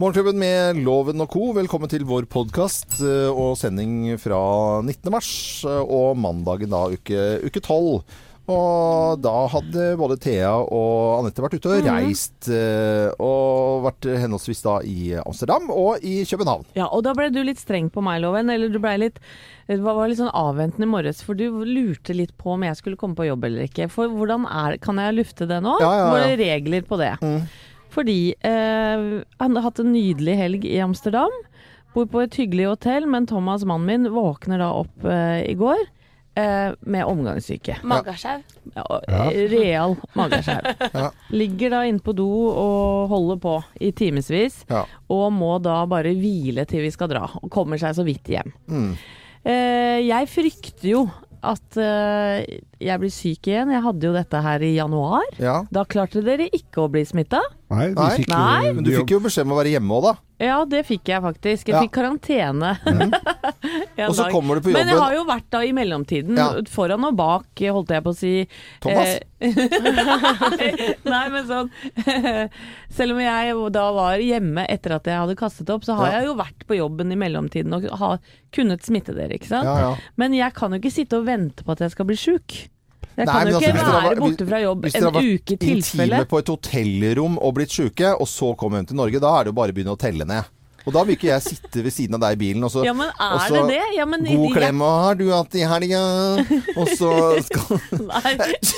Morgenklubben 0.00 0.38
med 0.40 0.78
Loven 0.80 1.20
og 1.20 1.28
Co. 1.28 1.50
Velkommen 1.52 1.90
til 1.92 2.06
vår 2.08 2.24
podkast 2.32 3.02
og 3.04 3.52
sending 3.60 4.14
fra 4.22 4.38
19. 4.80 5.10
mars 5.12 5.28
eh, 5.68 5.82
og 5.84 6.16
mandagen 6.16 6.72
da 6.72 6.86
uke, 6.88 7.60
12. 7.60 8.00
Og 8.50 9.20
da 9.22 9.34
hadde 9.52 9.90
både 10.00 10.16
Thea 10.24 10.54
og 10.56 11.20
Anette 11.20 11.44
vært 11.44 11.58
ute 11.60 11.74
og 11.76 11.84
reist. 11.86 12.48
eh, 12.48 13.12
Og 13.20 13.84
vært 13.84 14.08
henholdsvis 14.24 14.64
da 14.64 14.78
i 14.88 15.12
Amsterdam 15.20 15.68
og 15.70 16.00
i 16.00 16.22
København. 16.24 16.64
Ja, 16.80 16.88
og 16.88 17.04
da 17.04 17.12
ble 17.14 17.28
du 17.30 17.42
litt 17.44 17.60
streng 17.60 17.92
på 17.92 18.00
meg, 18.02 18.24
Loven. 18.24 18.48
Eller 18.50 18.72
du 18.72 18.80
ble 18.80 18.96
litt 19.04 19.20
det 19.70 19.78
var 19.84 20.08
litt 20.10 20.18
sånn 20.18 20.32
avventende 20.34 20.88
i 20.88 20.90
morges, 20.90 21.20
for 21.22 21.36
du 21.38 21.60
lurte 21.62 22.16
litt 22.16 22.32
på 22.40 22.56
om 22.56 22.64
jeg 22.66 22.74
skulle 22.80 22.98
komme 22.98 23.14
på 23.14 23.28
jobb 23.28 23.44
eller 23.46 23.68
ikke. 23.68 23.86
For 23.92 24.10
hvordan 24.10 24.48
er 24.48 24.80
Kan 24.82 24.98
jeg 24.98 25.20
lufte 25.20 25.46
det 25.46 25.60
nå? 25.62 25.76
Ja, 25.78 25.92
ja, 25.92 25.98
ja. 26.00 26.08
Var 26.16 26.24
det 26.26 26.38
regler 26.40 26.88
på 26.88 26.98
det? 26.98 27.12
Fordi 27.90 28.34
eh, 28.46 29.06
han 29.42 29.56
har 29.56 29.66
hatt 29.66 29.80
en 29.82 29.92
nydelig 29.94 30.36
helg 30.38 30.66
i 30.68 30.78
Amsterdam. 30.82 31.32
Bor 31.94 32.06
på 32.06 32.22
et 32.22 32.36
hyggelig 32.38 32.68
hotell, 32.70 33.08
men 33.10 33.26
Thomas, 33.26 33.64
mannen 33.66 33.88
min, 33.88 34.12
våkner 34.14 34.62
da 34.62 34.68
opp 34.78 35.06
eh, 35.10 35.40
i 35.50 35.56
går 35.58 35.80
eh, 36.38 36.70
med 36.80 37.04
omgangssyke. 37.04 37.80
Magasjau. 37.82 38.42
Ja, 38.76 38.84
eh, 39.08 39.40
Real 39.50 39.96
magasjau. 40.18 40.60
Ja. 40.94 41.10
Ligger 41.34 41.74
da 41.74 41.80
inne 41.88 42.02
på 42.02 42.14
do 42.14 42.28
og 42.50 43.10
holder 43.10 43.40
på 43.42 43.56
i 43.82 43.90
timevis. 43.96 44.62
Ja. 44.70 44.84
Og 45.10 45.32
må 45.34 45.56
da 45.62 45.80
bare 45.90 46.14
hvile 46.14 46.66
til 46.70 46.86
vi 46.86 46.92
skal 46.94 47.10
dra. 47.10 47.26
Og 47.42 47.50
kommer 47.50 47.80
seg 47.80 47.96
så 47.98 48.06
vidt 48.06 48.30
hjem. 48.30 48.54
Mm. 48.70 48.92
Eh, 49.42 49.98
jeg 50.06 50.30
frykter 50.30 50.92
jo 50.92 51.04
at 51.40 51.78
eh, 51.80 52.60
jeg 52.80 53.00
blir 53.02 53.10
syk 53.12 53.46
igjen. 53.50 53.70
Jeg 53.74 53.82
hadde 53.84 54.08
jo 54.08 54.12
dette 54.16 54.40
her 54.42 54.60
i 54.64 54.74
januar. 54.76 55.22
ja. 55.38 55.58
Da 55.70 55.84
klarte 55.84 56.22
dere 56.24 56.48
ikke 56.50 56.86
å 56.86 56.90
bli 56.90 57.04
smitta. 57.04 57.40
Nei, 57.70 57.90
du 57.94 58.00
Nei. 58.00 58.16
fikk, 58.18 58.28
Nei. 58.32 58.72
Men 58.74 58.82
du 58.84 58.90
fikk 58.96 59.10
jo 59.14 59.20
beskjed 59.22 59.46
om 59.46 59.52
å 59.54 59.60
være 59.60 59.70
hjemme 59.76 59.94
òg, 59.94 60.02
da. 60.08 60.14
Ja, 60.40 60.64
det 60.64 60.86
fikk 60.88 61.04
jeg 61.12 61.22
faktisk. 61.22 61.68
Jeg 61.68 61.74
Ja. 61.76 61.82
fikk 61.84 61.92
karantene. 61.92 62.70
En 62.88 64.08
Og 64.08 64.14
så 64.16 64.24
dag. 64.24 64.32
kommer 64.32 64.56
du 64.56 64.62
på 64.64 64.72
jobben. 64.72 64.86
Men 64.86 64.88
jeg 64.88 64.98
har 64.98 65.12
jo 65.14 65.24
vært 65.28 65.50
da 65.52 65.60
i 65.62 65.70
mellomtiden, 65.76 66.36
Ja. 66.40 66.48
foran 66.66 67.04
og 67.04 67.14
bak, 67.16 67.44
holdt 67.60 67.90
jeg 67.94 68.02
på 68.02 68.10
å 68.10 68.16
si. 68.16 68.48
Thomas? 68.80 69.20
Eh, 69.40 69.52
Nei, 71.04 71.28
men 71.28 71.46
sånn 71.46 71.70
Selv 72.96 73.14
om 73.14 73.20
jeg 73.22 73.54
da 73.76 73.84
var 73.94 74.18
hjemme 74.24 74.64
etter 74.68 74.96
at 74.96 75.06
jeg 75.06 75.20
hadde 75.20 75.36
kastet 75.38 75.70
opp, 75.70 75.84
så 75.86 75.94
har 76.00 76.10
Ja. 76.10 76.18
jeg 76.20 76.26
jo 76.30 76.34
vært 76.40 76.66
på 76.66 76.76
jobben 76.80 77.12
i 77.12 77.16
mellomtiden 77.20 77.72
og 77.76 77.86
har 78.00 78.18
kunnet 78.52 78.82
smitte 78.82 79.14
dere, 79.14 79.36
ikke 79.38 79.46
sant? 79.52 79.68
Ja, 79.68 79.78
ja. 79.92 79.96
Men 80.16 80.32
jeg 80.34 80.54
kan 80.54 80.72
jo 80.72 80.80
ikke 80.80 80.90
sitte 80.92 81.18
og 81.20 81.26
vente 81.26 81.62
på 81.62 81.70
at 81.76 81.78
jeg 81.84 81.90
skal 81.92 82.06
bli 82.06 82.16
sjuk. 82.16 82.69
Jeg 83.20 83.28
Nei, 83.28 83.32
kan 83.34 83.44
men 83.44 83.52
jo 83.52 83.58
altså, 83.58 83.68
ikke 83.68 83.76
hvis 83.76 83.90
være 83.92 84.20
borte 84.24 84.44
fra 84.48 84.58
jobb 84.62 84.86
en 84.88 85.08
uke 85.20 85.56
tilfelle. 85.60 85.74
Hvis 85.76 85.90
dere 85.92 86.06
har 86.06 86.14
vært 86.16 86.22
intime 86.24 86.28
på 86.30 86.40
et 86.40 86.52
hotellrom 86.54 87.36
og 87.36 87.52
blitt 87.58 87.74
syke, 87.74 88.14
og 88.16 88.30
så 88.30 88.54
kommer 88.56 88.80
hjem 88.80 88.88
til 88.92 89.00
Norge, 89.02 89.20
da 89.20 89.32
er 89.36 89.44
det 89.44 89.52
jo 89.52 89.58
bare 89.60 89.74
å 89.74 89.76
begynne 89.76 89.96
å 89.96 90.00
telle 90.00 90.28
ned. 90.30 90.48
Og 90.86 90.94
da 90.96 91.02
vil 91.04 91.16
ikke 91.16 91.28
jeg 91.30 91.44
sitte 91.44 91.82
ved 91.84 91.92
siden 91.94 92.16
av 92.16 92.22
deg 92.24 92.36
i 92.36 92.40
bilen 92.40 92.64
og 92.64 92.72
så 92.72 92.84
Ja, 92.86 92.94
men 92.96 93.10
er 93.12 93.42
så 93.46 93.60
det 93.66 93.76
det? 93.76 93.86
Ja, 93.96 94.06
men 94.08 94.24
God 94.24 94.46
jeg- 94.48 94.54
klem, 94.56 94.80
og 94.86 94.94
har 95.04 95.18
du 95.18 95.26
hatt 95.30 95.54
i 95.58 95.64
helga? 95.68 96.00
Og 96.76 96.88
så 96.96 97.10
skal 97.44 97.80
Nei. 98.00 98.32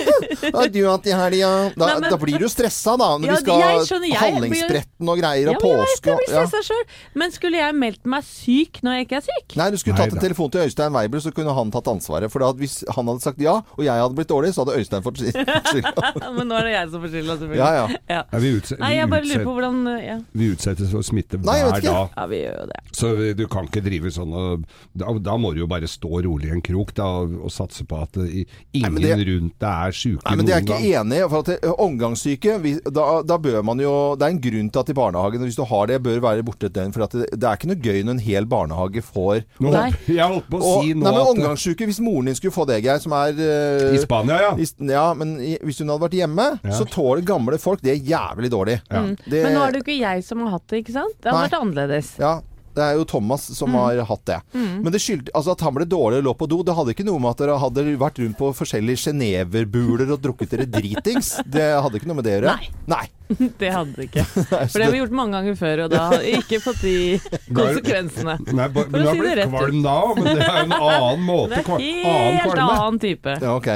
Har 0.56 0.68
du 0.72 0.80
hatt 0.88 1.06
i 1.06 1.14
helga? 1.14 1.50
Da, 1.76 1.86
Nei, 1.86 1.94
men- 2.00 2.10
da 2.10 2.18
blir 2.20 2.38
du 2.42 2.48
stressa, 2.50 2.96
da. 2.98 3.10
Når 3.18 3.26
Ja, 3.26 3.36
vi 3.36 3.42
skal 3.44 3.62
jeg 3.62 3.86
skjønner, 3.88 4.08
jeg 4.10 4.20
Hallingsbretten 4.22 5.12
og 5.12 5.20
greier, 5.22 5.46
Ja, 5.46 5.54
og 5.54 5.62
påske 5.62 6.10
jeg 6.10 6.18
og 6.18 6.56
ja. 6.56 6.62
sjøl. 6.66 6.84
Men 7.14 7.34
skulle 7.34 7.60
jeg 7.62 7.74
meldt 7.78 8.04
meg 8.06 8.26
syk 8.26 8.82
når 8.82 8.98
jeg 8.98 9.06
ikke 9.06 9.16
er 9.20 9.26
syk? 9.28 9.56
Nei, 9.60 9.70
du 9.70 9.78
skulle 9.78 9.96
Nei 9.96 10.06
tatt 10.08 10.16
en 10.18 10.24
telefon 10.26 10.50
til 10.52 10.66
Øystein 10.66 10.92
Weibel, 10.96 11.22
så 11.22 11.32
kunne 11.34 11.54
han 11.54 11.70
tatt 11.74 11.88
ansvaret. 11.92 12.30
For 12.32 12.42
da, 12.44 12.50
hvis 12.58 12.80
han 12.96 13.06
hadde 13.12 13.22
sagt 13.24 13.40
ja, 13.42 13.54
og 13.62 13.82
jeg 13.86 13.94
hadde 14.02 14.18
blitt 14.18 14.30
dårlig, 14.32 14.52
så 14.56 14.64
hadde 14.64 14.78
Øystein 14.80 15.02
fått 15.06 15.22
skylda. 15.22 16.12
Men 16.36 16.48
nå 16.50 16.58
er 16.58 16.68
det 16.68 16.74
jeg 16.76 16.90
som 16.92 17.04
får 17.04 17.14
skylda, 17.14 17.38
selvfølgelig. 17.42 17.62
Ja, 17.62 17.86
ja. 18.10 18.22
Vi, 18.42 18.52
utse 18.58 18.78
Nei, 18.80 18.92
vi, 18.94 18.98
jeg 18.98 19.12
bare 19.12 19.28
lurer 19.30 19.46
på 19.46 19.56
hvordan 19.56 19.80
ja. 20.02 20.18
vi 20.32 20.50
utsettes 20.54 20.90
for 20.92 21.06
smitte 21.06 21.38
Nei, 21.42 21.58
hver 21.62 21.78
dag. 21.78 21.91
Ja, 21.92 22.26
vi 22.30 22.40
gjør 22.42 22.56
jo 22.60 22.66
det. 22.72 22.80
Så 22.96 23.10
du 23.36 23.44
kan 23.52 23.66
ikke 23.68 23.82
drive 23.84 24.10
sånn 24.14 24.32
og 24.36 24.64
Da, 24.96 25.12
da 25.18 25.36
må 25.40 25.52
du 25.54 25.60
jo 25.62 25.66
bare 25.70 25.88
stå 25.88 26.22
rolig 26.26 26.48
i 26.50 26.52
en 26.56 26.62
krok 26.64 26.92
da, 26.94 27.06
og 27.24 27.50
satse 27.52 27.84
på 27.88 28.00
at 28.02 28.16
ingen 28.18 28.94
nei, 28.98 29.14
det- 29.16 29.26
rundt 29.28 29.54
deg 29.58 29.86
er 29.88 29.92
sjuke 29.96 30.22
Nei, 30.26 30.36
men 30.36 30.46
det 30.46 30.52
er 30.54 30.58
jeg 30.60 30.66
jeg 30.66 30.68
gang. 30.68 30.82
ikke 30.82 31.00
enig 31.00 31.18
i. 31.24 31.28
For 31.28 31.38
at 31.38 31.46
det- 31.46 31.74
Omgangssyke, 31.82 32.56
vi, 32.62 32.72
da, 32.84 33.06
da 33.22 33.38
bør 33.38 33.62
man 33.64 33.78
jo 33.78 33.92
Det 34.16 34.26
er 34.26 34.30
en 34.34 34.40
grunn 34.40 34.70
til 34.72 34.80
at 34.80 34.88
i 34.90 34.92
barnehagen, 34.96 35.40
hvis 35.46 35.56
du 35.56 35.64
har 35.64 35.86
det, 35.86 36.02
bør 36.02 36.20
være 36.20 36.42
borte 36.44 36.66
et 36.66 36.72
døgn. 36.72 36.92
For 36.92 37.02
at 37.04 37.10
det, 37.16 37.28
det 37.38 37.44
er 37.48 37.56
ikke 37.56 37.70
noe 37.72 37.80
gøy 37.82 38.02
når 38.04 38.10
en 38.18 38.18
hel 38.26 38.44
barnehage 38.46 39.02
får 39.02 39.44
Nå, 39.60 39.70
Nei. 39.72 39.90
jeg 40.06 40.26
holdt 40.28 40.48
på 40.50 40.58
å 40.58 40.62
og, 40.62 40.82
si 40.84 40.92
nå 40.94 41.02
nei, 41.02 41.10
men 41.12 41.20
at 41.20 41.32
Omgangssyke, 41.36 41.86
hvis 41.88 42.00
moren 42.00 42.26
din 42.26 42.34
skulle 42.38 42.52
få 42.54 42.66
det, 42.66 42.82
Geir, 42.84 42.98
som 43.00 43.12
er 43.12 43.32
uh, 43.32 43.94
I 43.94 43.98
Spania, 44.02 44.38
ja. 44.40 44.52
i- 44.56 44.90
ja, 44.92 45.06
men 45.14 45.36
i, 45.40 45.56
hvis 45.62 45.78
hun 45.82 45.88
hadde 45.88 46.04
vært 46.08 46.18
hjemme, 46.20 46.46
Ja. 46.64 46.70
så 46.76 46.84
tåler 46.88 47.22
gamle 47.24 47.58
folk 47.58 47.80
det 47.82 47.96
er 47.96 48.04
jævlig 48.12 48.50
dårlig. 48.50 48.80
Ja. 48.90 49.02
Det, 49.28 49.42
Men 49.42 49.54
nå 49.54 49.62
er 49.66 49.72
det 49.72 49.82
jo 49.82 49.84
ikke 49.86 49.98
jeg 50.00 50.24
som 50.24 50.40
har 50.40 50.50
hatt 50.58 50.66
det, 50.68 50.84
ikke 50.84 50.92
sant? 50.92 51.14
Det 51.20 51.30
Nei. 51.30 51.34
har 51.38 51.48
vært 51.48 51.60
annerledes. 51.60 51.81
Ja, 52.18 52.40
det 52.72 52.80
er 52.80 52.94
jo 52.96 53.04
Thomas 53.04 53.42
som 53.52 53.74
har 53.76 53.98
hatt 54.08 54.22
det. 54.24 54.38
Men 54.54 54.88
det 54.94 55.00
skyld, 55.04 55.28
altså 55.36 55.52
at 55.52 55.60
han 55.60 55.74
ble 55.76 55.84
dårlig 55.84 56.22
og 56.22 56.24
lå 56.24 56.32
på 56.40 56.46
do, 56.48 56.62
det 56.64 56.72
hadde 56.74 56.94
ikke 56.94 57.04
noe 57.04 57.20
med 57.20 57.30
at 57.34 57.42
dere 57.42 57.58
hadde 57.60 57.82
vært 58.00 58.16
rundt 58.22 58.38
på 58.38 58.48
forskjellige 58.56 58.96
sjeneverbuler 59.02 60.08
og 60.14 60.22
drukket 60.24 60.54
dere 60.54 60.64
dritings. 60.72 61.34
Det 61.44 61.66
hadde 61.84 62.00
ikke 62.00 62.08
noe 62.08 62.16
med 62.22 62.24
det 62.24 62.32
å 62.32 62.40
gjøre. 62.40 62.54
Nei. 62.56 62.70
Nei. 62.88 63.08
Det 63.60 63.68
hadde 63.72 63.92
det 63.96 64.06
ikke. 64.10 64.24
For 64.72 64.76
det 64.76 64.84
har 64.86 64.92
vi 64.92 64.98
gjort 65.02 65.12
mange 65.16 65.32
ganger 65.38 65.54
før, 65.56 65.80
og 65.86 65.92
da 65.92 66.00
har 66.10 66.18
vi 66.20 66.32
ikke 66.36 66.58
fått 66.64 66.80
de 66.84 66.96
konsekvensene. 67.60 68.34
Nei, 68.52 68.66
For 68.74 68.88
men 68.92 68.98
å 69.00 69.04
du 69.04 69.08
har 69.08 69.14
si 69.14 69.20
det 69.20 69.24
blitt 69.24 69.38
rett 69.38 69.48
ut. 69.48 69.56
kvalm 69.56 69.82
da, 69.84 69.94
men 70.16 70.24
det 70.28 70.46
er 70.48 70.56
jo 70.58 70.64
en 70.64 70.74
annen 70.78 71.24
måte. 71.28 71.48
Det 71.48 71.60
er 71.62 71.70
helt 71.72 72.08
annen 72.08 72.40
helt 72.40 72.62
annen 72.66 73.00
type. 73.04 73.36
Ja, 73.44 73.54
ok. 73.56 73.70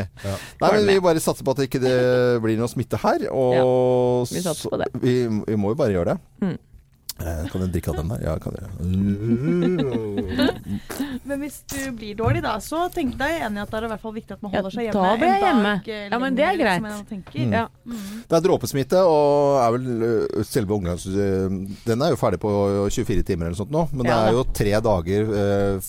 Nei, 0.61 0.71
men 0.77 0.87
vi 0.91 0.97
bare 1.09 1.23
satser 1.25 1.45
på 1.47 1.53
at 1.57 1.61
det 1.63 1.69
ikke 1.71 1.83
blir 2.45 2.61
noe 2.61 2.69
smitte 2.73 3.01
her. 3.05 3.29
Og 3.33 4.25
vi 4.33 4.41
satser 4.45 4.73
på 4.73 4.81
det. 4.83 4.89
så- 4.93 5.05
Vi, 5.05 5.17
vi 5.53 5.57
må 5.61 5.73
jo 5.73 5.79
bare 5.85 5.93
gjøre 5.97 6.15
det. 6.17 6.19
Mm. 6.45 6.57
Eh, 7.19 7.47
Kan 7.49 7.61
jeg 7.65 7.71
drikke 7.73 7.89
av 7.93 7.97
den 7.97 8.09
der? 8.13 8.21
Ja, 8.27 8.35
kan 8.39 8.53
jeg. 8.61 8.69
Men 11.27 11.41
hvis 11.41 11.63
du 11.73 11.79
blir 11.97 12.15
dårlig, 12.19 12.43
da, 12.45 12.59
så 12.63 12.83
tenk 12.93 13.15
deg 13.19 13.41
enig 13.47 13.61
at 13.63 13.71
det 13.73 13.79
er 13.81 13.85
i 13.89 13.91
hvert 13.95 14.03
fall 14.03 14.15
viktig 14.17 14.33
at 14.37 14.43
man 14.45 14.53
holder 14.53 14.71
seg 14.75 14.83
da 14.93 15.01
hjemme 15.01 15.17
blir 15.23 15.31
jeg 15.33 15.43
hjemme. 15.47 15.73
eh, 15.87 16.09
Ja, 16.13 16.17
men 16.23 16.31
det 16.37 16.45
er 16.47 16.57
greit. 16.61 16.83
Mm. 16.85 16.91
Ja. 17.57 17.65
Mm. 17.89 18.07
Det 18.29 18.35
er 18.39 18.43
dråpesmitte, 18.47 18.99
og 19.09 19.25
er 19.63 19.69
vel 19.79 19.87
selve 20.47 20.73
omgangs... 20.77 21.05
Den 21.87 21.99
er 22.05 22.09
jo 22.13 22.19
ferdig 22.21 22.41
på 22.43 22.51
24 22.93 23.23
timer 23.33 23.45
eller 23.49 23.59
sånt 23.63 23.73
nå, 23.75 23.83
men 23.93 24.03
det 24.11 24.17
er 24.17 24.31
jo 24.37 24.43
tre 24.57 24.73
dager 24.91 25.21
eh, 25.41 25.75
f 25.81 25.87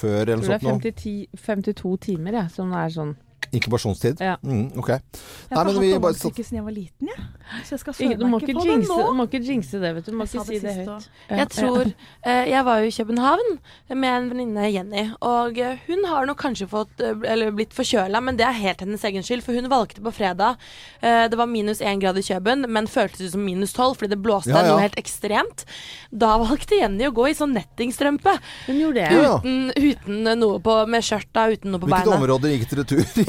før 0.00 0.20
eller 0.22 0.34
Jeg 0.38 0.44
tror 0.46 0.54
sånt 0.54 0.64
nå. 0.64 0.68
det 0.86 0.92
er 0.94 0.98
50, 1.36 1.74
52 1.74 1.96
timer, 2.06 2.32
jeg, 2.40 2.46
som 2.54 2.68
er 2.78 2.88
sånn. 2.94 3.12
Inkubasjonstid. 3.52 4.20
Ja. 4.22 4.36
Mm, 4.42 4.70
ok. 4.78 4.88
Jeg 4.88 5.56
har 5.56 5.64
hatt 5.66 5.76
omgangssyke 5.80 6.44
siden 6.44 6.60
jeg 6.60 6.64
var 6.68 6.74
liten, 6.76 7.08
jeg. 7.10 7.24
Så 7.66 7.74
jeg 7.74 7.80
skal 7.82 7.94
må 8.20 8.38
meg 8.38 8.44
ikke 8.44 8.54
på 8.58 8.64
det 8.68 8.76
nå. 8.86 8.98
du 9.08 9.16
må 9.18 9.26
ikke 9.26 9.40
jinxe 9.42 9.80
det, 9.82 9.90
vet 9.96 10.06
du. 10.06 10.12
Du 10.12 10.16
må 10.20 10.26
Jeg 10.26 10.38
ikke 10.38 10.46
si 10.46 10.58
det 10.58 10.62
det 10.62 10.74
høyt. 10.86 11.08
Ja. 11.30 11.36
Jeg 11.40 11.48
tror 11.56 11.82
eh, 11.90 12.44
Jeg 12.50 12.64
var 12.68 12.78
jo 12.80 12.90
i 12.90 12.94
København 12.94 13.50
med 13.90 14.10
en 14.10 14.28
venninne, 14.30 14.66
Jenny. 14.70 15.04
Og 15.26 15.58
eh, 15.58 15.80
hun 15.88 16.04
har 16.06 16.28
nok 16.30 16.38
kanskje 16.44 16.68
fått 16.70 17.02
eh, 17.02 17.16
Eller 17.32 17.50
blitt 17.56 17.74
forkjøla, 17.74 18.20
men 18.22 18.38
det 18.38 18.46
er 18.46 18.54
helt 18.60 18.84
hennes 18.84 19.04
egen 19.08 19.26
skyld. 19.26 19.42
For 19.46 19.56
hun 19.58 19.66
valgte 19.72 20.04
på 20.04 20.12
fredag 20.14 20.56
eh, 21.02 21.26
Det 21.32 21.38
var 21.40 21.50
minus 21.50 21.80
én 21.82 21.98
grad 22.02 22.18
i 22.20 22.24
Køben, 22.26 22.66
men 22.70 22.86
føltes 22.90 23.26
ut 23.26 23.34
som 23.34 23.44
minus 23.44 23.74
tolv 23.76 23.98
fordi 23.98 24.14
det 24.14 24.20
blåste 24.22 24.52
Ja, 24.54 24.62
ja. 24.62 24.74
noe 24.74 24.84
helt 24.84 24.98
ekstremt. 25.00 25.66
Da 26.12 26.36
valgte 26.38 26.78
Jenny 26.78 27.08
å 27.08 27.14
gå 27.14 27.26
i 27.30 27.34
sånn 27.34 27.54
nettingstrømpe. 27.56 28.36
Hun 28.68 28.78
gjorde 28.84 29.08
det. 29.10 29.26
Uten, 29.26 29.58
uten 29.74 30.30
noe 30.38 30.60
på 30.62 30.78
Med 30.90 31.02
skjørta, 31.04 31.48
uten 31.50 31.74
noe 31.74 31.82
på 31.82 31.90
Hvilket 31.90 32.06
beina. 32.06 32.20
område 32.20 32.54
gikk 32.54 32.68
dere 32.70 32.86
tur 32.86 33.02
i? 33.02 33.24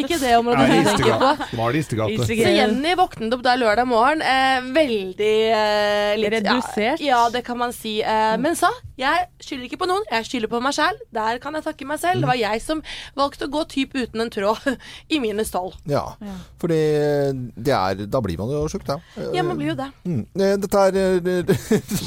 Ikke 0.00 0.18
det 0.20 0.34
området 0.38 0.66
du 0.68 0.90
tenker 0.90 1.16
på. 1.20 1.30
Var 1.60 1.72
det 1.72 1.82
Istegate? 1.84 2.26
Så 2.28 2.38
Jenny 2.38 2.94
våknet 2.98 3.34
opp 3.36 3.42
da 3.44 3.56
lørdag 3.58 3.88
morgen 3.90 4.22
eh, 4.24 4.60
veldig 4.74 5.34
eh, 5.56 6.14
litt, 6.20 6.32
Redusert? 6.38 7.02
Ja, 7.02 7.10
ja, 7.10 7.20
det 7.34 7.44
kan 7.46 7.58
man 7.60 7.74
si. 7.76 7.98
Eh, 8.02 8.36
men 8.40 8.56
sa 8.58 8.70
jeg 9.00 9.28
skylder 9.40 9.64
ikke 9.64 9.78
på 9.80 9.88
noen, 9.88 10.04
jeg 10.10 10.26
skylder 10.28 10.50
på 10.52 10.60
meg 10.60 10.74
sjæl. 10.76 10.98
Der 11.14 11.38
kan 11.40 11.56
jeg 11.56 11.64
takke 11.64 11.86
meg 11.88 12.00
selv. 12.02 12.20
Det 12.20 12.28
var 12.28 12.38
jeg 12.38 12.60
som 12.60 12.82
valgte 13.16 13.48
å 13.48 13.52
gå 13.52 13.62
typ 13.72 13.96
uten 13.96 14.24
en 14.26 14.32
tråd 14.32 14.74
i 15.14 15.20
mine 15.22 15.46
stall. 15.48 15.72
Ja, 15.88 16.04
er 16.20 18.04
Da 18.10 18.20
blir 18.24 18.40
man 18.40 18.52
jo 18.52 18.66
sjuk, 18.70 18.84
da. 18.88 18.98
Ja, 19.34 19.44
man 19.46 19.56
blir 19.60 19.72
jo 19.72 19.78
det. 19.78 19.88
Mm. 20.04 20.24
Eh, 20.36 20.56
Dette 20.60 20.84
er 20.90 21.00
eh, 21.00 21.54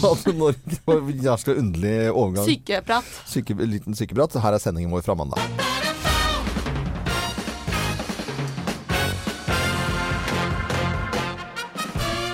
Radio 0.04 0.36
Norge 0.38 1.16
Jævla 1.24 1.58
underlig 1.58 1.98
overgang. 2.12 2.46
Sykeprat. 2.48 3.18
Syke, 3.30 3.58
liten 3.66 3.98
sykeprat. 3.98 4.38
Her 4.44 4.60
er 4.60 4.64
sendingen 4.64 4.94
vår 4.94 5.06
fra 5.08 5.18
mandag. 5.18 5.93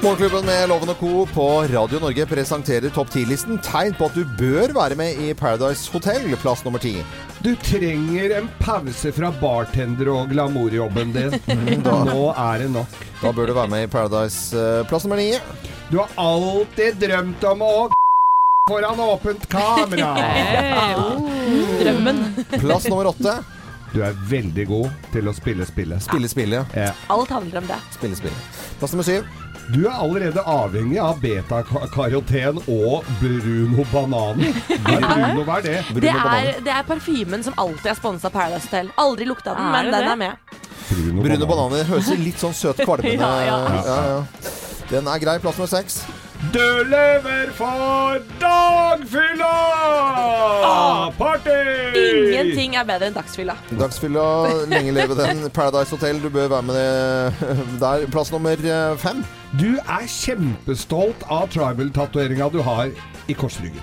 Morgenklubben 0.03 0.45
med 0.45 0.69
Loven 0.69 0.89
og 0.93 0.99
Co. 0.99 1.25
på 1.33 1.45
Radio 1.73 1.99
Norge 1.99 2.23
presenterer 2.29 2.91
topp 2.95 3.09
10-listen 3.11 3.57
tegn 3.65 3.91
på 3.97 4.07
at 4.07 4.15
du 4.15 4.21
bør 4.39 4.71
være 4.77 4.95
med 4.95 5.17
i 5.19 5.33
Paradise 5.35 5.91
Hotel, 5.91 6.29
plass 6.39 6.61
nummer 6.63 6.79
ti. 6.79 6.93
Du 7.43 7.49
trenger 7.59 8.31
en 8.37 8.47
pause 8.61 9.11
fra 9.15 9.27
bartender- 9.41 10.07
og 10.13 10.31
glamourjobben 10.31 11.11
din. 11.15 11.35
da. 11.83 11.97
Nå 12.07 12.29
er 12.31 12.63
det 12.63 12.69
nok. 12.77 12.95
Da 13.19 13.33
bør 13.35 13.51
du 13.51 13.55
være 13.57 13.73
med 13.73 13.83
i 13.89 13.91
Paradise, 13.91 14.55
eh, 14.55 14.85
plass 14.87 15.03
nummer 15.03 15.19
ni. 15.19 15.33
Du 15.91 15.99
har 15.99 16.15
alltid 16.15 16.95
drømt 17.03 17.43
om 17.51 17.65
å 17.67 17.73
foran 18.71 19.03
åpent 19.03 19.49
kamera. 19.51 20.13
Oh. 20.99 21.27
Drømmen. 21.79 22.19
Plass 22.61 22.87
nummer 22.89 23.07
åtte. 23.11 23.35
Du 23.93 23.99
er 24.05 24.15
veldig 24.29 24.65
god 24.69 24.89
til 25.13 25.27
å 25.29 25.33
spille 25.33 25.65
spillet. 25.67 26.03
Spille 26.05 26.29
spillet. 26.29 26.75
Ja. 26.77 26.91
Alt 27.11 27.31
handler 27.33 27.61
om 27.63 27.69
det. 27.71 27.77
Spille 27.95 28.17
spillet. 28.19 28.59
Plass 28.79 28.93
nummer 28.93 29.07
syv. 29.07 29.25
Du 29.73 29.83
er 29.85 29.93
allerede 30.01 30.41
avhengig 30.49 30.97
av 31.03 31.19
betakaroten 31.21 32.57
og 32.71 33.05
Bruno 33.19 33.83
Banani. 33.91 34.49
Hva 34.85 34.95
er 34.97 35.03
Bruno, 35.05 35.43
hva 35.45 35.57
er 35.59 35.65
det? 35.67 35.75
Det 36.01 36.13
er, 36.13 36.47
det 36.65 36.73
er 36.73 36.87
parfymen 36.87 37.43
som 37.45 37.53
alltid 37.61 37.91
er 37.91 37.97
sponsa 37.99 38.31
Paradise 38.33 38.65
Hotel. 38.69 38.89
Aldri 38.97 39.27
lukta 39.29 39.53
den, 39.53 39.67
Er 39.67 39.71
men 39.75 39.91
den 39.93 40.01
det? 40.01 40.09
er 40.09 40.21
med. 40.23 40.55
Bruno, 40.89 41.21
Bruno 41.21 41.49
bananer 41.51 41.85
høres 41.91 42.09
litt 42.17 42.41
sånn 42.41 42.55
søt 42.57 42.81
kvalmende 42.81 43.21
Ja, 43.21 43.35
ja. 43.45 43.59
ja, 43.85 43.99
ja. 44.15 44.19
Den 44.89 45.05
er 45.11 45.21
grei. 45.21 45.37
Plass 45.43 45.59
nummer 45.61 45.69
seks. 45.69 45.99
Du 46.53 46.63
lever 46.87 47.49
for 47.53 48.21
dagfylla! 48.41 49.51
Party! 51.19 51.57
Ingenting 51.99 52.77
er 52.79 52.87
bedre 52.87 53.09
enn 53.11 53.17
dagsfylla. 53.17 53.57
Dagsfylla, 53.75 54.23
lenge 54.71 54.93
leve 54.95 55.17
den. 55.19 55.43
Paradise 55.53 55.91
Hotel, 55.93 56.21
du 56.23 56.29
bør 56.33 56.47
være 56.55 56.65
med 56.69 56.79
det 56.79 57.51
der. 57.83 58.07
Plass 58.13 58.31
nummer 58.33 58.55
eh, 58.65 58.95
fem. 59.03 59.21
Du 59.57 59.79
er 59.81 60.05
kjempestolt 60.05 61.23
av 61.25 61.47
tribal-tatoveringa 61.49 62.51
du 62.53 62.59
har 62.65 62.91
i 63.29 63.33
korsryggen. 63.37 63.81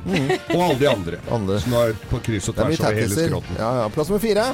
Og 0.55 0.61
alle 0.61 0.79
de 0.79 0.89
andre. 0.91 1.19
Andre. 1.33 1.59
Som 1.63 1.75
er 1.81 1.97
på 2.11 2.21
kryss 2.23 2.47
og 2.53 2.61
er 2.61 2.71
tvers 2.71 2.81
over 2.87 3.01
hele 3.01 3.19
skrotten. 3.27 3.59
Ja, 3.59 3.71
ja. 3.83 3.89
Plass 3.95 4.11
nummer 4.13 4.23
fire. 4.23 4.47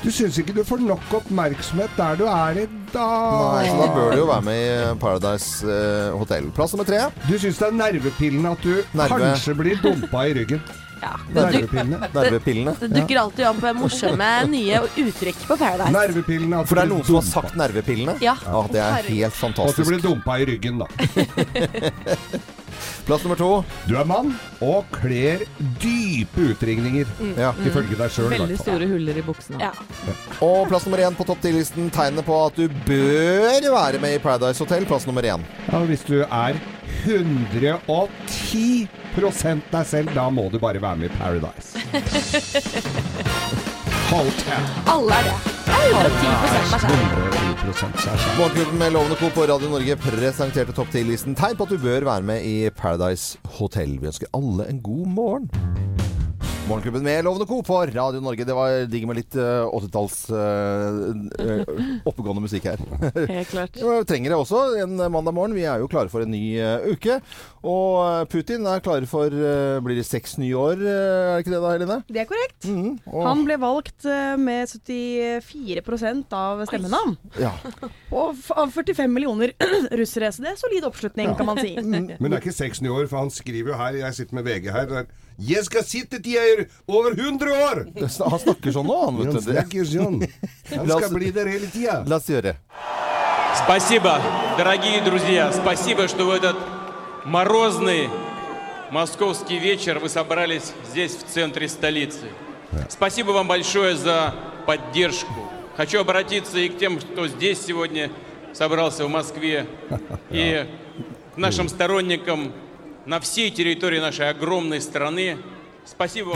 Du 0.00 0.08
syns 0.12 0.38
ikke 0.40 0.54
du 0.56 0.62
får 0.64 0.80
nok 0.82 1.12
oppmerksomhet 1.20 1.92
der 1.96 2.16
du 2.16 2.24
er 2.28 2.62
i 2.62 2.66
dag? 2.90 3.34
Nei, 3.54 3.64
så 3.68 3.78
da 3.78 3.88
bør 3.94 4.10
du 4.14 4.18
jo 4.22 4.28
være 4.30 4.44
med 4.48 4.60
i 4.64 4.92
Paradise 5.00 5.68
eh, 5.70 6.10
Hotel. 6.18 6.48
Plass 6.56 6.74
nummer 6.74 6.88
tre. 6.88 7.02
Du 7.28 7.34
syns 7.38 7.60
det 7.60 7.68
er 7.68 7.76
nervepillende 7.78 8.54
at 8.56 8.64
du 8.64 8.72
Nerve. 8.96 9.18
kanskje 9.20 9.54
blir 9.60 9.80
dumpa 9.84 10.24
i 10.30 10.34
ryggen? 10.40 10.62
Ja. 11.00 11.14
Nervepillene. 11.34 11.98
Nervepillene. 12.14 12.74
det 12.80 12.90
dukker 12.94 13.22
alltid 13.24 13.46
opp 13.48 13.66
morsomme 13.80 14.30
nye 14.50 14.82
uttrykk 15.00 15.42
på 15.48 15.56
Paradise. 15.56 15.92
Nervepillene. 15.94 16.62
For 16.68 16.78
det 16.78 16.86
er 16.86 16.92
noen 16.92 17.04
som 17.08 17.20
har 17.20 17.26
sagt 17.28 17.58
nervepillene. 17.60 18.16
Ja. 18.24 18.36
Ja, 18.44 18.64
det 18.70 18.84
er 18.84 19.10
helt 19.10 19.44
Og 19.44 19.68
at 19.68 19.76
du 19.80 19.84
blir 19.88 20.02
dumpa 20.04 20.40
i 20.40 20.48
ryggen, 20.52 20.82
da. 20.82 20.88
Plass 23.06 23.24
nummer 23.24 23.36
to. 23.36 23.64
Du 23.88 23.96
er 23.98 24.06
mann 24.08 24.30
og 24.62 24.84
kler 24.94 25.42
dype 25.82 26.50
utringninger. 26.52 27.08
Ja. 27.36 27.50
Ifølge 27.66 27.96
deg 27.98 28.12
sjøl, 28.14 28.30
Veldig 28.32 28.58
store 28.60 28.86
huller 28.90 29.18
i 29.20 29.24
buksene. 29.26 29.58
Ja. 29.60 29.72
Og 30.44 30.68
plass 30.70 30.86
nummer 30.86 31.02
én 31.02 31.16
på 31.18 31.26
topp 31.28 31.42
ti-listen 31.44 31.90
Tegnet 31.94 32.24
på 32.28 32.36
at 32.46 32.56
du 32.60 32.68
bør 32.86 33.66
være 33.74 34.00
med 34.02 34.14
i 34.16 34.22
Paradise 34.22 34.62
Hotel. 34.62 34.86
Plass 34.88 35.08
nummer 35.10 35.26
én. 35.26 35.44
Ja, 35.66 35.82
hvis 35.88 36.06
du 36.06 36.20
er 36.22 36.60
110 37.02 38.99
deg 39.16 39.86
selv, 39.86 40.14
da 40.14 40.28
må 40.30 40.48
du 40.50 40.58
bare 40.58 40.80
være 40.82 40.96
med 40.96 41.10
i 41.10 41.14
Paradise. 41.18 41.78
Hotel. 44.10 44.62
Alle 44.90 45.14
er 45.14 45.28
det. 45.28 45.34
Jeg 45.70 45.90
er 45.90 46.08
110 46.10 47.30
110 47.60 48.02
seg 48.02 48.16
selv. 48.18 48.38
Morgenklubben 48.38 48.78
med 48.80 48.90
Lovende 48.94 49.16
Co. 49.20 49.28
på 49.34 49.46
Radio 49.46 49.70
Norge 49.70 49.96
presenterte 50.02 50.74
topp 50.74 50.90
10-listen. 50.94 51.36
Tegn 51.38 51.56
på 51.58 51.68
at 51.68 51.74
du 51.74 51.78
bør 51.78 52.08
være 52.08 52.26
med 52.26 52.44
i 52.46 52.70
Paradise 52.74 53.38
Hotel. 53.58 53.98
Vi 54.00 54.10
ønsker 54.10 54.32
alle 54.34 54.66
en 54.70 54.82
god 54.82 55.06
morgen. 55.06 55.89
Morgenklubben 56.70 57.02
med 57.02 57.24
Lovende 57.24 57.46
Co. 57.46 57.62
på 57.62 57.86
Radio 57.86 58.20
Norge. 58.20 58.44
Det 58.44 58.54
var 58.54 58.84
digg 58.86 59.02
med 59.10 59.16
litt 59.18 59.34
uh, 59.34 59.66
80-talls 59.74 60.18
eh, 60.30 60.98
eh, 61.42 61.72
oppegående 62.06 62.44
musikk 62.44 62.68
her. 62.70 62.84
Helt 63.32 63.50
klart. 63.50 63.74
Vi 63.80 64.04
trenger 64.06 64.30
det 64.30 64.38
også 64.38 64.60
en 64.84 64.94
mandag 65.10 65.34
morgen. 65.34 65.56
Vi 65.58 65.66
er 65.66 65.82
jo 65.82 65.88
klare 65.90 66.12
for 66.12 66.22
en 66.22 66.30
ny 66.30 66.44
uh, 66.62 66.86
uke. 66.86 67.18
Og 67.60 67.96
eh, 68.00 68.22
Putin 68.32 68.64
er 68.64 68.80
klare 68.80 69.04
for 69.08 69.28
uh, 69.28 69.80
Blir 69.84 69.98
det 69.98 70.06
seks 70.08 70.38
nye 70.40 70.56
år, 70.56 70.80
eh, 70.80 70.94
er 70.96 71.34
det 71.34 71.42
ikke 71.44 71.52
det 71.52 71.60
da, 71.60 71.72
Helene? 71.74 71.98
Det 72.08 72.22
er 72.22 72.28
korrekt. 72.30 72.64
Mhm. 72.64 72.94
Og, 73.10 73.24
Han 73.26 73.44
ble 73.44 73.58
valgt 73.60 74.06
eh, 74.08 74.36
med 74.40 74.70
74% 74.70 76.36
av 76.36 76.64
stemmene. 76.70 77.16
ja. 77.40 77.52
Og 78.16 78.38
av 78.56 78.72
45 78.72 79.12
millioner 79.12 79.52
russere. 80.00 80.32
Så 80.32 80.42
det 80.42 80.54
er 80.54 80.60
solid 80.60 80.86
oppslutning, 80.88 81.34
kan 81.36 81.46
man 81.46 81.60
si. 81.60 81.76
Mm. 81.76 82.16
Men 82.16 82.26
det 82.26 82.38
er 82.38 82.40
ikke 82.40 82.56
seks 82.56 82.80
nye 82.82 82.94
år, 82.96 83.10
for 83.10 83.20
han 83.22 83.30
skriver 83.30 83.70
jo 83.70 83.78
her 83.78 84.00
Jeg 84.00 84.16
sitter 84.16 84.38
med 84.40 84.48
VG 84.48 84.72
her. 84.74 84.88
Der, 84.90 85.12
jeg 85.40 85.62
skal 85.68 85.84
sitte 85.86 86.18
til 86.18 86.34
jeg 86.34 86.59
er 86.64 86.68
over 86.86 87.14
100 87.16 87.52
år! 87.70 87.84
Han 88.00 88.40
snakker 88.44 88.74
sånn 88.74 88.86
nå, 88.86 88.98
han. 89.06 89.20
Vet 89.20 89.32
du. 89.34 89.40
snakker 89.48 89.84
sånn. 89.88 90.20
Han 90.74 90.84
oss- 90.86 91.04
skal 91.04 91.14
bli 91.14 91.30
der 91.34 91.50
hele 91.50 91.70
tida. 91.72 92.02
La 92.06 92.20
oss 92.20 92.28
gjøre. 92.30 92.56
Спасибо, 93.64 94.20
дорогие 94.56 95.00
друзья, 95.02 95.52
спасибо, 95.52 96.06
что 96.08 96.24
в 96.24 96.30
этот 96.30 96.56
морозный 97.24 98.08
московский 98.90 99.58
вечер 99.58 99.98
вы 99.98 100.08
собрались 100.08 100.72
здесь, 100.90 101.16
в 101.16 101.24
центре 101.24 101.68
столицы. 101.68 102.26
Спасибо 102.88 103.32
вам 103.32 103.48
большое 103.48 103.96
за 103.96 104.34
поддержку. 104.66 105.50
Хочу 105.76 106.00
обратиться 106.00 106.58
и 106.58 106.68
к 106.68 106.78
тем, 106.78 106.98
кто 106.98 107.26
здесь 107.26 107.60
сегодня 107.64 108.10
собрался 108.52 109.04
в 109.04 109.08
Москве, 109.08 109.66
и 110.30 110.66
к 111.34 111.36
нашим 111.36 111.68
сторонникам 111.68 112.52
на 113.06 113.18
всей 113.20 113.50
территории 113.50 113.98
нашей 113.98 114.28
огромной 114.30 114.80
страны. 114.80 115.38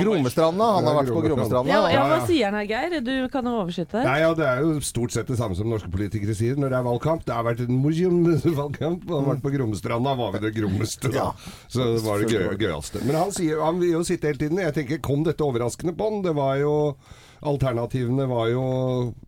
Gromestranda. 0.00 0.66
Han 0.76 0.86
har 0.88 0.96
vært 1.00 1.12
på 1.14 1.22
Gromestranda. 1.24 1.70
Ja, 1.70 1.80
ja, 1.92 2.04
Hva 2.10 2.18
sier 2.28 2.48
han 2.48 2.56
her, 2.58 2.66
Geir? 2.68 3.00
Du 3.04 3.12
kan 3.32 3.46
jo 3.46 3.54
oversette. 3.62 4.02
Nei, 4.04 4.18
ja, 4.22 4.30
Det 4.36 4.46
er 4.48 4.62
jo 4.64 4.78
stort 4.84 5.14
sett 5.14 5.30
det 5.30 5.38
samme 5.38 5.56
som 5.58 5.68
norske 5.70 5.90
politikere 5.92 6.34
sier 6.36 6.58
når 6.60 6.72
det 6.74 6.78
er 6.80 6.86
valgkamp. 6.88 7.24
Det 7.26 7.34
har 7.36 7.46
vært 7.46 7.64
en 7.66 7.80
morsom 7.82 8.22
valgkamp. 8.62 9.04
Han 9.10 9.20
har 9.20 9.28
vært 9.34 9.44
på 9.44 9.54
Gromestranda, 9.56 10.14
var 10.18 10.32
vi 10.36 10.44
det 10.46 10.54
grommeste 10.58 11.12
da. 11.14 11.30
Så 11.68 11.90
det 11.94 12.04
var 12.06 12.22
det 12.24 12.32
gøy, 12.32 12.48
gøyeste. 12.64 13.04
Men 13.04 13.20
han, 13.20 13.34
sier, 13.36 13.60
han 13.64 13.78
vil 13.82 13.94
jo 13.98 14.02
sitte 14.06 14.30
hele 14.30 14.40
tiden. 14.40 14.62
Jeg 14.64 14.76
tenker, 14.80 15.02
kom 15.04 15.26
dette 15.26 15.44
overraskende 15.46 15.94
på 15.96 16.10
han? 16.10 16.24
Det 16.24 16.34
var 16.36 16.58
jo 16.62 16.74
Alternativene 17.44 18.26
var 18.28 18.48
jo 18.48 18.62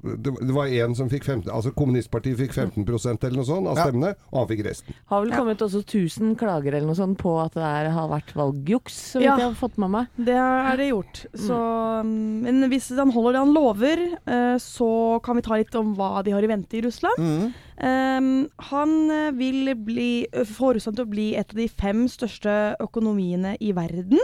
Det 0.02 0.32
det 0.46 0.54
var 0.54 0.66
én 0.72 0.94
som 0.96 1.08
fikk 1.10 1.24
15 1.24 1.50
Altså 1.52 1.72
Kommunistpartiet 1.76 2.38
fikk 2.40 2.52
15% 2.54 3.24
eller 3.26 3.36
noe 3.36 3.44
sånt 3.48 3.68
av 3.68 3.76
Ja. 3.76 3.84
stemmene, 3.86 4.14
og 4.32 4.38
han 4.40 4.48
fikk 4.50 4.64
resten. 4.66 4.94
Har 5.10 5.22
vel 5.24 5.32
kommet 5.36 5.58
også 5.62 5.82
1000 5.84 6.36
klager 6.40 6.74
eller 6.74 6.86
noe 6.86 6.94
sånt 6.98 7.18
på 7.18 7.34
at 7.44 7.52
det 7.54 7.62
er, 7.62 7.90
har 7.90 8.08
vært 8.08 8.32
valgjuks, 8.34 8.96
så 9.12 9.18
vidt 9.20 9.26
Ja. 9.28 9.36
jeg 9.36 9.46
har 9.50 9.54
fått 9.60 9.78
med 9.78 9.90
meg. 9.90 10.06
Det 10.16 10.34
er 10.36 10.76
det 10.76 10.90
gjort. 10.90 11.26
Så, 11.34 11.56
mm, 12.04 12.42
men 12.42 12.70
hvis 12.70 12.88
han 12.96 13.10
holder 13.12 13.32
det 13.32 13.44
han 13.44 13.54
lover, 13.54 13.98
eh, 14.26 14.56
så 14.58 15.20
kan 15.22 15.36
vi 15.36 15.42
ta 15.42 15.54
litt 15.56 15.74
om 15.74 15.94
hva 15.96 16.22
de 16.24 16.30
har 16.32 16.42
i 16.42 16.46
vente 16.46 16.74
i 16.76 16.82
Russland. 16.82 17.18
Mhm. 17.18 17.54
Um, 17.76 18.46
han 18.70 18.92
eh, 19.12 19.32
vil 19.36 19.74
bli, 19.84 20.26
få 20.48 20.70
til 20.78 21.02
å 21.02 21.08
bli 21.10 21.26
et 21.36 21.50
av 21.52 21.58
de 21.60 21.66
fem 21.68 22.06
største 22.08 22.76
økonomiene 22.80 23.56
i 23.60 23.74
verden. 23.76 24.20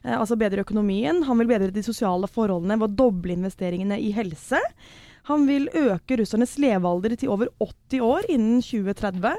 Uh, 0.00 0.16
altså 0.20 0.38
bedre 0.40 0.64
økonomien. 0.64 1.20
Han 1.28 1.42
vil 1.42 1.50
bedre 1.50 1.74
de 1.74 1.84
sosiale 1.84 2.30
forholdene 2.30 2.78
ved 2.80 2.94
å 2.94 3.00
doble 3.04 3.36
investeringene 3.36 3.98
i 4.00 4.08
helse. 4.16 4.60
Han 5.28 5.44
vil 5.48 5.68
øke 5.76 6.16
russernes 6.20 6.56
levealder 6.60 7.16
til 7.20 7.32
over 7.32 7.52
80 7.60 8.04
år 8.04 8.28
innen 8.32 8.64
2030. 8.64 9.36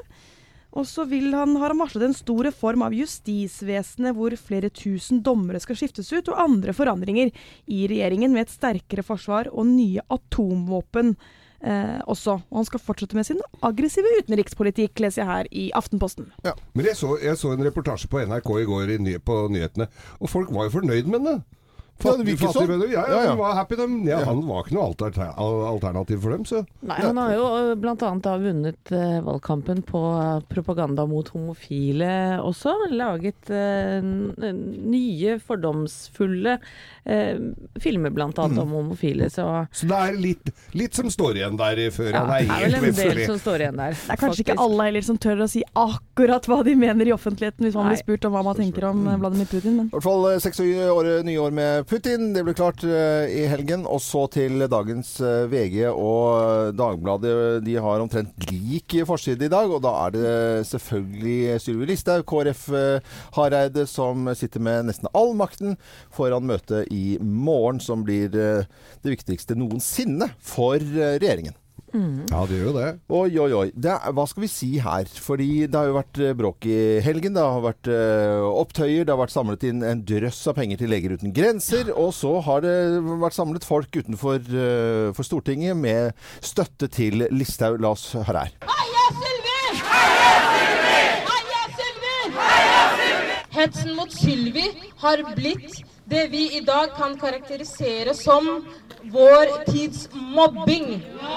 Og 0.76 0.84
så 0.84 1.06
han, 1.08 1.54
har 1.56 1.72
han 1.72 1.80
varslet 1.80 2.04
en 2.04 2.14
stor 2.14 2.44
reform 2.44 2.84
av 2.84 2.94
justisvesenet 2.94 4.14
hvor 4.14 4.34
flere 4.36 4.68
tusen 4.68 5.22
dommere 5.24 5.60
skal 5.62 5.78
skiftes 5.78 6.12
ut, 6.12 6.28
og 6.28 6.42
andre 6.42 6.74
forandringer 6.76 7.32
i 7.66 7.86
regjeringen 7.88 8.34
med 8.34 8.44
et 8.44 8.54
sterkere 8.54 9.06
forsvar 9.06 9.48
og 9.54 9.70
nye 9.70 10.04
atomvåpen 10.12 11.14
eh, 11.62 11.98
også. 12.06 12.38
Og 12.50 12.60
han 12.60 12.68
skal 12.68 12.82
fortsette 12.82 13.18
med 13.18 13.28
sin 13.28 13.42
aggressive 13.66 14.14
utenrikspolitikk, 14.22 14.98
leser 15.04 15.22
jeg 15.22 15.30
her 15.30 15.50
i 15.52 15.68
Aftenposten. 15.76 16.30
Men 16.74 16.90
jeg 16.90 16.96
så, 16.98 17.16
jeg 17.22 17.38
så 17.40 17.52
en 17.54 17.66
reportasje 17.66 18.10
på 18.12 18.24
NRK 18.26 18.50
i 18.62 18.66
går 18.70 18.96
i 18.96 19.02
ny, 19.02 19.18
på 19.18 19.46
nyhetene, 19.52 19.90
og 20.20 20.32
folk 20.32 20.52
var 20.54 20.68
jo 20.68 20.78
fornøyd 20.80 21.12
med 21.12 21.30
den. 21.30 21.44
Ja, 21.96 22.12
sånn. 22.52 22.68
Ja, 22.68 22.86
ja, 22.92 23.04
Ja, 23.08 23.20
ja. 23.24 23.34
var 23.38 23.54
happy, 23.56 23.76
dem. 23.76 23.94
Ja, 24.06 24.18
Han 24.26 24.42
var 24.46 24.64
ikke 24.66 24.74
noe 24.76 24.84
alter, 24.90 25.16
alternativ 25.40 26.20
for 26.20 26.34
dem, 26.34 26.44
så 26.44 26.60
Nei, 26.84 26.98
han 27.00 27.16
har 27.16 27.32
jo 27.32 27.46
bl.a. 27.46 27.76
blant 27.80 28.02
annet 28.04 28.26
da 28.26 28.34
vunnet 28.36 28.92
eh, 28.92 29.16
valgkampen 29.24 29.80
på 29.86 30.02
eh, 30.20 30.42
propaganda 30.50 31.06
mot 31.08 31.28
homofile 31.32 32.10
også. 32.44 32.74
Laget 32.92 33.48
eh, 33.48 34.04
nye 34.04 35.38
fordomsfulle 35.40 36.58
eh, 37.06 37.38
filmer 37.82 38.10
blant 38.14 38.38
annet 38.42 38.58
om 38.62 38.74
homofile, 38.76 39.30
så 39.30 39.66
Så 39.72 39.88
det 39.88 39.96
er 39.96 40.18
litt, 40.20 40.52
litt 40.76 40.94
som 40.96 41.10
står 41.12 41.40
igjen 41.40 41.58
der 41.58 41.80
før 41.94 42.10
ja, 42.10 42.24
han 42.24 42.32
det 42.32 42.56
er 42.56 42.66
er 42.66 42.80
vel 42.80 42.90
en 42.90 42.98
del 42.98 43.22
som 43.28 43.40
står 43.40 43.64
igjen 43.64 43.80
der. 43.80 43.96
Det 43.96 44.14
er 44.14 44.20
kanskje 44.20 44.44
ikke 44.44 44.58
alle 44.66 44.88
heller 44.88 45.06
som 45.06 45.18
tør 45.22 45.44
å 45.44 45.48
si 45.50 45.62
akkurat 45.76 46.48
hva 46.50 46.60
de 46.66 46.74
mener 46.78 47.10
i 47.10 47.14
offentligheten, 47.14 47.66
hvis 47.66 47.76
man 47.76 47.88
Nei. 47.88 47.94
blir 47.94 48.02
spurt 48.02 48.28
om 48.28 48.36
hva 48.36 48.42
man 48.46 48.58
tenker 48.58 48.88
om 48.90 49.04
eh, 49.06 49.18
Vladimir 49.22 49.50
Putin. 49.50 49.76
Men 49.80 49.90
I 49.90 49.96
hvert 49.96 50.06
fall 50.06 50.28
eh, 50.30 50.40
seks 50.44 50.62
år, 50.62 51.10
nye 51.26 51.42
år 51.42 51.56
med 51.56 51.88
Putin. 51.90 52.30
Det 52.36 52.44
blir 52.46 52.56
klart 52.58 52.84
uh, 52.86 53.24
i 53.30 53.46
helgen. 53.50 53.86
Og 53.86 54.00
så 54.04 54.26
til 54.32 54.66
dagens 54.70 55.16
uh, 55.22 55.46
VG 55.50 55.86
og 55.92 56.76
Dagbladet. 56.76 57.34
De 57.66 57.76
har 57.82 58.02
omtrent 58.02 58.50
lik 58.50 58.98
forside 59.08 59.48
i 59.48 59.52
dag. 59.52 59.70
Og 59.70 59.82
da 59.84 59.94
er 60.06 60.16
det 60.16 60.34
selvfølgelig 60.70 61.60
Sylvi 61.62 61.90
Listhaug, 61.92 62.26
KrF 62.28 62.66
uh, 62.74 63.16
Hareide, 63.36 63.86
som 63.90 64.28
sitter 64.36 64.62
med 64.62 64.90
nesten 64.90 65.10
all 65.16 65.34
makten 65.38 65.76
foran 66.14 66.46
møtet 66.48 66.88
i 66.94 66.95
morgen, 67.20 67.82
som 67.82 68.02
blir 68.06 68.32
eh, 68.32 68.66
det 69.02 69.14
viktigste 69.18 69.58
noensinne 69.58 70.32
for 70.40 70.80
regjeringen. 70.80 71.22
regjeringen. 71.22 71.62
Ja, 71.96 72.42
det 72.44 72.58
gjør 72.58 72.66
jo 72.66 72.72
det. 72.76 72.88
Oi, 73.08 73.38
oi, 73.40 73.50
oi. 73.56 73.66
Det 73.72 73.90
er, 73.92 74.12
hva 74.16 74.26
skal 74.28 74.44
vi 74.44 74.50
si 74.50 74.68
her? 74.82 75.08
Fordi 75.22 75.48
det 75.64 75.78
har 75.78 75.88
jo 75.88 75.96
vært 75.96 76.20
eh, 76.20 76.34
bråk 76.36 76.66
i 76.68 76.78
helgen. 77.04 77.36
Det 77.36 77.44
har 77.44 77.62
vært 77.64 77.90
eh, 77.92 78.44
opptøyer. 78.44 79.06
Det 79.06 79.14
har 79.14 79.20
vært 79.22 79.34
samlet 79.34 79.66
inn 79.70 79.84
en 79.86 80.02
drøss 80.06 80.42
av 80.50 80.58
penger 80.58 80.82
til 80.82 80.92
Leger 80.92 81.16
uten 81.16 81.32
grenser. 81.36 81.92
Og 81.94 82.12
så 82.16 82.34
har 82.44 82.64
det 82.66 82.76
vært 83.22 83.38
samlet 83.38 83.66
folk 83.68 83.96
utenfor 83.96 84.36
eh, 84.42 85.08
for 85.16 85.24
Stortinget 85.26 85.78
med 85.78 86.12
støtte 86.44 86.90
til 86.92 87.28
Listhaug. 87.32 87.80
La 87.80 87.94
oss 87.96 88.10
høre 88.16 88.44
her. 88.44 88.56
Heia 88.66 89.08
Sylvi! 89.16 89.58
Heia 89.86 91.64
Sylvi! 91.78 92.16
Heia 92.36 92.86
Sylvi! 93.00 93.36
Hetsen 93.56 93.94
mot 93.96 94.12
Sylvi 94.12 94.66
har 95.00 95.24
blitt 95.38 95.80
det 96.08 96.28
vi 96.28 96.56
i 96.56 96.60
dag 96.60 96.96
kan 96.96 97.18
karakterisere 97.18 98.14
som 98.14 98.66
vår 99.02 99.64
tids 99.70 100.08
mobbing. 100.12 100.86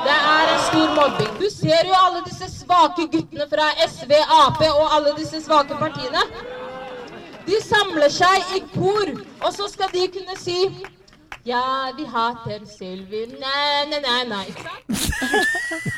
Det 0.06 0.18
er 0.18 0.54
en 0.54 0.62
stor 0.68 0.94
mobbing. 0.96 1.32
Du 1.40 1.50
ser 1.50 1.90
jo 1.90 1.96
alle 2.06 2.22
disse 2.28 2.50
svake 2.54 3.08
guttene 3.12 3.50
fra 3.50 3.72
SV, 3.88 4.14
Ap 4.46 4.62
og 4.70 4.94
alle 4.96 5.16
disse 5.18 5.42
svake 5.42 5.78
partiene. 5.80 6.22
De 7.48 7.58
samler 7.66 8.14
seg 8.14 8.56
i 8.58 8.62
kor, 8.76 9.10
og 9.42 9.54
så 9.54 9.66
skal 9.74 9.90
de 9.94 10.06
kunne 10.14 10.38
si 10.38 10.60
ja, 11.50 11.92
vi 11.98 12.06
hater 12.06 12.66
Sylvi. 12.70 13.26
Nei, 13.42 13.86
nei, 13.90 14.02
nei, 14.06 14.22
nei. 14.30 14.46
Ikke 14.52 14.64
sant? 14.68 14.86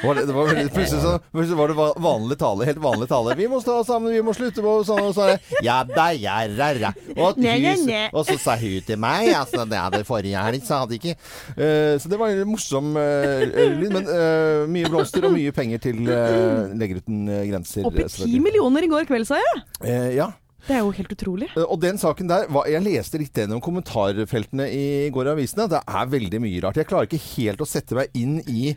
Var 0.00 0.16
det, 0.16 0.32
var 0.32 0.46
veldig, 0.48 0.70
plutselig 0.72 1.02
så, 1.02 1.10
plutselig 1.34 1.56
var 1.58 1.68
det 1.68 1.74
vanlig 2.00 2.36
tale, 2.40 2.64
helt 2.64 2.78
vanlig 2.80 3.08
tale. 3.10 3.34
Vi 3.36 3.48
må 3.50 3.58
stå 3.60 3.74
sammen, 3.84 4.14
vi 4.14 4.22
må 4.24 4.32
slutte 4.32 4.62
på 4.64 4.72
sånn 4.88 5.10
og 5.10 5.12
sånn. 5.12 5.34
Ja 5.66 5.82
da, 5.84 6.06
ja, 6.16 6.38
ra, 6.56 6.70
ra. 6.78 6.92
Og, 7.18 7.36
og 7.36 8.22
så 8.24 8.38
sa 8.40 8.54
hun 8.56 8.78
til 8.86 8.96
meg 9.02 9.28
altså, 9.36 9.66
det 9.68 9.76
er 9.76 9.92
det 9.92 10.02
forrige 10.08 10.40
helg, 10.46 10.64
sa 10.64 10.80
de 10.88 10.96
ikke. 10.96 11.16
uh, 11.58 12.00
så 12.00 12.08
det 12.08 12.20
var 12.22 12.32
en 12.32 12.48
morsom 12.48 12.94
uh, 12.96 13.44
lyd. 13.44 13.90
Men 13.92 14.08
uh, 14.08 14.64
mye 14.72 14.88
blomster 14.88 15.28
og 15.28 15.36
mye 15.36 15.52
penger 15.52 15.84
til 15.90 16.00
uh, 16.08 16.72
Legger 16.80 17.02
uten 17.04 17.26
grenser. 17.28 17.84
Oppi 17.90 18.06
i 18.06 18.12
ti 18.16 18.40
millioner 18.40 18.88
i 18.88 18.90
går 18.90 19.04
kveld, 19.10 19.28
sa 19.28 19.42
jeg. 19.42 19.64
Eh, 19.84 20.14
ja. 20.16 20.32
Det 20.66 20.76
er 20.76 20.82
jo 20.84 20.90
helt 20.96 21.12
utrolig. 21.16 21.48
Eh, 21.56 21.64
Og 21.66 21.80
den 21.82 21.98
saken 21.98 22.28
der 22.30 22.46
Jeg 22.70 22.82
leste 22.84 23.18
litt 23.20 23.34
gjennom 23.36 23.60
kommentarfeltene 23.64 24.68
i 24.72 25.10
går 25.14 25.26
i 25.30 25.34
avisene. 25.34 25.68
Det 25.70 25.80
er 25.86 26.06
veldig 26.12 26.40
mye 26.44 26.62
rart. 26.66 26.76
Jeg 26.80 26.88
klarer 26.90 27.08
ikke 27.08 27.22
helt 27.36 27.60
å 27.64 27.68
sette 27.68 27.94
meg 27.98 28.10
inn 28.14 28.38
i 28.46 28.70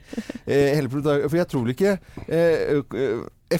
eh, 0.47 0.75
hele. 0.75 0.89
For 0.93 1.37
jeg 1.37 1.49
tror 1.51 1.71
ikke 1.73 1.97
eh, 2.27 2.83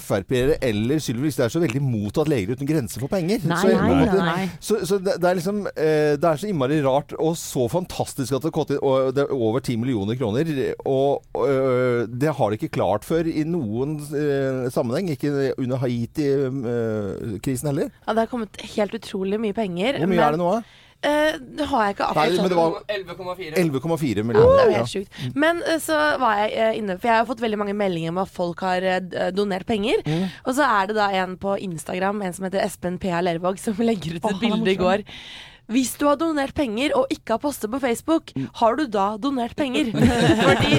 Frp-ere 0.02 0.58
eller 0.64 1.00
Sylvi 1.04 1.28
Listhaug 1.28 1.46
er 1.48 1.54
så 1.54 1.62
veldig 1.64 1.82
imot 1.82 2.18
at 2.24 2.30
Leger 2.32 2.54
uten 2.58 2.70
grenser 2.70 3.04
får 3.04 3.12
penger. 3.12 3.44
Nei, 3.50 3.58
så, 3.62 3.74
nei, 3.74 3.98
måte- 4.02 4.20
nei. 4.24 4.46
Så, 4.64 4.80
så 4.90 5.00
det, 5.04 5.18
det 5.22 5.30
er 5.30 5.38
liksom 5.40 5.62
eh, 5.74 6.14
Det 6.20 6.30
er 6.30 6.42
så 6.42 6.50
innmari 6.50 6.80
rart 6.86 7.14
og 7.20 7.36
så 7.40 7.68
fantastisk 7.72 8.34
at 8.38 8.44
det 8.46 8.52
har 8.52 8.58
gått 8.60 8.74
inn 8.76 8.82
og 8.84 9.14
det 9.18 9.26
er 9.28 9.34
over 9.36 9.60
10 9.64 9.78
millioner 9.82 10.18
kroner. 10.20 10.54
Og 10.90 11.24
øh, 11.44 12.06
det 12.10 12.34
har 12.38 12.50
de 12.54 12.60
ikke 12.60 12.74
klart 12.80 13.06
før 13.08 13.28
i 13.30 13.44
noen 13.48 13.98
eh, 14.12 14.70
sammenheng. 14.74 15.12
Ikke 15.14 15.54
under 15.58 15.78
Haiti-krisen 15.84 17.70
heller. 17.72 17.92
Ja, 18.08 18.14
det 18.14 18.26
har 18.26 18.32
kommet 18.32 18.58
helt 18.76 18.96
utrolig 18.98 19.40
mye 19.42 19.56
penger. 19.58 20.00
Hvor 20.02 20.10
mye 20.12 20.24
er 20.28 20.36
det 20.38 20.42
nå? 20.42 20.50
da? 20.58 20.80
Eh, 21.04 21.36
det 21.60 21.66
har 21.68 21.82
jeg 21.84 21.96
ikke 21.98 22.06
Nei, 22.16 22.24
akkurat. 22.24 22.42
men 22.42 22.52
det 22.54 22.58
var 22.60 22.76
11,4. 22.88 23.54
11,4 23.60 24.18
Ja, 24.18 24.24
millioner. 24.24 24.54
det 24.56 24.64
er 24.64 24.70
jo 24.72 24.78
helt 24.78 24.94
sjukt. 24.94 25.36
Men 25.36 25.62
eh, 25.68 25.80
så 25.84 25.98
var 26.22 26.38
jeg 26.40 26.54
eh, 26.56 26.78
inne 26.80 26.96
For 26.98 27.10
jeg 27.12 27.18
har 27.18 27.28
fått 27.28 27.44
veldig 27.44 27.60
mange 27.60 27.76
meldinger 27.76 28.14
om 28.16 28.22
at 28.24 28.32
folk 28.32 28.64
har 28.64 28.86
donert 29.36 29.68
penger. 29.68 30.00
Mm. 30.08 30.28
Og 30.48 30.56
så 30.56 30.64
er 30.68 30.88
det 30.92 30.96
da 30.96 31.10
en 31.24 31.36
på 31.42 31.58
Instagram, 31.60 32.22
en 32.24 32.34
som 32.38 32.48
heter 32.48 32.64
Espen 32.64 33.00
P.A. 33.04 33.20
Lervåg, 33.26 33.60
som 33.60 33.76
legger 33.90 34.16
ut 34.20 34.24
et 34.24 34.32
er 34.32 34.40
bilde 34.40 34.72
i 34.72 34.80
går. 34.80 35.04
Hvis 35.72 35.94
du 35.98 36.06
har 36.10 36.18
donert 36.20 36.52
penger 36.54 36.92
og 37.00 37.08
ikke 37.14 37.38
har 37.38 37.40
postet 37.40 37.72
på 37.72 37.80
Facebook, 37.80 38.34
Mm. 38.36 38.48
har 38.60 38.76
du 38.76 38.88
da 38.88 39.16
donert 39.18 39.56
penger? 39.56 39.92
Fordi 40.48 40.74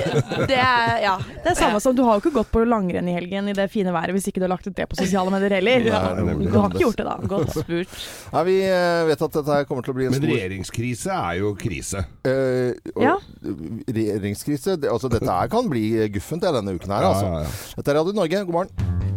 det 0.46 0.58
er 0.60 1.00
Ja. 1.02 1.14
Det 1.18 1.52
er 1.52 1.54
samme 1.56 1.80
som 1.80 1.94
Du 1.96 2.02
har 2.04 2.18
jo 2.18 2.20
ikke 2.24 2.34
gått 2.36 2.50
på 2.52 2.64
langrenn 2.68 3.08
i 3.08 3.14
helgen 3.16 3.48
i 3.48 3.54
det 3.56 3.70
fine 3.72 3.92
været 3.94 4.12
hvis 4.12 4.28
ikke 4.28 4.42
du 4.42 4.44
har 4.44 4.52
lagt 4.56 4.66
ut 4.68 4.74
det 4.76 4.86
på 4.90 4.96
sosiale 5.00 5.30
medier 5.32 5.56
heller. 5.56 5.86
Ja. 5.88 6.02
Du 6.14 6.58
har 6.58 6.68
ikke 6.68 6.84
gjort 6.84 6.96
det 7.00 7.06
da. 7.08 7.16
Godt 7.32 7.50
spurt. 7.56 7.96
Nei, 8.34 8.44
vi 8.50 8.58
eh, 8.68 9.04
vet 9.08 9.22
at 9.22 9.32
dette 9.40 9.58
kommer 9.70 9.82
til 9.86 9.94
å 9.94 9.96
bli 9.96 10.06
en 10.10 10.16
Men 10.18 10.28
regjeringskrise 10.28 11.10
er 11.16 11.40
jo 11.40 11.54
krise. 11.56 12.04
eh, 12.24 12.74
og 12.94 13.02
Ja. 13.02 13.16
regjeringskrise. 13.88 14.76
Det, 14.80 14.90
altså, 14.90 15.08
dette 15.12 15.30
her 15.30 15.48
kan 15.48 15.68
bli 15.70 16.08
guffent 16.12 16.42
denne 16.44 16.76
uken 16.76 16.90
her, 16.92 17.02
Ja, 17.02 17.12
altså. 17.14 17.24
ja, 17.24 17.40
ja. 17.40 17.74
Dette 17.80 17.88
er 17.90 18.00
Radio 18.02 18.12
Norge, 18.20 18.44
god 18.44 18.52
morgen. 18.60 19.13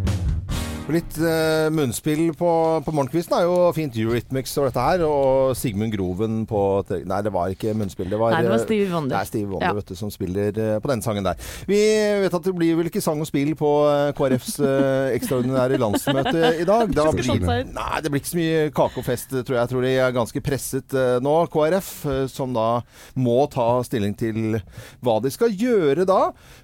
Litt 0.87 1.17
eh, 1.19 1.67
munnspill 1.75 2.29
på, 2.39 2.49
på 2.85 2.91
morgenkvisten 2.95 3.33
er 3.35 3.43
jo 3.43 3.55
fint. 3.75 3.95
Eurythmics 3.99 4.53
og 4.61 4.69
dette 4.69 4.83
her. 4.85 5.01
Og 5.03 5.51
Sigmund 5.59 5.91
Groven 5.91 6.45
på 6.47 6.61
Nei, 7.03 7.17
det 7.25 7.33
var 7.35 7.51
ikke 7.51 7.73
munnspill. 7.75 8.07
Det 8.07 8.19
var, 8.21 8.31
Nei, 8.37 8.45
det 8.45 8.51
var 8.53 8.61
Steve 8.63 8.87
Wonder. 8.93 9.17
Nei, 9.17 9.27
Steve 9.27 9.49
Wonder 9.51 9.67
Ja. 9.67 9.73
vet 9.75 9.91
du, 9.91 9.95
som 9.99 10.11
spiller 10.13 10.55
eh, 10.55 10.77
på 10.79 10.87
den 10.87 11.03
sangen 11.03 11.27
der. 11.27 11.35
Vi 11.67 11.79
vet 12.23 12.37
at 12.37 12.47
det 12.47 12.53
blir 12.55 12.77
vel 12.79 12.87
ikke 12.87 13.03
sang 13.03 13.19
og 13.19 13.27
spill 13.27 13.51
på 13.59 13.71
eh, 13.91 14.13
KrFs 14.15 14.53
eh, 14.63 15.09
ekstraordinære 15.17 15.81
landsmøte 15.81 16.53
i 16.63 16.67
dag. 16.69 16.95
Da 16.95 17.09
blir, 17.11 17.43
nei, 17.73 17.99
det 18.05 18.13
blir 18.13 18.23
ikke 18.23 18.31
så 18.31 18.39
mye 18.39 18.63
kake 18.79 19.03
og 19.03 19.07
fest, 19.09 19.35
tror 19.35 19.57
jeg. 19.57 19.59
Jeg 19.59 19.73
tror 19.73 19.87
de 19.89 19.93
er 20.07 20.15
ganske 20.15 20.43
presset 20.47 20.97
eh, 21.03 21.17
nå, 21.25 21.35
KrF, 21.51 21.91
eh, 22.13 22.21
som 22.31 22.55
da 22.55 22.69
må 23.19 23.41
ta 23.51 23.67
stilling 23.83 24.15
til 24.23 24.61
hva 25.03 25.17
de 25.25 25.33
skal 25.35 25.51
gjøre 25.51 26.07
da 26.07 26.21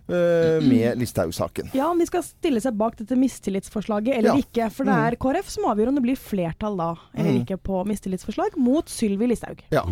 eh, 0.07 0.63
med 0.63 1.03
Listhaug-saken. 1.03 1.73
Ja, 1.75 1.91
om 1.91 1.99
de 1.99 2.07
skal 2.07 2.23
stille 2.23 2.63
seg 2.63 2.79
bak 2.79 2.95
dette 3.03 3.19
mistillitsforslaget 3.19 4.12
eller 4.13 4.29
Ja. 4.29 4.35
ikke. 4.43 4.69
For 4.71 4.85
det 4.85 4.93
er 4.93 5.15
KrF 5.19 5.49
som 5.49 5.65
avgjør 5.71 5.89
om 5.91 5.95
det 5.99 6.03
blir 6.05 6.19
flertall 6.19 6.77
da, 6.77 6.91
eller 7.15 7.31
Mm. 7.33 7.41
ikke, 7.45 7.57
på 7.63 7.83
mistillitsforslag 7.87 8.57
mot 8.57 8.85
Sylvi 8.89 9.27
Listhaug. 9.27 9.59
Ja. 9.71 9.83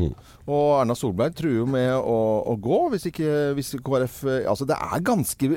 Og 0.48 0.82
Erna 0.82 0.94
Solberg 0.96 1.36
truer 1.36 1.68
med 1.68 1.92
å, 1.96 2.18
å 2.48 2.56
gå 2.60 2.80
hvis 2.92 3.06
ikke 3.12 3.54
hvis 3.56 3.74
KrF 3.82 4.24
eh, 4.28 4.50
Altså 4.52 4.66
det 4.68 4.76
er 4.78 5.00
ganske 5.06 5.50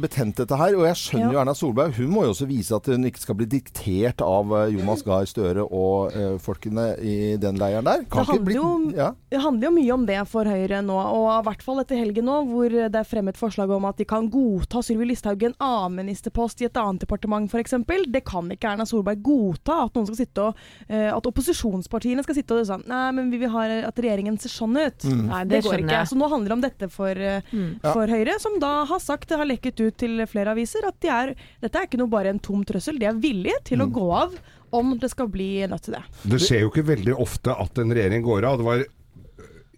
betent 0.00 0.36
dette 0.40 0.56
her. 0.58 0.74
Og 0.78 0.84
jeg 0.88 0.96
skjønner 1.00 1.32
jo 1.36 1.40
Erna 1.40 1.54
Solberg. 1.56 1.94
Hun 1.98 2.10
må 2.12 2.24
jo 2.26 2.32
også 2.34 2.46
vise 2.48 2.74
at 2.76 2.86
hun 2.90 3.04
ikke 3.08 3.22
skal 3.24 3.34
bli 3.38 3.46
diktert 3.46 4.22
av 4.24 4.52
eh, 4.58 4.72
Jonas 4.76 5.02
Gahr 5.06 5.26
Støre 5.28 5.64
og 5.66 6.12
eh, 6.14 6.36
folkene 6.42 6.94
i 7.00 7.36
den 7.40 7.58
leiren 7.60 7.84
der. 7.86 8.04
Kan 8.10 8.24
Det 8.24 8.38
ikke 8.38 8.44
bli, 8.50 8.58
handler 8.60 8.90
jo- 8.92 8.96
ja. 8.98 9.10
Det 9.30 9.40
handler 9.42 9.68
jo 9.68 9.74
mye 9.78 9.94
om 9.94 10.06
det 10.06 10.20
for 10.30 10.44
Høyre 10.44 10.82
nå, 10.84 10.94
og 10.94 11.28
i 11.40 11.42
hvert 11.48 11.62
fall 11.64 11.80
etter 11.82 11.96
helgen 11.98 12.24
nå, 12.28 12.36
hvor 12.50 12.68
det 12.70 12.94
er 12.94 13.04
fremmet 13.08 13.36
forslag 13.40 13.70
om 13.74 13.84
at 13.88 13.96
de 13.98 14.04
kan 14.04 14.28
godta 14.30 14.82
Sylvi 14.84 15.08
Listhaug 15.10 15.42
en 15.48 15.54
annen 15.60 15.96
ministerpost 16.04 16.60
i 16.62 16.68
et 16.68 16.76
annet 16.80 17.00
departement 17.04 17.48
f.eks. 17.50 17.74
Det 18.12 18.24
kan 18.24 18.48
ikke 18.50 18.70
Erna 18.72 18.84
Solberg 18.86 19.22
godta. 19.22 19.84
At 19.86 19.94
noen 19.94 20.06
skal 20.06 20.16
sitte 20.26 20.42
og 20.48 20.56
uh, 20.90 21.16
At 21.16 21.26
opposisjonspartiene 21.30 22.22
skal 22.26 22.34
sitte 22.38 22.54
og 22.58 22.66
sånn 22.68 22.84
Nei, 22.88 23.10
men 23.12 23.30
vi 23.30 23.38
vil 23.38 23.50
ha 23.50 23.64
at 23.88 23.96
regjeringen 23.96 24.38
ser 24.40 24.50
sånn 24.52 24.76
ut. 24.76 25.04
Mm. 25.04 25.26
Nei, 25.28 25.44
Det, 25.44 25.50
det 25.56 25.62
går 25.68 25.78
ikke. 25.84 25.90
jeg. 25.98 26.10
Så 26.12 26.16
nå 26.20 26.28
handler 26.30 26.48
det 26.48 26.56
om 26.58 26.64
dette 26.66 26.88
for, 26.90 27.10
uh, 27.14 27.40
Mm. 27.54 27.78
for 27.82 28.06
Høyre, 28.06 28.38
som 28.40 28.58
da 28.60 28.84
har 28.84 28.98
sagt, 29.00 29.28
det 29.28 29.38
har 29.38 29.46
lekket 29.46 29.80
ut 29.80 29.96
til 29.96 30.24
flere 30.26 30.50
aviser, 30.54 30.84
at 30.86 30.98
de 31.00 31.08
er, 31.08 31.34
dette 31.62 31.76
er 31.78 31.86
ikke 31.86 31.98
noe 31.98 32.08
bare 32.10 32.28
en 32.34 32.38
tom 32.40 32.64
trøssel. 32.64 32.98
De 32.98 33.06
er 33.06 33.14
villige 33.14 33.62
til 33.64 33.78
Mm. 33.78 33.86
å 33.88 33.92
gå 33.94 34.08
av 34.14 34.34
om 34.72 34.96
det 34.98 35.10
skal 35.10 35.28
bli 35.28 35.66
nødt 35.66 35.82
til 35.82 35.94
det. 35.94 36.02
Det 36.24 36.40
skjer 36.40 36.60
jo 36.64 36.70
ikke 36.70 36.86
veldig 36.96 37.14
ofte 37.20 37.54
at 37.60 37.78
en 37.78 37.90
regjering 37.94 38.22
går 38.24 38.44
av. 38.44 38.58
Det 38.58 38.64
var 38.64 38.84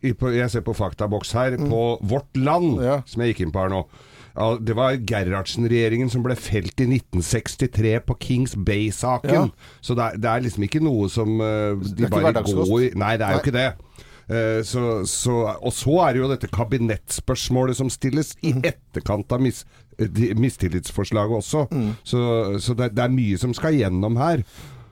Jeg 0.02 0.50
ser 0.50 0.61
på 0.62 0.75
faktaboks 0.76 1.33
her, 1.33 1.56
på 1.56 1.99
Vårt 2.02 2.37
Land, 2.37 2.80
Ja. 2.85 3.02
som 3.06 3.23
jeg 3.23 3.35
gikk 3.35 3.47
inn 3.47 3.52
på 3.52 3.61
her 3.62 3.68
nå. 3.73 3.87
Det 4.61 4.75
var 4.76 4.97
Gerhardsen-regjeringen 5.09 6.11
som 6.12 6.23
ble 6.26 6.37
felt 6.37 6.76
i 6.85 6.88
1963 6.99 7.95
på 8.07 8.16
Kings 8.21 8.57
Bay-saken. 8.57 9.50
Ja. 9.50 9.78
Så 9.81 9.97
det 9.97 10.05
er, 10.11 10.19
det 10.21 10.31
er 10.33 10.45
liksom 10.45 10.66
ikke 10.69 10.83
noe 10.85 11.09
som 11.12 11.40
er 11.40 11.78
de 11.81 12.11
bare 12.12 12.33
går 12.45 12.75
i 12.88 12.90
Nei, 13.00 13.14
det 13.16 13.26
er 13.28 13.33
jo 13.38 13.43
ikke 13.45 13.57
det. 13.57 13.69
Eh, 14.26 14.61
så, 14.66 14.85
så, 15.07 15.35
og 15.62 15.73
så 15.73 15.97
er 16.02 16.12
det 16.16 16.23
jo 16.25 16.31
dette 16.33 16.49
kabinettspørsmålet 16.50 17.78
som 17.78 17.90
stilles 17.93 18.35
i 18.43 18.52
Mhm. 18.52 18.64
etterkant 18.73 19.33
av 19.33 19.40
mis, 19.40 19.64
eh, 19.99 20.35
mistillitsforslaget 20.35 21.37
også. 21.40 21.66
Mm. 21.71 21.93
Så, 22.05 22.21
så 22.61 22.75
det, 22.76 22.95
det 22.97 23.05
er 23.05 23.14
mye 23.14 23.38
som 23.38 23.55
skal 23.55 23.75
gjennom 23.78 24.16
her. 24.19 24.43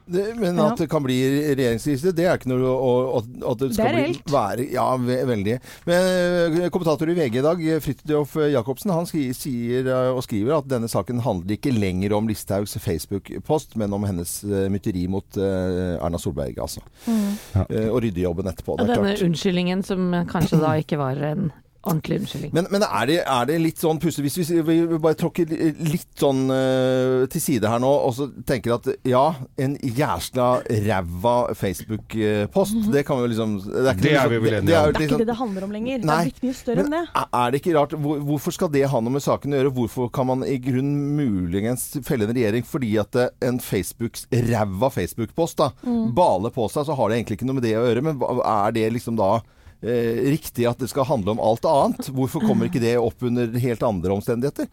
Det, 0.04 0.24
men 0.36 0.58
at 0.60 0.76
det 0.76 0.86
kan 0.92 1.00
bli 1.04 1.16
regjeringskrise, 1.56 2.12
det 2.12 2.26
er 2.28 2.36
ikke 2.36 2.50
noe 2.50 2.68
å, 2.68 2.90
å, 3.16 3.22
at 3.52 3.62
det 3.62 3.70
skal 3.72 3.88
Det 3.88 4.02
er 4.02 4.10
bli, 4.10 4.18
være 4.34 4.66
Ja, 4.74 4.84
ve 5.00 5.16
veldig. 5.30 5.54
Men 5.88 6.08
eh, 6.60 6.68
kommentator 6.74 7.08
i 7.08 7.16
VG 7.16 7.38
i 7.40 7.44
dag, 7.46 7.62
Fridtjof 7.84 8.36
Jacobsen, 8.52 8.92
han 8.92 9.08
skri, 9.08 9.26
sier 9.36 9.88
eh, 9.88 10.10
og 10.12 10.20
skriver 10.26 10.58
at 10.58 10.68
denne 10.68 10.90
saken 10.92 11.22
handler 11.24 11.56
ikke 11.56 11.72
lenger 11.72 12.12
om 12.18 12.28
Listhaugs 12.28 12.76
Facebook-post, 12.84 13.78
men 13.80 13.96
om 13.96 14.04
hennes 14.04 14.36
uh, 14.44 14.66
mytteri 14.72 15.06
mot 15.10 15.40
eh, 15.40 15.96
Erna 15.96 16.20
Solberg, 16.20 16.58
altså. 16.60 16.84
Eh, 17.08 17.88
og 17.88 18.02
ryddejobben 18.04 18.50
etterpå. 18.52 18.76
Og 18.76 18.84
Det 18.84 18.90
er 18.90 18.96
denne 18.98 19.14
klart. 19.14 19.24
unnskyldningen 19.28 19.84
som 19.86 20.12
kanskje 20.30 20.60
da 20.60 20.76
ikke 20.80 21.00
var 21.00 21.20
en 21.32 21.48
ordentlig 21.86 22.20
unnskyldning. 22.20 22.52
Men, 22.56 22.66
men 22.70 22.82
er, 22.86 23.06
det, 23.06 23.18
er 23.26 23.44
det 23.46 23.58
litt 23.60 23.78
sånn 23.82 23.98
pussig 24.00 24.24
Hvis 24.24 24.38
vi, 24.50 24.60
vi 24.64 24.76
vi 24.94 24.98
bare 24.98 25.14
tråkker 25.20 25.46
litt 25.84 26.08
sånn 26.20 26.44
uh, 26.50 27.26
til 27.30 27.40
side 27.44 27.68
her 27.68 27.78
nå, 27.82 27.90
og 28.08 28.14
så 28.16 28.28
tenker 28.48 28.74
at 28.76 28.88
ja, 29.08 29.24
en 29.60 29.76
jæsla 29.82 30.48
ræva 30.86 31.36
Facebook-post, 31.54 32.90
det 32.92 33.04
kan 33.06 33.16
vi 33.18 33.26
jo 33.26 33.30
liksom 33.32 33.54
Det 33.64 33.84
er, 33.84 33.94
ikke 33.94 34.02
Det 34.02 34.14
er 34.16 34.28
vi 34.28 34.38
liksom- 34.38 34.44
vel 34.44 34.54
enige 34.54 34.54
det 34.54 34.60
om. 34.60 34.66
Det 34.66 34.74
er 34.74 34.92
liksom- 34.92 35.08
ikke 35.08 35.18
det 35.18 35.26
det 35.32 35.36
handler 35.38 35.64
om 35.64 35.72
lenger. 35.72 35.98
Det 35.98 36.10
er 36.10 36.24
litt 36.24 36.42
mye 36.42 36.54
større 36.54 36.76
men 36.76 36.84
enn 36.86 36.90
det. 36.90 37.08
er- 37.14 37.28
er 37.44 37.50
det 37.50 37.60
ikke 37.62 37.74
rart? 37.78 37.90
Hvor, 38.00 38.18
hvorfor 38.20 38.52
skal 38.52 38.68
det 38.68 38.84
ha 38.90 39.00
noe 39.00 39.10
med 39.12 39.22
saken 39.22 39.52
å 39.52 39.56
gjøre? 39.60 39.74
Hvorfor 39.74 40.12
kan 40.12 40.26
man 40.26 40.42
i 40.44 40.58
grunn 40.58 40.92
muligens 41.16 41.98
felle 42.04 42.24
en 42.28 42.34
regjering 42.34 42.64
fordi 42.64 42.98
at 43.00 43.10
det- 43.12 43.30
en 43.42 43.58
Facebooks 43.58 44.26
ræva 44.32 44.90
Facebook-post 44.90 45.56
da 45.56 45.70
Mm. 45.84 46.14
baler 46.14 46.50
på 46.50 46.68
seg, 46.70 46.86
så 46.86 46.94
har 46.96 47.08
det 47.08 47.18
egentlig 47.18 47.38
ikke 47.38 47.46
noe 47.46 47.54
med 47.54 47.62
det 47.64 47.74
å 47.76 47.84
gjøre. 47.84 48.02
Men 48.02 48.20
er 48.44 48.72
det 48.72 48.92
liksom 48.92 49.16
da 49.16 49.40
eh, 49.84 50.24
riktig 50.32 50.66
at 50.70 50.78
det 50.80 50.88
skal 50.90 51.04
handle 51.04 51.36
om 51.36 51.40
alt 51.44 51.64
annet? 51.68 52.08
Hvorfor 52.14 52.40
kommer 52.48 52.66
ikke 52.70 52.80
det 52.82 52.96
opp 52.98 53.22
under 53.22 53.52
helt 53.60 53.82
andre 53.86 54.12
omstendigheter? 54.16 54.66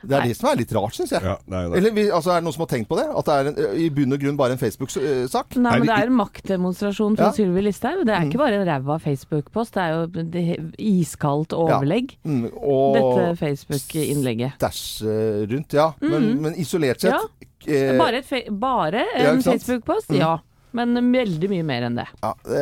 Det 0.00 0.14
er 0.16 0.22
Nei. 0.22 0.28
det 0.30 0.36
som 0.38 0.46
er 0.48 0.54
litt 0.56 0.70
rart, 0.72 0.94
syns 0.96 1.10
jeg. 1.12 1.20
Ja, 1.20 1.34
nei, 1.52 1.58
det. 1.68 1.76
Eller 1.76 2.14
altså, 2.16 2.30
Er 2.32 2.38
det 2.40 2.44
noen 2.46 2.54
som 2.56 2.62
har 2.64 2.68
tenkt 2.70 2.88
på 2.88 2.96
det? 2.96 3.02
At 3.20 3.26
det 3.28 3.34
er 3.36 3.48
en, 3.50 3.58
i 3.84 3.88
bunn 3.92 4.14
og 4.16 4.22
grunn 4.22 4.38
bare 4.38 4.54
en 4.56 4.60
Facebook-sak? 4.62 5.58
Nei, 5.60 5.74
men 5.76 5.84
det 5.90 5.92
er 5.98 6.08
en 6.08 6.16
maktdemonstrasjon 6.16 7.18
fra 7.18 7.26
Ja. 7.28 7.34
Sylvi 7.36 7.60
Listhaug. 7.66 8.06
Det 8.08 8.14
er 8.16 8.24
ikke 8.24 8.40
bare 8.40 8.62
en 8.62 8.64
ræva 8.64 8.96
Facebook-post, 9.04 9.74
det 9.76 9.82
er 9.84 9.92
jo 9.98 10.24
det 10.32 10.44
iskaldt 10.80 11.52
overlegg. 11.52 12.14
Mm, 12.24 12.46
og 12.56 12.96
Dette 12.96 13.26
Facebook-innlegget. 13.42 14.56
stæsj 14.56 15.04
eh, 15.04 15.46
rundt, 15.52 15.76
ja. 15.76 15.90
Men, 16.00 16.30
men 16.46 16.56
isolert 16.56 17.04
sett 17.04 17.12
Ja. 17.12 17.20
eh, 17.68 17.98
Bare, 18.00 18.22
et 18.24 18.24
fe 18.24 18.40
bare 18.50 19.04
en? 19.20 19.42
Facebook-post? 19.44 20.10
Mm. 20.16 20.16
Ja. 20.22 20.38
Men 20.76 20.94
veldig 21.12 21.48
mye 21.50 21.64
mer 21.66 21.86
enn 21.88 21.96
det. 21.98 22.06
Ja, 22.22 22.30
det, 22.46 22.60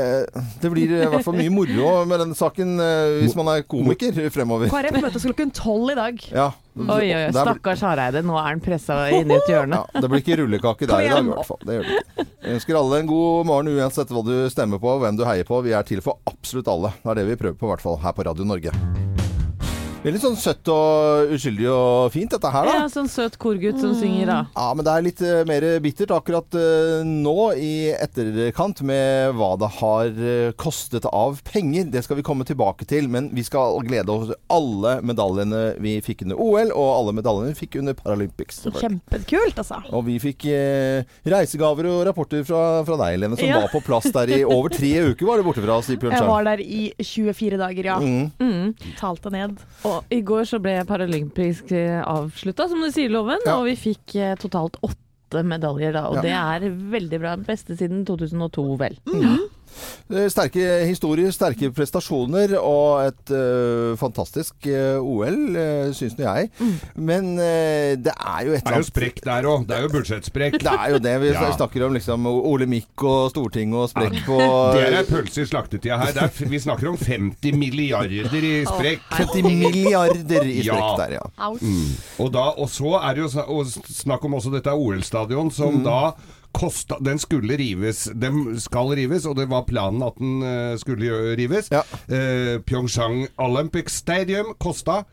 det 0.63 0.71
blir 0.73 0.95
i 0.97 1.01
hvert 1.13 1.27
fall 1.27 1.37
mye 1.37 1.53
moro 1.53 1.91
med 2.09 2.23
den 2.25 2.33
saken 2.39 2.79
eh, 2.81 3.19
hvis 3.23 3.37
man 3.37 3.51
er 3.53 3.67
komiker 3.69 4.17
fremover. 4.33 4.71
KrF 4.73 4.97
møtes 5.05 5.27
klokken 5.29 5.53
tolv 5.57 5.93
i 5.93 5.99
dag. 5.99 6.23
Ja. 6.33 6.47
Oi, 6.79 7.09
oi, 7.11 7.11
oi. 7.27 7.33
Stakkars 7.35 7.83
Hareide. 7.85 8.23
Nå 8.25 8.37
er 8.39 8.49
han 8.53 8.63
pressa 8.65 9.01
inn 9.13 9.29
i 9.29 9.37
et 9.37 9.51
hjørne. 9.51 9.83
Ja, 9.83 10.03
det 10.05 10.13
blir 10.13 10.23
ikke 10.23 10.39
rullekake 10.41 10.89
der 10.89 11.05
i 11.05 11.11
dag, 11.13 11.27
i 11.27 11.35
hvert 11.35 11.51
fall. 11.51 11.61
Det 11.67 11.79
gjør 11.79 11.89
det 11.91 11.99
ikke. 11.99 12.29
Jeg 12.39 12.61
ønsker 12.61 12.81
alle 12.81 13.03
en 13.03 13.11
god 13.11 13.51
morgen 13.51 13.75
uansett 13.75 14.15
hva 14.15 14.25
du 14.25 14.35
stemmer 14.53 14.81
på 14.83 14.95
og 14.95 15.05
hvem 15.05 15.19
du 15.19 15.27
heier 15.29 15.49
på. 15.49 15.61
Vi 15.67 15.77
er 15.77 15.85
til 15.89 16.05
for 16.05 16.23
absolutt 16.31 16.71
alle. 16.73 16.95
Det 17.03 17.13
er 17.13 17.23
det 17.23 17.29
vi 17.35 17.41
prøver 17.45 17.61
på, 17.61 17.69
i 17.69 17.75
hvert 17.75 17.85
fall 17.85 18.01
her 18.07 18.17
på 18.17 18.29
Radio 18.31 18.49
Norge. 18.49 19.08
Veldig 19.99 20.21
sånn 20.23 20.37
søtt 20.39 20.69
og 20.71 21.33
uskyldig 21.35 21.65
og 21.73 22.13
fint, 22.15 22.31
dette 22.31 22.51
her, 22.55 22.69
da. 22.69 22.75
Ja, 22.79 22.85
sånn 22.93 23.09
søt 23.11 23.35
korgutt 23.43 23.81
som 23.83 23.97
synger, 23.99 24.29
da. 24.31 24.37
Ja, 24.55 24.67
men 24.79 24.87
det 24.87 24.93
er 24.93 25.03
litt 25.03 25.23
uh, 25.27 25.41
mer 25.49 25.65
bittert 25.83 26.13
akkurat 26.15 26.55
uh, 26.55 27.03
nå 27.03 27.49
i 27.59 27.91
etterkant 27.97 28.79
med 28.87 29.35
hva 29.35 29.49
det 29.59 29.71
har 29.81 30.13
uh, 30.15 30.53
kostet 30.61 31.09
av 31.11 31.41
penger. 31.51 31.89
Det 31.91 32.05
skal 32.07 32.21
vi 32.21 32.25
komme 32.27 32.47
tilbake 32.47 32.87
til, 32.89 33.09
men 33.11 33.33
vi 33.35 33.43
skal 33.47 33.81
glede 33.89 34.15
oss 34.15 34.31
alle 34.55 35.01
medaljene 35.03 35.65
vi 35.83 35.97
fikk 36.07 36.23
under 36.29 36.39
OL, 36.47 36.71
og 36.71 36.93
alle 36.93 37.17
medaljene 37.19 37.51
vi 37.51 37.59
fikk 37.65 37.81
under 37.83 37.99
Paralympics. 37.99 38.63
Kjempekult, 38.79 39.59
altså. 39.59 39.83
Og 39.91 40.07
vi 40.07 40.21
fikk 40.23 40.47
reisegaver 41.27 41.91
og 41.91 42.05
rapporter 42.07 42.47
fra, 42.47 42.63
fra 42.87 43.01
deg, 43.03 43.19
Lene, 43.25 43.41
som 43.41 43.51
Ja. 43.51 43.65
var 43.67 43.75
på 43.75 43.83
plass 43.83 44.07
der 44.15 44.31
i 44.31 44.41
over 44.47 44.71
tre 44.71 44.95
uker, 45.11 45.27
var 45.27 45.43
det 45.43 45.49
borte 45.51 45.67
fra 45.67 45.81
oss 45.83 45.91
i 45.91 45.99
Jeg 45.99 46.31
var 46.31 46.47
der 46.47 46.63
i 46.63 46.93
24 47.03 47.59
dager, 47.59 47.93
ja. 47.93 47.99
Mm. 47.99 48.31
Mm. 48.39 48.95
Talte 49.03 49.35
ned. 49.35 49.59
Og 49.89 50.05
i 50.13 50.21
går 50.27 50.45
så 50.51 50.59
ble 50.63 50.77
Paralympisk 50.89 51.73
avslutta, 51.73 52.69
som 52.69 52.81
du 52.85 52.91
sier 52.95 53.09
loven, 53.13 53.39
Ja. 53.47 53.57
og 53.59 53.65
vi 53.71 53.75
fikk 53.81 54.15
eh, 54.21 54.35
totalt 54.37 54.77
åtte 54.85 55.43
medaljer 55.45 55.93
da, 55.97 56.07
og 56.09 56.17
Ja. 56.17 56.23
det 56.23 56.33
er 56.67 56.71
veldig 56.95 57.21
bra. 57.21 57.37
Beste 57.37 57.77
siden 57.77 58.05
2002, 58.09 58.67
vel. 58.81 58.97
Eh, 59.07 59.39
Sterke 60.33 60.65
historier, 60.89 61.31
sterke 61.35 61.69
prestasjoner 61.77 62.55
og 62.59 63.03
et 63.07 63.33
uh, 63.35 63.93
fantastisk 64.01 64.69
uh, 64.71 64.97
OL, 65.05 65.37
uh, 65.57 65.91
syns 65.97 66.17
nå 66.19 66.25
jeg. 66.25 66.49
Men 66.97 67.35
uh, 67.37 67.93
det 68.01 68.15
er 68.15 68.47
jo 68.49 68.55
et 68.57 68.63
eller 68.63 68.65
annet 68.65 68.65
Det 68.65 68.73
er 68.73 68.83
jo 68.85 68.89
sprekk 68.89 69.21
der 69.27 69.49
òg. 69.53 69.67
Det 69.69 69.77
er 69.77 69.85
jo 69.85 69.91
budsjettsprekk. 69.93 70.59
Det 70.65 70.73
er 70.75 70.95
jo 70.95 71.03
det. 71.05 71.15
Vi 71.25 71.33
Ja. 71.39 71.53
snakker 71.55 71.85
om 71.87 71.93
liksom 71.95 72.27
Ole 72.27 72.67
Mikk 72.69 73.05
og 73.07 73.29
Stortinget 73.31 73.79
og 73.79 73.91
sprekk 73.93 74.17
på 74.27 74.39
Det 74.75 74.87
er 74.89 74.97
ei 74.99 75.05
pølse 75.09 75.45
i 75.45 75.49
slaktetida 75.49 75.99
her. 76.01 76.15
Det 76.17 76.25
er, 76.25 76.49
vi 76.51 76.59
snakker 76.65 76.89
om 76.91 76.97
50 76.99 77.55
milliarder 77.61 78.35
i 78.49 78.55
sprekk. 78.67 79.05
50 79.21 79.45
milliarder 79.47 80.49
i 80.49 80.57
Ja. 80.67 80.75
sprekk 80.75 80.99
der, 81.05 81.15
ja. 81.19 81.27
Og, 82.19 82.33
da, 82.35 82.49
og 82.59 82.69
så 82.73 82.97
er 83.03 83.15
det 83.19 83.27
jo 83.29 83.45
og 83.47 83.71
snakk 83.71 84.25
om 84.27 84.35
også 84.41 84.53
dette 84.57 84.73
OL-stadion, 84.75 85.53
som 85.55 85.79
da 85.85 86.01
kosta 86.53 86.99
Den 87.01 87.19
skulle 87.19 87.57
rives. 87.57 88.09
Den 88.15 88.61
skal 88.61 88.95
rives, 88.99 89.27
og 89.27 89.37
det 89.37 89.49
var 89.51 89.67
planen 89.69 90.03
at 90.03 90.19
den 90.19 90.43
eh, 90.43 90.75
skulle 90.81 91.37
rives. 91.39 91.71
Ja. 91.75 91.85
Eh, 92.09 92.59
Pyeongchang 92.63 93.27
Olympic 93.37 93.91
Stadium 93.93 94.55
kosta 94.59 95.05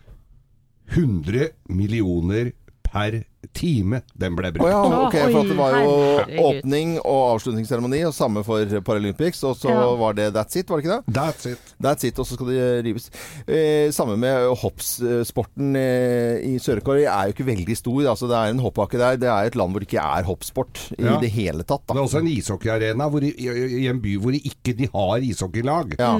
100 0.96 1.50
millioner 1.70 2.51
per 2.86 3.24
time 3.54 4.02
den 4.18 4.36
ble 4.36 4.52
brukt. 4.52 4.66
brukt. 4.66 4.92
ja, 4.92 5.08
okay, 5.08 5.32
for 5.32 5.42
at 5.42 5.48
det 5.52 5.58
var 5.58 5.75
jo 5.78 5.92
herregud. 6.18 6.46
åpning 6.64 6.96
og 7.04 7.22
avslutningsseremoni, 7.36 8.04
og 8.06 8.14
samme 8.14 8.44
for 8.44 8.66
Paralympics, 8.82 9.44
og 9.44 9.56
så 9.58 9.70
Ja. 9.70 9.96
var 9.96 10.14
det 10.14 10.34
that's 10.34 10.56
it, 10.58 10.70
var 10.70 10.82
det 10.82 10.86
ikke 10.86 10.98
det? 11.06 11.14
That's 11.16 11.46
it. 11.52 11.60
That's 11.82 12.04
it, 12.08 12.20
og 12.20 12.25
så 12.25 12.34
skal 12.34 12.48
det 12.48 12.86
rives. 12.86 13.10
Eh, 13.48 13.92
samme 13.92 14.18
med 14.18 14.56
hoppsporten 14.58 15.75
eh, 15.75 16.40
i 16.46 16.58
Sør-Korea 16.60 17.12
er 17.22 17.30
jo 17.30 17.36
ikke 17.36 17.48
veldig 17.52 17.78
stor. 17.78 18.02
Altså, 18.12 18.28
det 18.32 18.38
er 18.40 18.54
en 18.54 18.60
hoppbakke 18.64 18.98
der. 19.02 19.18
Det 19.22 19.30
er 19.30 19.50
et 19.50 19.56
land 19.60 19.72
hvor 19.75 19.80
det 19.84 19.90
ikke 19.92 20.02
er 20.04 20.24
hoppsport 20.28 20.82
i 20.98 21.04
Ja. 21.04 21.18
det 21.22 21.30
hele 21.32 21.64
tatt. 21.64 21.84
Det 21.88 21.96
er 21.98 22.02
også 22.04 22.20
en 22.24 22.28
ishockeyarena 22.32 23.10
i, 23.22 23.32
i, 23.38 23.84
i 23.84 23.88
en 23.92 24.00
by 24.02 24.16
hvor 24.20 24.32
de 24.32 24.40
ikke 24.40 24.75
de 24.78 24.88
har 24.94 25.18
ishockeylag. 25.22 25.96
Ja. 26.00 26.20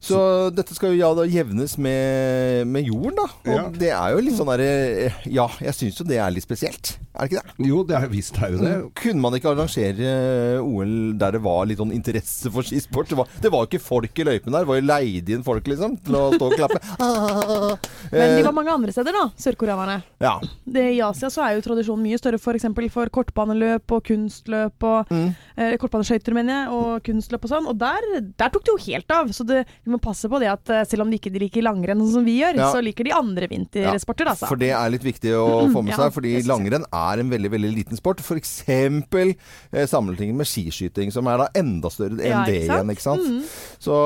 Så 0.00 0.50
dette 0.54 0.74
skal 0.76 0.92
jo 0.94 0.98
ja, 1.00 1.14
da 1.14 1.24
jevnes 1.28 1.76
med, 1.78 2.66
med 2.66 2.84
jorden, 2.88 3.14
da. 3.16 3.28
Og 3.46 3.54
Ja. 3.58 3.68
det 3.78 3.90
er 3.94 4.10
jo 4.14 4.20
litt 4.24 4.36
sånn 4.38 4.50
derre 4.50 5.12
Ja, 5.26 5.48
jeg 5.60 5.74
syns 5.74 5.98
jo 6.00 6.04
det 6.04 6.18
er 6.18 6.30
litt 6.30 6.42
spesielt. 6.44 6.57
Er 6.66 7.26
det 7.26 7.32
ikke 7.32 7.42
det? 7.42 7.66
Jo, 7.66 7.82
det 7.84 7.96
er 7.98 8.06
visst 8.08 8.36
er 8.38 8.50
det 8.54 8.60
det. 8.62 8.72
Kunne 8.94 9.20
man 9.20 9.34
ikke 9.34 9.50
arrangere 9.50 10.60
OL 10.62 10.92
der 11.18 11.32
det 11.34 11.40
var 11.42 11.66
litt 11.66 11.78
sånn 11.80 11.92
interesse 11.94 12.50
for 12.54 12.62
skisport? 12.66 13.08
Det 13.10 13.16
var, 13.18 13.26
det 13.42 13.50
var 13.50 13.64
jo 13.64 13.70
ikke 13.72 13.82
folk 13.82 14.18
i 14.22 14.26
løypene 14.28 14.52
der, 14.54 14.64
det 14.66 14.70
var 14.70 14.78
jo 14.80 14.86
leid 14.86 15.28
inn 15.34 15.42
folk, 15.46 15.66
liksom, 15.66 15.96
til 16.06 16.14
å 16.18 16.24
stå 16.34 16.50
og 16.50 16.56
klappe. 16.58 16.80
Ah. 16.98 17.76
Men 18.10 18.34
de 18.36 18.40
Eh, 18.40 18.44
var 18.46 18.52
mange 18.56 18.72
andre 18.72 18.92
steder, 18.92 19.12
da, 19.12 19.26
sørkoreanerne. 19.38 20.02
ja. 20.22 20.38
Det- 20.66 20.94
I 20.96 21.00
Asia 21.02 21.28
så 21.30 21.42
er 21.44 21.56
jo 21.56 21.62
tradisjonen 21.62 22.02
mye 22.04 22.18
større 22.18 22.38
f.eks. 22.38 22.64
For, 22.74 22.88
for 22.88 23.10
kortbaneløp 23.12 23.90
og 23.92 24.04
kunstløp 24.04 24.82
og 24.84 25.08
Mm. 25.10 25.34
eh, 25.56 25.76
Kortbaneskøyter, 25.76 26.32
mener 26.34 26.52
jeg, 26.54 26.68
og 26.72 27.02
kunstløp 27.04 27.44
og 27.44 27.50
sånn. 27.50 27.66
Og 27.68 27.76
der, 27.78 28.00
der 28.36 28.48
tok 28.50 28.64
det 28.64 28.72
jo 28.72 28.92
helt 28.92 29.10
av. 29.10 29.28
Så 29.32 29.44
det, 29.46 29.66
vi 29.84 29.90
må 29.92 29.98
passe 30.00 30.28
på 30.28 30.38
det 30.40 30.48
at 30.50 30.68
eh, 30.70 30.84
selv 30.84 31.02
om 31.02 31.10
de 31.10 31.18
ikke 31.18 31.32
liker 31.38 31.62
langrenn 31.62 31.98
sånn 32.00 32.12
som 32.18 32.24
vi 32.24 32.38
gjør, 32.40 32.56
Ja. 32.56 32.72
så 32.72 32.82
liker 32.82 33.04
de 33.04 33.12
andre 33.12 33.48
vintersporter, 33.48 34.26
altså. 34.32 34.46
For 34.48 34.56
det 34.56 34.70
er 34.72 34.90
litt 34.90 35.04
viktig 35.04 35.32
å 35.36 35.68
få 35.72 35.82
med 35.84 35.92
Ja, 35.94 35.96
seg, 36.08 36.12
fordi. 36.14 36.34
Langrenn 36.48 36.86
er 36.88 37.22
en 37.22 37.30
veldig 37.32 37.50
veldig 37.52 37.70
liten 37.74 37.98
sport. 37.98 38.22
F.eks. 38.24 38.52
Eh, 38.68 39.86
sammenlignet 39.88 40.38
med 40.38 40.48
skiskyting, 40.48 41.12
som 41.14 41.28
er 41.30 41.42
da 41.42 41.48
enda 41.58 41.90
større 41.92 42.18
enn 42.18 42.32
Ja, 42.32 42.44
det 42.48 42.62
igjen. 42.64 42.92
ikke 42.92 43.04
sant? 43.04 43.24
Mm. 43.24 43.42
Så 43.82 43.96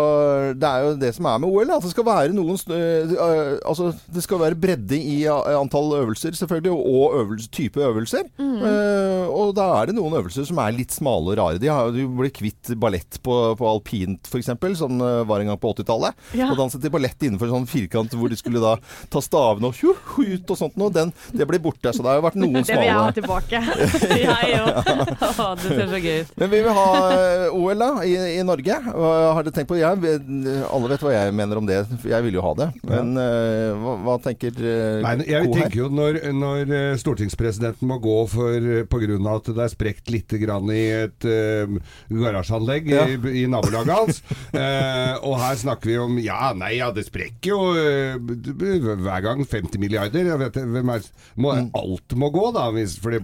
det 0.59 0.69
er 0.69 0.87
jo 0.87 0.95
det 1.01 1.13
som 1.17 1.29
er 1.31 1.43
med 1.43 1.51
OL. 1.51 1.73
At 1.77 1.87
det 1.87 1.93
skal 1.95 2.07
være 2.09 2.37
noen 2.37 2.59
øh, 2.59 3.59
Altså 3.63 3.93
det 4.13 4.25
skal 4.25 4.43
være 4.43 4.59
bredde 4.59 4.99
i 4.99 5.23
øh, 5.31 5.55
antall 5.59 5.95
øvelser, 6.01 6.37
selvfølgelig, 6.37 6.73
og 6.73 7.17
øvelse, 7.21 7.51
type 7.53 7.81
øvelser. 7.81 8.27
Mm. 8.39 8.59
Uh, 8.63 9.27
og 9.33 9.55
da 9.57 9.65
er 9.79 9.91
det 9.91 9.97
noen 9.97 10.15
øvelser 10.19 10.47
som 10.49 10.59
er 10.63 10.75
litt 10.77 10.93
smale 10.95 11.33
og 11.33 11.39
rare. 11.39 11.61
De 11.63 11.71
har 11.71 11.91
jo 11.97 12.09
blitt 12.19 12.37
kvitt 12.37 12.73
ballett 12.81 13.19
på, 13.25 13.37
på 13.59 13.69
alpint, 13.69 14.29
f.eks., 14.29 14.53
som 14.79 15.01
var 15.01 15.43
en 15.43 15.53
gang 15.53 15.61
på 15.61 15.73
80-tallet. 15.75 16.19
Ja. 16.39 16.51
Og 16.51 16.59
danset 16.59 16.83
de 16.83 16.93
ballett 16.93 17.23
innenfor 17.23 17.49
en 17.49 17.61
sånn 17.61 17.71
firkant 17.71 18.15
hvor 18.17 18.33
de 18.33 18.39
skulle 18.39 18.63
da 18.63 18.77
ta 19.13 19.23
stavene 19.25 19.71
og 19.71 19.79
ut 20.19 20.53
og 20.53 20.59
sånt 20.59 20.79
noe. 20.81 20.93
Den, 20.95 21.13
det 21.35 21.47
blir 21.49 21.63
borte. 21.63 21.93
Så 21.93 22.03
det 22.03 22.13
har 22.13 22.21
jo 22.21 22.27
vært 22.27 22.32
noen 22.39 22.63
Det 22.69 22.77
vil 22.79 22.87
jeg 22.89 22.97
ha 22.99 23.11
tilbake. 23.17 23.61
Jeg 24.23 24.59
òg. 24.63 24.89
Det 25.63 25.69
ser 25.69 25.89
så 25.91 25.99
gøy 26.03 26.19
ut. 26.23 26.33
Men 26.41 26.51
vi 26.53 26.61
vil 26.65 26.77
ha 26.77 26.87
eh, 27.13 27.57
OL 27.57 27.81
da, 27.83 27.89
i, 28.07 28.15
i 28.39 28.43
Norge. 28.47 28.79
Har 28.93 29.43
dere 29.45 29.55
tenkt 29.55 29.71
på? 29.71 29.79
Jeg, 29.81 30.19
alle 30.69 30.91
vet 30.93 31.05
hva 31.05 31.13
jeg 31.15 31.35
mener 31.37 31.61
om 31.61 31.69
det. 31.69 31.81
Jeg 32.09 32.27
vil 32.27 32.39
jo 32.39 32.45
ha 32.45 32.53
det. 32.59 32.69
Men 32.89 33.13
eh, 33.21 33.73
hva, 33.83 33.95
hva 34.07 34.17
tenker 34.25 34.57
uh, 34.59 35.01
Nei, 35.05 35.15
jeg 35.29 35.51
tenker 35.53 35.79
jo 35.83 35.89
når, 35.93 36.21
når 36.37 36.73
eh, 36.77 36.89
stortingspresidenten 37.01 37.89
må 37.91 37.99
gå 38.03 38.19
for 38.33 38.69
pga. 38.93 39.19
at 39.37 39.51
det 39.53 39.65
er 39.67 39.73
sprekt 39.73 40.11
litt 40.13 40.33
grann 40.43 40.71
i 40.73 40.83
et 41.03 41.27
uh, 41.29 41.77
garasjeanlegg 42.13 42.91
Ja. 42.93 43.05
i, 43.09 43.17
i 43.43 43.47
nabolaget 43.51 43.93
hans, 43.95 44.21
uh, 44.55 45.15
og 45.27 45.37
her 45.41 45.57
snakker 45.61 45.91
vi 45.91 45.97
om 46.03 46.19
Ja, 46.23 46.53
nei, 46.57 46.75
ja, 46.81 46.91
det 46.95 47.07
sprekker 47.09 47.53
jo 47.53 47.61
uh, 47.73 48.17
hver 49.03 49.25
gang 49.25 49.43
50 49.45 49.81
milliarder. 49.83 50.29
Jeg 50.33 50.41
vet, 50.47 50.61
hvem 50.77 50.95
er, 50.97 51.11
må, 51.37 51.53
Mm. 51.53 51.69
Alt 51.77 52.12
må 52.19 52.31
gå, 52.35 52.49
da, 52.55 52.69
hvis, 52.75 52.99
for 53.03 53.15
det 53.15 53.23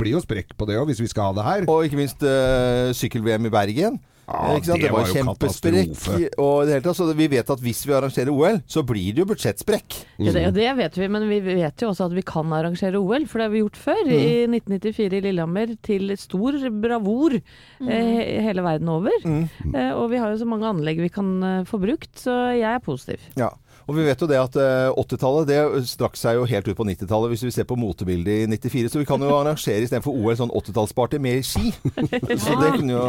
blir 0.00 0.14
jo 0.16 0.22
sprekk 0.24 0.54
på 0.58 0.68
det 0.68 0.78
òg, 0.80 0.90
hvis 0.92 1.02
vi 1.02 1.10
skal 1.10 1.30
ha 1.32 1.38
det 1.38 1.48
her. 1.48 1.66
Og 1.72 1.84
ikke 1.88 2.00
minst 2.00 2.22
eh, 2.22 2.92
sykkel-VM 2.96 3.50
i 3.50 3.54
Bergen. 3.54 3.98
Ja, 4.28 4.50
Eh, 4.50 4.58
ikke 4.58 4.66
sant? 4.68 4.76
det 4.76 4.84
Det 4.84 4.92
var 4.92 5.00
var 5.00 5.08
jo 5.08 5.14
kjempesprekk. 5.16 6.34
Og 6.36 6.66
det 6.66 6.74
hele 6.74 6.84
tatt, 6.84 6.96
så 6.98 7.06
vi 7.16 7.28
vet 7.32 7.48
at 7.54 7.60
hvis 7.64 7.78
vi 7.88 7.94
arrangerer 7.96 8.28
OL, 8.28 8.58
så 8.68 8.82
blir 8.84 9.14
det 9.16 9.22
jo 9.22 9.28
budsjettsprekk. 9.30 9.96
Ja, 10.20 10.32
det, 10.36 10.42
det 10.52 10.66
vet 10.76 10.98
vi, 11.00 11.08
men 11.08 11.24
vi 11.30 11.38
vet 11.40 11.80
jo 11.80 11.88
også 11.94 12.10
at 12.10 12.16
vi 12.16 12.24
kan 12.28 12.52
arrangere 12.52 13.00
OL, 13.00 13.24
for 13.24 13.40
det 13.40 13.46
har 13.48 13.54
vi 13.54 13.62
gjort 13.62 13.80
før. 13.80 14.02
I 14.04 14.44
1994 14.44 15.16
i 15.16 15.22
Lillehammer, 15.24 15.72
til 15.80 16.12
stor 16.20 16.58
bravur 16.84 17.38
eh, 17.38 18.42
hele 18.44 18.66
verden 18.66 18.92
over. 18.92 19.16
Eh, 19.24 19.92
og 19.96 20.10
vi 20.12 20.20
har 20.20 20.34
jo 20.34 20.42
så 20.44 20.50
mange 20.50 20.68
anlegg 20.74 21.00
vi 21.00 21.08
kan 21.14 21.32
eh, 21.42 21.64
få 21.68 21.80
brukt, 21.80 22.12
så 22.20 22.36
jeg 22.52 22.68
er 22.68 22.84
positiv. 22.84 23.24
Ja. 23.40 23.48
Og 23.88 23.96
vi 23.96 24.04
vet 24.04 24.20
jo 24.20 24.28
det 24.28 24.36
at 24.36 24.56
eh, 24.60 24.90
80-tallet 25.00 25.48
det 25.48 25.84
strakk 25.88 26.18
seg 26.20 26.36
jo 26.36 26.44
helt 26.48 26.66
ut 26.68 26.76
på 26.76 26.84
90-tallet, 26.84 27.32
hvis 27.32 27.44
vi 27.46 27.52
ser 27.54 27.66
på 27.68 27.78
motebildet 27.80 28.44
i 28.44 28.48
94. 28.50 28.90
Så 28.92 29.00
vi 29.00 29.06
kan 29.08 29.22
jo 29.24 29.30
arrangere 29.32 29.80
istedenfor 29.86 30.12
OL 30.12 30.36
sånn 30.36 30.52
80-tallsparty 30.52 31.20
med 31.24 31.46
ski. 31.48 31.72
Så 32.44 32.56
det 32.60 32.74
kunne 32.76 32.92
jo 32.92 33.06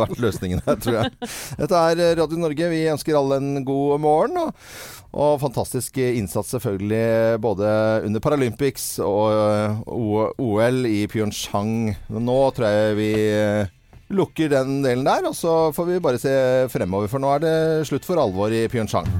vært 0.00 0.22
løsningen 0.24 0.64
her, 0.64 0.78
tror 0.80 0.98
jeg. 1.02 1.12
Dette 1.60 1.82
er 1.90 2.00
eh, 2.00 2.14
Radio 2.22 2.40
Norge. 2.40 2.70
Vi 2.72 2.80
ønsker 2.94 3.18
alle 3.18 3.38
en 3.42 3.60
god 3.68 4.00
morgen. 4.00 4.40
Og, 4.40 4.72
og 5.12 5.36
fantastisk 5.42 6.00
innsats 6.00 6.54
selvfølgelig 6.56 7.36
både 7.44 7.68
under 8.08 8.24
Paralympics 8.24 8.86
og 9.04 9.36
eh, 9.36 10.32
OL 10.48 10.88
i 10.88 11.04
Pyeongchang. 11.12 11.92
Nå 12.08 12.38
tror 12.56 12.72
jeg 12.72 12.96
vi 12.96 13.12
eh, 13.36 13.68
lukker 14.16 14.48
den 14.52 14.80
delen 14.80 15.04
der, 15.04 15.28
og 15.28 15.36
så 15.36 15.68
får 15.76 15.92
vi 15.92 16.00
bare 16.08 16.24
se 16.24 16.34
fremover. 16.72 17.12
For 17.12 17.20
nå 17.20 17.36
er 17.36 17.44
det 17.44 17.54
slutt 17.92 18.08
for 18.08 18.24
alvor 18.24 18.48
i 18.48 18.64
Pyeongchang. 18.72 19.12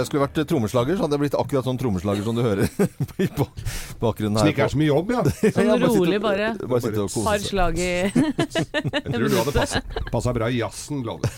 Jeg 0.00 0.08
skulle 0.08 0.24
vært 0.26 0.38
eh, 0.42 0.46
trommeslager, 0.50 0.96
så 0.98 1.04
hadde 1.06 1.16
jeg 1.18 1.22
blitt 1.24 1.36
akkurat 1.38 1.66
sånn 1.68 1.78
trommeslager 1.80 2.24
som 2.26 2.36
du 2.38 2.42
hører 2.44 2.66
i 3.24 3.28
bakgrunnen 4.00 4.38
her. 4.38 4.44
Som 4.44 4.50
ikke 4.52 4.64
er 4.66 4.72
så 4.74 4.80
mye 4.80 4.90
jobb, 4.90 5.12
ja. 5.14 5.22
Sånn 5.54 5.68
Ja, 5.70 5.78
rolig 5.84 6.20
bare. 6.22 6.50
Bare 6.64 6.82
sitte 6.84 7.04
og 7.04 7.10
kose 7.12 7.24
Har 7.28 7.42
seg. 7.44 7.80
Jeg 9.04 9.12
tror 9.14 9.28
du 9.28 9.36
hadde 9.38 9.66
passa, 10.12 10.32
bra 10.36 10.48
i 10.50 10.58
jazzen, 10.60 11.02
Loven. 11.06 11.28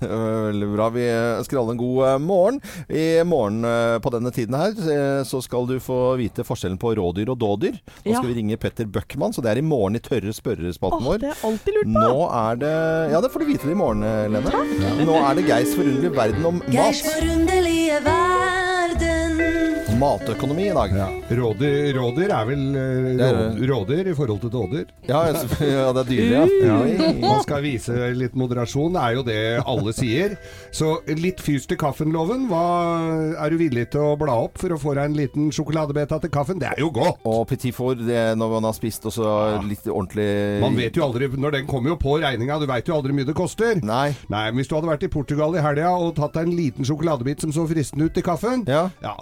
Veldig 0.00 0.68
bra. 0.74 0.88
Vi 0.94 1.04
ønsker 1.10 1.60
alle 1.60 1.74
en 1.76 1.80
god 1.80 2.00
eh, 2.08 2.16
morgen. 2.22 2.60
I 2.90 3.06
morgen 3.28 3.64
eh, 3.68 3.96
på 4.04 4.12
denne 4.14 4.32
tiden 4.34 4.56
her 4.58 4.72
eh, 4.76 5.20
så 5.28 5.40
skal 5.44 5.68
du 5.70 5.76
få 5.82 5.98
vite 6.20 6.44
forskjellen 6.46 6.78
på 6.82 6.94
rådyr 6.98 7.32
og 7.34 7.40
dådyr. 7.42 7.76
Nå 7.76 8.12
Ja. 8.12 8.20
skal 8.20 8.30
vi 8.32 8.38
ringe 8.40 8.56
Petter 8.60 8.86
Bøckmann, 8.88 9.34
så 9.36 9.42
det 9.44 9.52
er 9.54 9.60
i 9.60 9.66
morgen 9.66 9.98
i 9.98 10.02
tørre 10.04 10.32
spørrespalten 10.36 11.02
Åh, 11.02 11.08
vår. 11.10 11.22
det 11.24 11.30
er 11.34 11.44
alltid 11.48 11.78
lurt 11.78 11.90
på. 11.90 12.04
Nå 12.06 12.28
er 12.42 12.60
det 12.62 12.74
Ja, 13.12 13.20
det 13.24 13.30
får 13.34 13.44
du 13.44 13.48
vite 13.52 13.66
det 13.68 13.74
i 13.76 13.78
morgen, 13.78 14.04
Lene 14.06 14.52
Lene. 14.52 15.06
Nå 15.06 15.16
er 15.20 15.38
det 15.40 15.46
Geirs 15.48 15.74
forunderlige 15.76 16.14
verden 16.16 16.46
om 16.52 16.62
Geirs 16.72 17.02
mat. 17.04 17.12
forunderlige 17.18 18.00
verden. 18.00 18.05
Matøkonomi 19.96 20.66
i 20.68 20.74
dag. 20.76 20.92
Ja. 20.92 21.06
Rådyr, 21.38 21.94
rådyr 21.96 22.32
er 22.34 22.44
vel 22.50 22.64
eh, 22.76 23.26
er- 23.26 23.60
rådyr 23.70 24.10
i 24.10 24.14
forhold 24.16 24.42
til 24.42 24.50
dådyr? 24.52 24.90
Ja, 25.08 25.22
ja, 25.30 25.92
det 25.96 26.02
er 26.02 26.08
dyr, 26.10 26.24
ja. 26.34 26.42
Ja, 26.66 27.12
man 27.22 27.40
skal 27.44 27.62
vise 27.64 27.94
litt 28.12 28.34
moderasjon, 28.36 28.92
det 28.92 29.02
er 29.06 29.14
jo 29.16 29.22
det 29.24 29.38
alle 29.64 29.94
sier. 29.96 30.34
Så 30.74 30.98
litt 31.16 31.40
fys 31.40 31.64
til 31.70 31.78
kaffen-loven. 31.80 32.44
Hva 32.50 32.64
er 33.40 33.54
du 33.54 33.56
villig 33.60 33.86
til 33.94 34.04
å 34.04 34.16
bla 34.20 34.34
opp 34.44 34.60
for 34.60 34.74
å 34.74 34.78
få 34.82 34.92
deg 34.98 35.08
en 35.08 35.16
liten 35.16 35.48
sjokoladebeta 35.54 36.20
til 36.26 36.32
kaffen? 36.34 36.60
Det 36.60 36.68
er 36.74 36.82
jo 36.84 36.90
godt! 36.94 37.22
Og 37.24 37.46
petit 37.48 37.72
four 37.76 37.96
når 37.96 38.52
man 38.58 38.68
har 38.68 38.76
spist, 38.76 39.06
og 39.08 39.16
så 39.16 39.32
litt 39.64 39.86
ordentlig 39.88 40.60
Man 40.60 40.76
vet 40.76 40.98
jo 41.00 41.06
aldri, 41.06 41.30
når 41.32 41.56
den 41.60 41.70
kommer 41.70 41.94
jo 41.94 41.98
på 42.02 42.18
regninga, 42.20 42.60
du 42.60 42.68
veit 42.68 42.86
jo 42.90 42.98
aldri 42.98 43.14
hvor 43.14 43.20
mye 43.22 43.30
det 43.30 43.38
koster. 43.38 43.80
Nei. 43.86 44.10
Nei, 44.28 44.44
men 44.50 44.60
Hvis 44.60 44.68
du 44.68 44.76
hadde 44.76 44.90
vært 44.92 45.08
i 45.08 45.12
Portugal 45.16 45.56
i 45.56 45.64
helga 45.64 45.94
og 45.96 46.12
tatt 46.20 46.36
deg 46.36 46.50
en 46.50 46.56
liten 46.58 46.84
sjokoladebit 46.88 47.46
som 47.46 47.54
så 47.54 47.64
fristende 47.70 48.10
ut 48.10 48.18
i 48.20 48.24
kaffen 48.26 48.66
Ja. 48.68 48.88
ja 49.00 49.14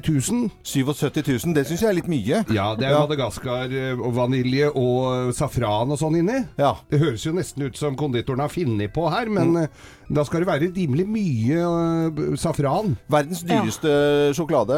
77 0.00 0.30
000. 0.32 0.50
77 0.64 1.46
000, 1.46 1.54
det 1.54 1.64
syns 1.68 1.82
jeg 1.84 1.90
er 1.90 1.96
litt 1.98 2.08
mye. 2.10 2.40
Ja, 2.54 2.66
det 2.78 2.88
er 2.88 2.96
Madagaskar 2.98 3.70
eh, 3.74 3.92
og 3.98 4.14
vanilje 4.16 4.70
og 4.74 5.30
safran 5.36 5.92
og 5.94 6.00
sånn 6.00 6.18
inni. 6.20 6.40
Ja. 6.58 6.72
Det 6.90 7.00
høres 7.02 7.24
jo 7.26 7.34
nesten 7.36 7.66
ut 7.68 7.78
som 7.78 7.96
konditoren 7.98 8.42
har 8.42 8.52
funnet 8.52 8.92
på 8.94 9.06
her, 9.12 9.30
men 9.30 9.44
Mm. 9.54 9.56
eh, 9.64 9.68
da 10.14 10.24
skal 10.24 10.40
det 10.42 10.48
være 10.48 10.68
rimelig 10.74 11.04
mye 11.08 11.60
uh, 11.64 12.34
safran. 12.40 12.94
Verdens 13.12 13.42
dyreste 13.46 13.88
ja. 13.92 14.32
sjokolade. 14.36 14.76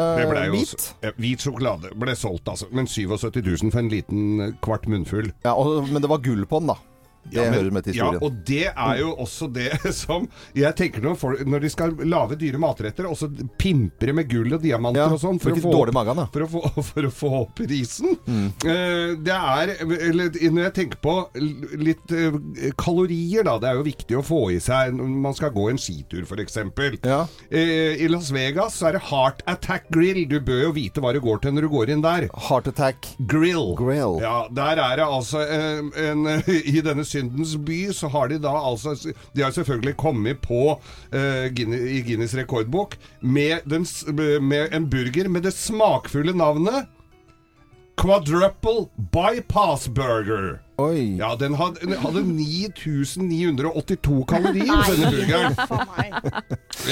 Hvit. 0.53 0.85
ja, 1.03 1.11
hvit 1.19 1.43
sjokolade 1.43 1.91
ble 1.99 2.15
solgt, 2.19 2.49
altså. 2.51 2.69
Men 2.75 2.87
77 2.87 3.41
000 3.63 3.73
for 3.73 3.83
en 3.83 3.91
liten 3.91 4.41
eh, 4.41 4.53
kvart 4.63 4.87
munnfull. 4.91 5.33
Ja, 5.47 5.55
og, 5.55 5.89
men 5.91 6.03
det 6.03 6.11
var 6.11 6.23
gull 6.25 6.45
på 6.47 6.61
den, 6.63 6.71
da. 6.75 6.79
Det 7.31 7.37
Ja, 7.41 7.51
men- 7.51 7.59
hører 7.59 7.73
med 7.73 7.85
til 7.85 7.93
historien. 7.95 8.21
Ja, 8.21 8.27
og 8.27 8.33
det 8.47 8.67
er 8.71 9.01
jo 9.01 9.15
også 9.17 9.49
det 9.53 9.71
som 10.03 10.29
Jeg 10.55 10.75
tenker 10.79 11.03
når, 11.03 11.17
folk, 11.19 11.43
når 11.47 11.61
de 11.67 11.71
skal 11.73 11.95
lage 12.07 12.39
dyre 12.41 12.59
matretter, 12.63 13.09
og 13.11 13.17
så 13.19 13.29
pimpre 13.59 14.13
med 14.17 14.29
gull 14.31 14.55
og 14.57 14.63
diamanter 14.63 15.03
Ja, 15.03 15.09
og 15.13 15.21
sånn 15.23 15.41
for 15.43 15.57
for, 15.57 16.47
for, 16.47 16.83
for 16.91 17.09
å 17.09 17.13
få 17.13 17.31
opp 17.43 17.55
prisen. 17.59 18.17
Mm. 18.27 18.47
Uh, 18.65 19.17
det 19.25 19.35
er 19.37 19.73
eller, 19.81 20.31
Når 20.53 20.63
jeg 20.69 20.75
tenker 20.81 21.01
på 21.03 21.15
litt 21.81 22.13
uh, 22.13 22.37
kalorier, 22.79 23.45
da. 23.47 23.57
Det 23.63 23.71
er 23.71 23.79
jo 23.81 23.87
viktig 23.87 24.19
å 24.21 24.25
få 24.27 24.41
i 24.55 24.59
seg 24.63 24.95
når 24.97 25.11
man 25.27 25.37
skal 25.37 25.53
gå 25.55 25.69
en 25.73 25.81
skitur, 25.81 26.25
f.eks. 26.27 26.59
Ja. 27.07 27.23
Uh, 27.51 27.93
I 27.97 28.09
Las 28.13 28.31
Vegas 28.35 28.77
så 28.81 28.91
er 28.91 28.99
det 28.99 29.05
Heart 29.11 29.43
Attack 29.51 29.89
Grill. 29.95 30.25
Du 30.31 30.39
bør 30.45 30.67
jo 30.69 30.73
vite 30.77 31.03
hva 31.03 31.13
det 31.17 31.23
går 31.25 31.43
til 31.45 31.57
når 31.57 31.67
du 31.67 31.73
går 31.73 31.95
inn 31.95 32.05
der. 32.05 32.29
Heart 32.49 32.71
attack. 32.73 33.11
Grill. 33.31 33.73
Grill. 33.79 34.19
Ja, 34.23 34.47
der 34.55 34.83
er 34.83 35.01
det 35.01 35.07
altså 35.07 35.43
en, 35.47 35.91
en 35.97 36.27
I 36.77 36.83
denne 36.85 37.05
syndens 37.17 37.57
by 37.67 37.79
så 37.97 38.09
har 38.13 38.29
de 38.33 38.39
da 38.45 38.53
altså 38.71 38.95
De 39.35 39.43
har 39.43 39.51
selvfølgelig 39.57 39.97
kommet 40.01 40.41
på 40.45 40.61
uh, 40.77 41.47
Guinness, 41.57 41.89
i 41.97 42.03
Guinness 42.07 42.37
rekordbok 42.39 42.97
med, 43.23 43.65
den, 43.69 43.87
med 44.45 44.77
en 44.77 44.91
burger 44.93 45.29
med 45.33 45.49
det 45.49 45.55
smakfulle 45.57 46.37
navnet 46.37 46.87
Quadruple 47.97 48.91
Bypass 49.13 49.89
Burger. 49.89 50.59
Oi. 50.79 51.17
Ja, 51.17 51.31
den 51.41 51.55
hadde, 51.57 51.81
den 51.81 51.95
hadde 51.97 52.21
9982 52.29 54.25
kalorier, 54.29 54.83
denne 54.91 55.13
burgeren. 55.15 55.57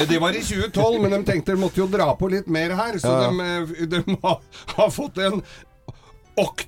Eh, 0.00 0.08
Det 0.08 0.20
var 0.22 0.32
i 0.32 0.40
2012, 0.40 1.02
men 1.02 1.12
de 1.12 1.20
tenkte 1.28 1.52
de 1.52 1.60
måtte 1.60 1.82
jo 1.82 1.86
dra 1.92 2.08
på 2.16 2.30
litt 2.32 2.48
mer 2.48 2.72
her, 2.78 2.96
så 2.98 3.12
Ja. 3.12 3.28
de, 3.28 3.40
eh, 3.44 3.86
de 3.92 4.16
har, 4.22 4.40
har 4.78 4.90
fått 4.90 5.18
en 5.18 5.42
ok 6.40 6.64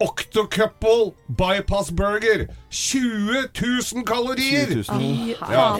Octocouple 0.00 1.14
bypass 1.28 1.90
burger. 1.90 2.46
20 2.70 3.48
000 3.92 4.04
kalorier! 4.04 4.66
20 4.66 4.84
000. 4.92 5.36
Ja. 5.50 5.76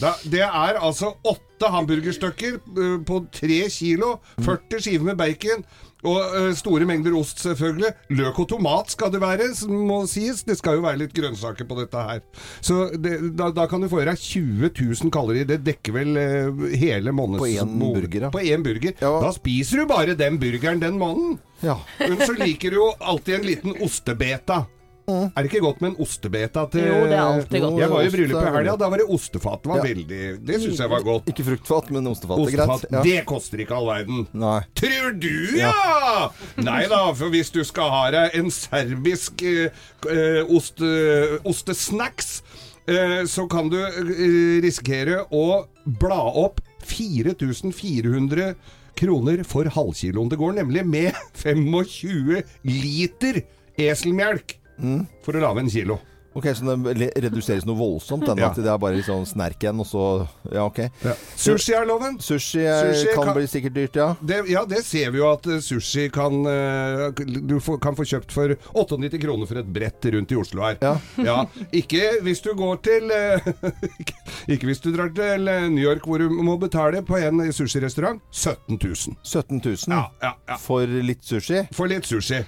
Da, 0.00 0.12
det 0.24 0.42
er 0.42 0.80
altså 0.80 1.12
åtte 1.24 1.70
hamburgerstykker 1.70 2.58
eh, 2.58 2.98
på 3.06 3.20
tre 3.32 3.60
kilo, 3.70 4.16
40 4.40 4.80
skiver 4.82 5.04
med 5.12 5.16
bacon. 5.16 5.64
Og 6.02 6.18
uh, 6.18 6.50
store 6.58 6.86
mengder 6.88 7.14
ost, 7.14 7.42
selvfølgelig. 7.44 7.92
Løk 8.18 8.40
og 8.42 8.48
tomat 8.50 8.90
skal 8.94 9.12
det 9.14 9.20
være, 9.22 9.46
må 9.70 10.02
sies. 10.10 10.42
Det 10.46 10.56
skal 10.58 10.80
jo 10.80 10.84
være 10.86 11.04
litt 11.04 11.14
grønnsaker 11.14 11.68
på 11.68 11.78
dette 11.78 12.02
her. 12.08 12.20
Så 12.64 12.88
det, 12.98 13.18
da, 13.38 13.52
da 13.54 13.68
kan 13.70 13.84
du 13.84 13.90
få 13.92 14.02
i 14.02 14.08
deg 14.10 14.18
20 14.18 14.72
000 14.72 15.14
kalorier. 15.14 15.46
Det 15.48 15.62
dekker 15.66 15.96
vel 16.00 16.18
uh, 16.18 16.66
hele 16.74 17.14
måneds... 17.14 17.42
På 17.44 17.50
én 17.50 17.78
burger, 17.78 18.28
ja. 18.28 18.34
På 18.34 18.42
én 18.42 18.66
burger. 18.66 18.98
Ja. 18.98 19.14
Da 19.22 19.32
spiser 19.36 19.82
du 19.82 19.90
bare 19.90 20.18
den 20.18 20.40
burgeren 20.42 20.82
den 20.82 20.98
måneden. 21.00 21.38
Ja. 21.62 21.78
Men 22.02 22.18
så 22.26 22.34
liker 22.34 22.74
du 22.74 22.80
jo 22.80 22.92
alltid 22.98 23.38
en 23.38 23.46
liten 23.46 23.82
ostebeta. 23.86 24.64
Er 25.08 25.30
det 25.42 25.48
ikke 25.50 25.60
godt 25.64 25.80
med 25.82 25.90
en 25.92 25.96
ostebeta 26.04 26.62
til 26.70 26.84
Jo, 26.86 26.98
det 27.10 27.16
er 27.16 27.22
alltid 27.22 27.60
godt. 27.64 27.78
Jeg 27.80 27.90
var 27.90 28.02
i 28.06 28.10
bryllup 28.14 28.42
i 28.42 28.52
helga. 28.56 28.74
Da 28.78 28.88
var 28.92 28.98
det 29.02 29.06
ostefat. 29.10 29.62
Det 29.64 29.70
var 29.72 29.76
Ja. 29.80 29.82
veldig 29.94 30.20
Det 30.46 30.60
syns 30.62 30.78
jeg 30.78 30.90
var 30.90 31.02
godt. 31.02 31.26
Ikke 31.32 31.44
fruktfat, 31.44 31.90
men 31.90 32.06
ostefat. 32.06 32.36
Det 32.38 32.42
er 32.42 32.62
Ostefat, 32.62 32.84
greit. 32.90 32.92
Ja. 32.92 33.02
det 33.02 33.26
koster 33.26 33.58
ikke 33.64 33.74
all 33.76 33.86
verden. 33.90 34.26
Nei. 34.32 34.60
Tror 34.78 35.12
du, 35.18 35.56
ja! 35.58 36.30
Nei 36.56 36.82
da, 36.88 37.00
for 37.12 37.28
hvis 37.34 37.50
du 37.50 37.62
skal 37.64 37.90
ha 37.90 38.04
deg 38.14 38.36
en 38.38 38.50
serbisk 38.50 39.42
eh, 39.42 39.70
eh, 40.08 40.42
ost, 40.48 40.80
eh, 40.80 41.38
ostesnacks, 41.44 42.42
eh, 42.86 43.22
så 43.26 43.48
kan 43.50 43.68
du 43.72 43.78
eh, 43.82 44.60
risikere 44.62 45.24
å 45.32 45.64
bla 45.86 46.22
opp 46.46 46.60
4400 46.82 48.54
kroner 48.98 49.42
for 49.48 49.64
halvkiloen. 49.72 50.28
Det 50.30 50.38
går 50.38 50.52
nemlig 50.60 50.84
med 50.86 51.12
25 51.42 52.42
liter 52.68 53.42
eselmelk 53.80 54.58
for 55.22 55.32
å 55.38 55.40
lage 55.48 55.58
en 55.66 55.70
kilo. 55.70 56.00
Ok, 56.34 56.46
Så 56.56 56.64
det 56.96 57.10
reduseres 57.20 57.66
noe 57.68 57.76
voldsomt? 57.76 58.24
Den, 58.24 58.38
Ja. 58.40 58.46
At 58.48 58.56
det 58.56 58.64
er 58.64 58.78
bare 58.80 58.96
litt 58.96 59.04
sånn 59.04 59.26
snerk 59.28 59.60
igjen, 59.60 59.78
og 59.78 59.84
så 59.84 60.26
Ja, 60.50 60.62
ok. 60.64 60.78
Sushi 61.36 61.74
er 61.76 61.84
loven. 61.84 62.16
Sushi, 62.24 62.62
er, 62.64 62.88
Sushi 62.94 63.10
kan, 63.14 63.24
kan- 63.26 63.34
bli 63.36 63.44
sikkert 63.46 63.74
dyrt, 63.74 63.94
ja. 64.00 64.06
Det, 64.24 64.38
ja, 64.48 64.64
det 64.64 64.78
ser 64.82 65.10
vi 65.12 65.18
jo 65.18 65.26
at 65.30 65.44
eh, 65.46 65.58
sushi 65.60 66.06
kan 66.10 66.32
eh, 66.48 67.10
Du 67.20 67.60
kan 67.76 67.92
få 67.94 68.06
kjøpt 68.08 68.32
for 68.32 68.48
98 68.72 69.20
kroner 69.20 69.44
for 69.46 69.60
et 69.60 69.68
brett 69.76 70.08
rundt 70.08 70.32
i 70.32 70.34
Oslo 70.40 70.62
her. 70.64 70.78
Ja. 71.20 71.44
Ikke 71.82 72.14
hvis 72.24 72.40
du 72.40 72.54
går 72.56 72.80
til 72.80 73.10
eh, 73.12 73.52
ikke, 74.56 74.64
hvis 74.72 74.80
du 74.80 74.88
drar 74.96 75.12
til 75.12 75.46
eh, 75.52 75.68
New 75.68 75.84
York 75.84 76.08
hvor 76.08 76.16
du 76.18 76.30
må 76.32 76.56
betale 76.56 77.02
på 77.04 77.20
en 77.20 77.44
sushirestaurant 77.52 78.22
17 78.32 78.80
000. 78.80 79.20
17 79.22 79.60
000 79.60 79.76
Ja, 79.92 80.06
ja, 80.22 80.32
ja. 80.48 80.56
for 80.56 80.86
litt 80.88 81.20
sushi? 81.28 81.66
For 81.76 81.92
litt 81.92 82.08
sushi. 82.08 82.40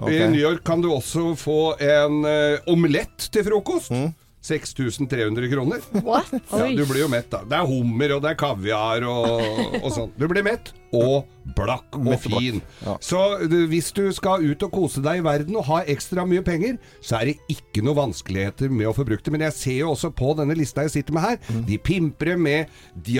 Ok. 0.00 0.10
I 0.16 0.26
New 0.32 0.40
York 0.40 0.64
kan 0.64 0.80
du 0.80 0.90
også 0.94 1.34
få 1.36 1.60
en 1.76 2.24
uh, 2.24 2.72
omelett 2.72 3.28
til 3.32 3.44
frokost. 3.46 3.92
Mm. 3.92 4.10
6300 4.40 5.50
kroner. 5.52 5.82
What? 6.00 6.30
Ja, 6.32 6.66
du 6.72 6.86
blir 6.88 7.02
jo 7.02 7.10
mett, 7.12 7.28
da. 7.28 7.42
Det 7.44 7.58
er 7.58 7.66
hummer, 7.68 8.16
og 8.16 8.22
det 8.24 8.30
er 8.32 8.38
kaviar 8.40 9.04
og, 9.04 9.42
og 9.82 9.90
sånn. 9.92 10.14
Du 10.16 10.24
blir 10.30 10.46
mett 10.46 10.72
og 10.96 11.26
blakk 11.56 11.96
og 11.96 12.12
fin. 12.20 12.60
ja. 12.84 12.94
Så 13.02 13.18
hvis 13.70 13.88
du 13.96 14.04
skal 14.14 14.44
ut 14.44 14.62
og 14.62 14.70
kose 14.74 15.00
deg 15.02 15.18
i 15.20 15.24
verden 15.24 15.56
og 15.58 15.64
ha 15.70 15.78
ekstra 15.88 16.22
mye 16.28 16.42
penger, 16.46 16.76
så 17.02 17.16
er 17.20 17.30
det 17.30 17.36
ikke 17.50 17.82
noe 17.82 17.96
vanskeligheter 17.96 18.70
med 18.70 18.86
å 18.90 18.92
få 18.94 19.06
brukt 19.08 19.24
det. 19.26 19.32
Men 19.34 19.46
jeg 19.48 19.56
ser 19.56 19.78
jo 19.80 19.90
også 19.94 20.10
på 20.14 20.34
denne 20.38 20.54
lista 20.58 20.84
jeg 20.86 20.92
sitter 20.98 21.16
med 21.16 21.24
her, 21.24 21.38
de 21.66 21.78
pimprer 21.78 22.38
med 22.38 22.70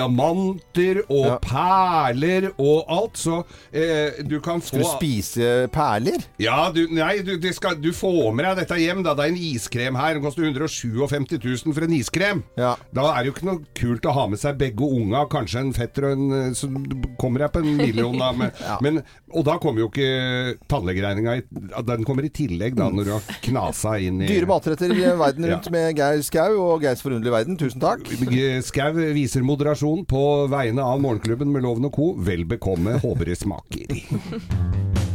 diamanter 0.04 1.02
og 1.08 1.26
Ja. 1.26 1.38
perler 1.42 2.50
og 2.58 2.84
alt, 2.88 3.18
så 3.18 3.40
eh, 3.72 4.20
du 4.26 4.38
kan 4.40 4.60
få 4.60 4.66
Skal 4.70 4.84
du 4.84 4.88
spise 4.96 5.50
perler? 5.72 6.24
ja, 6.38 6.70
du, 6.74 6.86
nei, 6.90 7.18
du, 7.22 7.52
skal, 7.52 7.76
du 7.80 7.90
får 7.92 8.32
med 8.34 8.44
deg 8.44 8.62
dette 8.64 8.78
hjem. 8.80 9.02
Da. 9.06 9.14
Det 9.14 9.24
er 9.26 9.32
en 9.34 9.40
iskrem 9.40 9.96
her. 9.98 10.14
Den 10.14 10.22
koster 10.24 10.44
157 10.44 11.64
000 11.66 11.74
for 11.74 11.84
en 11.86 11.92
iskrem. 11.96 12.42
Ja. 12.58 12.76
Da 12.94 13.08
er 13.14 13.22
det 13.24 13.30
jo 13.32 13.36
ikke 13.38 13.48
noe 13.50 13.64
kult 13.76 14.06
å 14.06 14.14
ha 14.16 14.26
med 14.30 14.40
seg 14.42 14.58
begge 14.60 14.86
unga, 14.86 15.24
kanskje 15.30 15.64
en 15.64 15.72
fetter 15.76 16.10
og 16.10 16.12
en 16.18 16.54
som 16.54 16.70
Så 16.80 17.16
kommer 17.20 17.40
jeg 17.44 17.52
på 17.52 17.59
en 17.62 17.76
million, 17.78 18.16
da. 18.18 18.30
Men, 18.36 18.50
men, 18.84 19.00
og 19.30 19.44
da 19.46 19.56
kommer 19.62 19.84
jo 19.84 19.88
ikke 19.90 20.56
tannlegeregninga 20.70 21.36
Den 21.86 22.06
kommer 22.08 22.26
i 22.26 22.32
tillegg, 22.34 22.74
da, 22.78 22.88
når 22.92 23.06
du 23.06 23.12
har 23.14 23.38
knasa 23.44 23.96
inn 24.02 24.22
i 24.24 24.30
Dyre 24.30 24.48
matretter 24.50 24.92
i 24.94 25.00
verden 25.20 25.46
rundt 25.50 25.68
Ja. 25.70 25.74
med 25.74 25.98
Geir 26.00 26.24
Skau 26.26 26.56
og 26.64 26.82
Geirs 26.84 27.02
forunderlige 27.04 27.34
verden. 27.36 27.58
Tusen 27.60 27.82
takk. 27.82 28.06
Skau 28.66 28.92
viser 29.16 29.44
moderasjon 29.46 30.04
på 30.10 30.24
vegne 30.52 30.84
av 30.84 31.00
Morgenklubben 31.04 31.52
med 31.54 31.66
Loven 31.66 31.88
og 31.90 31.94
co. 31.96 32.10
Vel 32.26 32.46
bekomme, 32.48 32.98
håper 33.02 33.32
det 33.32 33.38
smaker. 33.40 35.09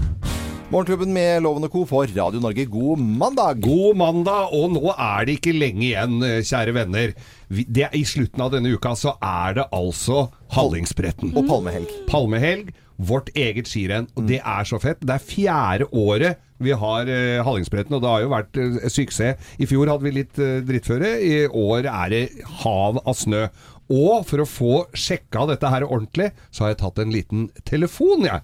Morgenklubben 0.73 1.11
med 1.13 1.43
Loven 1.45 1.63
og 1.67 1.71
Co. 1.71 1.83
for 1.85 2.07
Radio 2.09 2.39
Norge, 2.41 2.65
god 2.65 2.97
mandag! 2.99 3.59
God 3.61 3.97
mandag, 3.99 4.49
og 4.55 4.71
nå 4.73 4.89
er 4.97 5.27
det 5.27 5.35
ikke 5.37 5.53
lenge 5.53 5.83
igjen, 5.91 6.15
eh, 6.25 6.39
kjære 6.41 6.73
venner. 6.73 7.13
Vi- 7.49 7.65
Det, 7.71 7.89
I 7.93 8.03
slutten 8.03 8.41
av 8.41 8.51
denne 8.51 8.73
uka 8.73 8.89
så 8.95 9.13
er 9.21 9.53
det 9.53 9.65
altså 9.71 10.31
Hallingsbretten. 10.51 11.35
Og 11.37 11.45
palmehelg. 11.47 11.87
Palmehelg, 12.07 12.73
vårt 12.99 13.29
eget 13.35 13.65
skirenn. 13.67 14.07
Og 14.17 14.25
det 14.27 14.41
er 14.43 14.63
så 14.63 14.79
fett. 14.81 14.99
Det 15.01 15.09
er 15.09 15.19
fjerde 15.19 15.87
året 15.93 16.37
vi 16.59 16.71
har 16.71 17.01
eh, 17.07 17.43
Hallingsbretten, 17.43 17.93
og 17.93 18.01
det 18.01 18.09
har 18.09 18.21
jo 18.21 18.29
vært 18.29 18.57
eh, 18.57 18.89
suksess. 18.89 19.37
I 19.59 19.65
fjor 19.67 19.87
hadde 19.87 20.03
vi 20.03 20.11
litt 20.11 20.39
eh, 20.39 20.61
drittføre, 20.61 21.21
i 21.21 21.47
år 21.47 21.85
er 21.85 22.09
det 22.09 22.29
hav 22.63 22.97
av 23.05 23.13
snø. 23.13 23.49
Og 23.91 24.25
for 24.25 24.37
å 24.39 24.47
få 24.49 24.87
sjekka 24.95 25.45
dette 25.47 25.69
her 25.69 25.83
ordentlig, 25.85 26.31
så 26.51 26.61
har 26.65 26.69
jeg 26.73 26.77
tatt 26.79 26.99
en 26.99 27.11
liten 27.11 27.49
telefon, 27.65 28.23
jeg. 28.25 28.41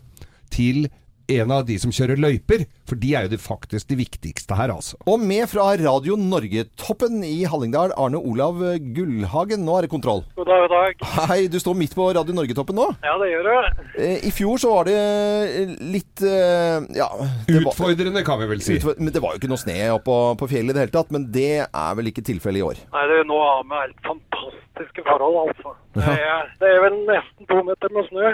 Til 0.51 0.89
en 1.39 1.53
av 1.55 1.65
de 1.67 1.77
som 1.81 1.93
kjører 1.95 2.19
løyper. 2.19 2.65
For 2.91 2.99
de 2.99 3.13
er 3.15 3.23
jo 3.23 3.29
det 3.31 3.39
faktisk 3.39 3.87
de 3.87 3.95
viktigste 4.01 4.55
her, 4.59 4.67
altså. 4.73 4.97
Og 5.07 5.21
med 5.23 5.45
fra 5.47 5.69
Radio 5.79 6.17
Norge-toppen 6.19 7.21
i 7.23 7.45
Hallingdal, 7.47 7.93
Arne 7.95 8.19
Olav 8.19 8.59
Gullhagen. 8.97 9.63
Nå 9.63 9.77
er 9.77 9.85
det 9.87 9.91
kontroll. 9.93 10.25
God 10.35 10.49
dag, 10.49 10.65
god 10.65 10.73
dag. 10.75 11.05
Hei, 11.31 11.45
du 11.47 11.55
står 11.63 11.77
midt 11.79 11.95
på 11.95 12.09
Radio 12.17 12.35
Norge-toppen 12.35 12.75
nå. 12.75 12.89
Ja, 13.05 13.15
det 13.21 13.29
gjør 13.31 13.47
du. 13.47 13.87
Eh, 13.95 14.17
I 14.27 14.33
fjor 14.35 14.59
så 14.59 14.73
var 14.75 14.89
det 14.91 14.97
eh, 14.99 15.71
litt 15.93 16.19
eh, 16.27 16.83
Ja. 16.99 17.07
det 17.47 17.61
var- 17.63 17.71
Utfordrende, 17.71 18.25
kan 18.27 18.43
vi 18.43 18.51
vel 18.51 18.59
si. 18.65 18.75
Men 18.99 19.13
det 19.15 19.23
var 19.23 19.37
jo 19.37 19.39
ikke 19.39 19.53
noe 19.53 19.63
sne 19.63 19.77
oppå 19.95 20.19
på 20.43 20.51
fjellet 20.51 20.75
i 20.75 20.79
det 20.81 20.83
hele 20.89 20.97
tatt. 20.99 21.15
Men 21.15 21.31
det 21.31 21.49
er 21.63 21.95
vel 21.95 22.11
ikke 22.11 22.27
tilfellet 22.27 22.59
i 22.59 22.67
år. 22.73 22.83
Nei, 22.91 23.05
det, 23.07 23.23
nå 23.31 23.39
har 23.39 23.63
vi 23.71 23.79
helt 23.85 24.03
fantastiske 24.03 25.07
forhold, 25.07 25.47
altså. 25.47 25.77
Det 25.91 26.07
er, 26.07 26.45
det 26.61 26.67
er 26.71 26.77
vel 26.85 26.93
nesten 27.03 27.47
to 27.49 27.57
meter 27.67 27.91
med 27.91 28.05
snø, 28.07 28.29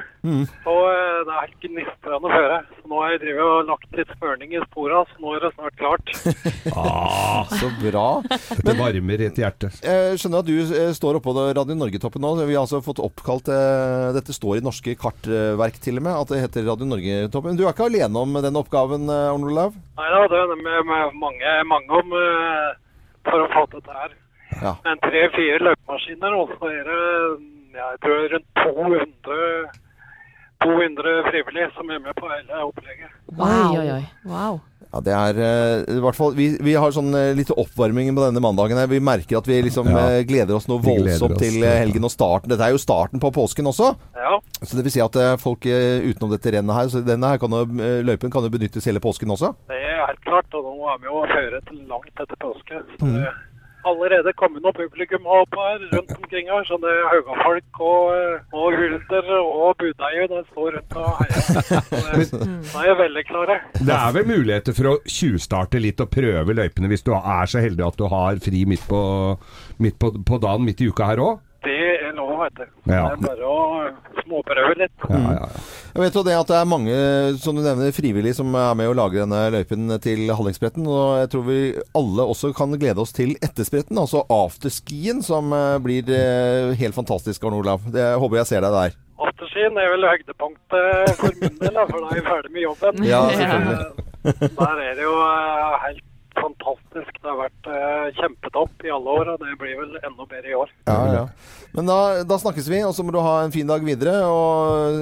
og 0.70 0.84
eh, 0.94 1.22
det 1.26 1.32
er 1.34 1.40
helt 1.42 1.64
gnistrende 1.64 2.30
føre. 2.30 2.60
Så 2.78 2.84
nå 2.92 3.00
har 3.02 3.16
jeg 3.16 3.22
drevet 3.24 3.48
og 3.50 3.72
lagt 3.72 3.98
litt 3.98 4.12
spørning 4.48 4.64
i 4.64 4.66
sporene, 4.72 5.06
så 5.12 5.22
nå 5.22 5.34
er 5.36 5.44
det 5.44 5.52
snart 5.56 5.76
klart. 5.78 6.12
Ah, 6.78 7.46
Så 7.50 7.70
bra. 7.82 8.22
det 8.64 8.76
varmer 8.78 9.22
et 9.24 9.38
hjerte. 9.40 9.70
Jeg 9.84 10.18
skjønner 10.20 10.44
at 10.44 10.48
du 10.48 10.58
eh, 10.60 10.92
står 10.96 11.18
oppå 11.20 11.34
Radio 11.36 11.76
Norge-toppen 11.76 12.22
nå. 12.22 12.32
Vi 12.46 12.54
har 12.56 12.64
altså 12.66 12.82
fått 12.84 13.00
oppkalt 13.02 13.48
eh, 13.50 14.12
Dette 14.16 14.34
står 14.36 14.60
i 14.60 14.66
norske 14.66 14.96
kartverk 15.00 15.80
til 15.82 15.98
og 16.00 16.06
med, 16.06 16.14
at 16.20 16.32
det 16.32 16.42
heter 16.44 16.68
Radio 16.68 16.88
Norge-toppen. 16.90 17.54
Men 17.54 17.60
du 17.60 17.66
er 17.66 17.74
ikke 17.74 17.88
alene 17.90 18.20
om 18.24 18.38
den 18.44 18.60
oppgaven, 18.60 19.08
eh, 19.10 19.32
Arne 19.34 19.50
Olav? 19.52 19.76
Nei 19.98 20.10
da, 20.14 20.24
det 20.32 20.40
er 20.44 20.56
med, 20.62 20.80
med 20.92 21.18
mange, 21.24 21.56
mange 21.72 22.02
om 22.02 22.16
eh, 22.20 22.72
for 23.28 23.44
å 23.44 23.52
få 23.56 23.66
til 23.72 23.82
dette 23.82 24.00
her. 24.04 24.16
Ja. 24.62 24.76
Men 24.86 25.02
tre-fire 25.04 25.60
løpemaskiner, 25.72 26.38
og 26.40 26.54
så 26.58 26.72
er 26.72 26.84
det 26.88 27.02
ja, 27.78 27.92
jeg 27.94 28.00
tror 28.02 28.24
rundt 28.34 28.48
200, 28.64 29.57
200 30.68 31.20
frivillige 31.32 31.70
som 31.78 31.90
er 31.96 32.02
med 32.04 32.16
på 32.20 32.28
hele 32.32 32.64
opplegget. 32.68 33.14
Oi, 33.38 33.78
oi, 33.80 33.88
oi. 34.00 34.04
Wow. 34.28 34.60
Ja, 34.88 35.02
det 35.04 35.12
er 35.12 35.40
uh, 35.44 35.98
i 35.98 36.00
hvert 36.00 36.16
fall 36.16 36.32
Vi, 36.38 36.46
vi 36.64 36.74
har 36.80 36.94
sånn 36.96 37.10
uh, 37.12 37.34
litt 37.36 37.50
oppvarming 37.52 38.08
på 38.16 38.24
denne 38.24 38.40
mandagen. 38.44 38.80
her. 38.80 38.88
Vi 38.88 39.02
merker 39.04 39.40
at 39.42 39.48
vi 39.50 39.58
liksom 39.66 39.90
Ja. 39.92 40.06
uh, 40.16 40.22
gleder 40.28 40.56
oss 40.56 40.68
noe 40.72 40.80
voldsomt 40.84 41.36
oss, 41.36 41.42
til 41.44 41.60
helgen 41.68 42.08
og 42.08 42.14
starten. 42.14 42.52
Dette 42.54 42.64
er 42.70 42.72
jo 42.76 42.80
starten 42.80 43.20
på 43.24 43.32
påsken 43.36 43.68
også. 43.68 43.90
Ja, 44.16 44.38
Så 44.64 44.78
det 44.80 44.86
vil 44.88 44.96
si 44.96 45.04
at 45.04 45.18
folk 45.44 45.68
utenom 45.68 46.32
dette 46.32 46.52
rennet 46.56 46.76
her 46.76 46.88
Så 46.92 47.04
denne 47.06 47.30
her 47.32 47.38
kan 47.40 47.52
jo, 47.52 47.62
løypen 48.08 48.32
kan 48.34 48.44
jo 48.48 48.50
benyttes 48.54 48.88
hele 48.90 49.00
påsken 49.04 49.30
også. 49.36 49.52
det 49.72 49.78
er 49.84 50.06
helt 50.08 50.24
klart, 50.24 50.48
og 50.56 50.64
nå 50.66 50.88
er 50.94 50.98
vi 51.04 51.08
jo 51.12 51.22
føre 51.36 51.62
til 51.68 51.84
langt 51.92 52.24
etter 52.24 52.40
påske. 52.42 52.80
Så 52.98 53.12
det 53.12 53.28
er 53.28 53.36
allerede 53.90 54.34
kommet 54.40 54.64
noe 54.66 54.76
publikum 54.76 55.26
opp 55.26 55.56
her 55.58 55.80
rundt 55.94 56.12
omkring 56.18 56.50
her, 56.52 56.64
Sånne 56.68 56.88
det 56.92 57.08
Haugafolk 57.12 57.80
og, 57.80 58.12
eh, 58.16 58.58
og 58.58 58.78
Hulter 58.78 59.32
og 59.40 59.78
budeier 59.82 60.28
de 60.32 60.42
står 60.52 60.78
rundt 60.78 60.98
og 61.00 61.10
heier. 61.22 61.42
Det- 61.48 62.44
Da 62.74 62.84
er 62.84 62.88
jeg 62.92 62.98
veldig 63.02 63.24
klare. 63.30 63.60
Det 63.80 63.96
er 63.98 64.12
vel 64.16 64.28
muligheter 64.30 64.76
for 64.78 64.92
å 64.92 64.96
tjuvstarte 65.08 65.80
litt 65.82 66.02
og 66.04 66.12
prøve 66.14 66.54
løypene 66.58 66.90
hvis 66.92 67.04
du 67.08 67.14
er 67.18 67.46
så 67.50 67.64
heldig 67.64 67.86
at 67.88 67.98
du 68.00 68.06
har 68.12 68.40
fri 68.44 68.64
midt 68.70 68.84
på, 68.90 69.02
midt 69.84 69.98
på, 70.02 70.12
på 70.28 70.40
dagen 70.44 70.66
midt 70.68 70.82
i 70.84 70.90
uka 70.92 71.08
her 71.10 71.22
òg? 71.24 71.40
Det 71.66 71.78
vet 72.42 72.56
du. 72.60 72.66
Ja. 72.92 73.02
Det 73.10 73.18
er 73.18 73.24
bare 73.24 73.50
å 73.52 74.22
småprøve 74.24 74.76
litt. 74.80 75.06
Ja, 75.10 75.20
ja, 75.24 75.34
ja. 75.42 75.48
Jeg 75.98 76.04
vet 76.04 76.18
jo 76.20 76.24
det 76.28 76.36
at 76.38 76.52
det 76.52 76.58
er 76.60 76.70
mange 76.70 76.98
som 77.42 77.58
du 77.58 77.64
nevner, 77.66 77.94
frivillige 77.96 78.38
som 78.38 78.54
er 78.60 78.76
med 78.78 78.92
å 78.92 78.96
lage 78.98 79.20
denne 79.24 79.40
løypen 79.56 79.90
til 80.04 80.26
Hallingsbretten. 80.30 80.86
Og 80.88 81.18
jeg 81.24 81.32
tror 81.34 81.46
vi 81.48 81.60
alle 81.98 82.28
også 82.34 82.52
kan 82.58 82.76
glede 82.78 83.02
oss 83.04 83.16
til 83.18 83.34
etterspretten, 83.42 83.98
altså 84.02 84.24
afterskien, 84.32 85.24
som 85.26 85.52
eh, 85.56 85.78
blir 85.84 86.08
eh, 86.14 86.74
helt 86.80 86.98
fantastisk, 86.98 87.44
Arne 87.48 87.62
Olav. 87.64 87.86
Det 87.92 88.04
jeg 88.04 88.22
håper 88.24 88.42
jeg 88.44 88.52
ser 88.52 88.66
deg 88.68 88.78
der. 88.78 88.98
Afterskien 89.28 89.80
er 89.82 89.90
vel 89.96 90.06
høydepunktet 90.06 91.16
for 91.18 91.40
min 91.42 91.56
del, 91.64 91.80
for 91.90 91.98
da 92.04 92.12
er 92.12 92.20
jeg 92.20 92.28
ferdig 92.28 92.52
med 92.54 92.68
jobben. 92.68 93.08
Ja, 93.08 93.24
selvfølgelig. 93.34 94.06
Eh, 94.28 94.44
Der 94.60 94.84
er 94.84 94.94
det 95.00 95.06
jo 95.08 95.16
eh, 95.24 95.78
helt 95.88 96.04
fantastisk. 96.38 97.07
Det 97.28 97.34
har 97.34 97.40
vært 97.42 97.68
eh, 97.68 98.06
kjempetopp 98.22 98.84
i 98.88 98.92
alle 98.96 99.16
år, 99.20 99.30
og 99.34 99.42
det 99.42 99.56
blir 99.60 99.74
vel 99.82 99.98
enda 100.00 100.24
bedre 100.32 100.48
i 100.48 100.54
år. 100.56 100.70
Ja, 100.88 101.00
ja. 101.12 101.24
Men 101.76 101.90
da, 101.90 101.98
da 102.24 102.38
snakkes 102.40 102.70
vi, 102.72 102.78
og 102.88 102.94
så 102.96 103.04
må 103.04 103.12
du 103.12 103.18
ha 103.20 103.34
en 103.44 103.52
fin 103.52 103.68
dag 103.68 103.84
videre. 103.84 104.14
Og 104.32 104.96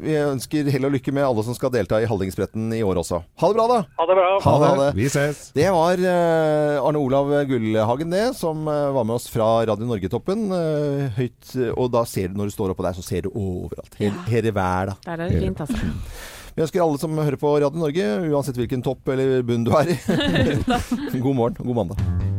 vi 0.00 0.14
ønsker 0.16 0.70
hell 0.72 0.88
og 0.88 0.94
lykke 0.94 1.12
med 1.12 1.26
alle 1.26 1.44
som 1.44 1.56
skal 1.58 1.74
delta 1.74 1.98
i 2.00 2.08
Hallingsbretten 2.08 2.72
i 2.72 2.80
år 2.86 3.02
også. 3.02 3.20
Ha 3.42 3.50
det 3.52 3.58
bra, 3.58 3.66
da! 3.74 3.78
Ha 4.00 4.06
det 4.08 4.16
bra. 4.16 4.30
Ha 4.46 4.54
det. 4.62 4.70
Ha 4.70 4.78
det. 4.80 4.88
Vi 4.96 5.10
ses. 5.12 5.42
Det 5.58 5.66
var 5.76 6.00
eh, 6.00 6.78
Arne 6.80 7.02
Olav 7.04 7.34
Gullhagen, 7.50 8.16
det, 8.16 8.24
som 8.40 8.64
eh, 8.72 8.86
var 8.96 9.04
med 9.04 9.18
oss 9.18 9.28
fra 9.32 9.50
Radio 9.68 9.90
Norge-toppen. 9.90 10.46
eh, 10.56 11.20
høyt, 11.20 11.52
og 11.76 11.92
da 11.92 12.06
ser 12.08 12.32
du, 12.32 12.40
når 12.40 12.48
du 12.48 12.56
står 12.56 12.72
oppå 12.72 12.88
der, 12.88 12.96
så 12.96 13.04
ser 13.04 13.28
du 13.28 13.34
overalt. 13.36 14.00
Hele, 14.00 14.24
hele 14.32 14.54
verden. 14.56 14.96
Der 15.04 15.20
er 15.20 15.28
det 15.28 15.44
fint, 15.44 15.60
altså. 15.68 15.92
Vi 16.56 16.62
ønsker 16.64 16.80
alle 16.80 16.96
som 16.96 17.12
hører 17.20 17.36
på 17.36 17.50
Radio 17.60 17.76
Norge, 17.76 18.04
uansett 18.32 18.56
hvilken 18.56 18.80
topp 18.80 19.10
eller 19.12 19.42
bunn 19.44 19.66
du 19.66 19.74
er 19.76 19.92
i, 19.92 19.98
god 21.26 21.34
morgen 21.36 21.60
og 21.60 21.68
god 21.68 21.78
mandag. 21.82 22.35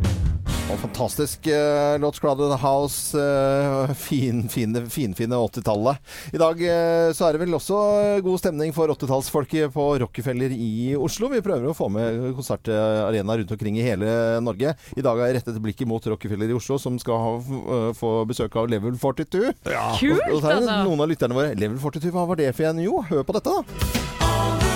Og 0.67 0.75
fantastisk 0.81 1.47
uh, 1.47 1.95
låt 1.99 2.19
'Crowded 2.19 2.51
House'. 2.59 3.15
eh, 3.15 3.93
fin, 4.07 4.49
fine, 4.49 4.89
finfine 4.89 5.35
80-tallet. 5.35 5.97
I 6.33 6.37
dag 6.37 6.59
uh, 6.61 7.13
så 7.15 7.27
er 7.27 7.33
det 7.37 7.41
vel 7.45 7.55
også 7.55 7.77
god 8.25 8.41
stemning 8.41 8.73
for 8.75 8.91
80-tallsfolket 8.91 9.71
på 9.71 9.85
Rockefeller 10.03 10.51
i 10.51 10.91
Oslo. 10.99 11.31
Vi 11.31 11.39
prøver 11.45 11.71
å 11.71 11.77
få 11.77 11.87
med 11.93 12.35
konsertarena 12.35 13.37
rundt 13.39 13.55
omkring 13.55 13.79
i 13.79 13.87
hele 13.87 14.11
Norge. 14.43 14.75
I 14.97 15.05
dag 15.05 15.15
har 15.15 15.31
jeg 15.31 15.39
rettet 15.39 15.63
blikket 15.63 15.87
mot 15.87 16.03
Rockefeller 16.03 16.51
i 16.51 16.59
Oslo, 16.59 16.75
som 16.83 16.99
skal 16.99 17.23
ha, 17.23 17.33
uh, 17.39 17.89
få 17.95 18.17
besøk 18.27 18.59
av 18.59 18.67
Level 18.67 18.99
42. 18.99 19.53
Kult, 20.01 20.27
Og 20.33 20.41
så 20.41 20.51
er 20.51 20.59
det 20.59 20.67
altså. 20.67 20.81
noen 20.83 21.07
av 21.07 21.13
lytterne 21.15 21.39
våre 21.39 21.55
Level 21.55 21.79
42, 21.79 22.11
hva 22.11 22.27
var 22.27 22.43
det 22.43 22.51
for 22.57 22.67
en? 22.67 22.83
Jo, 22.83 22.99
hør 23.07 23.23
på 23.23 23.39
dette, 23.39 23.55
da. 23.55 24.66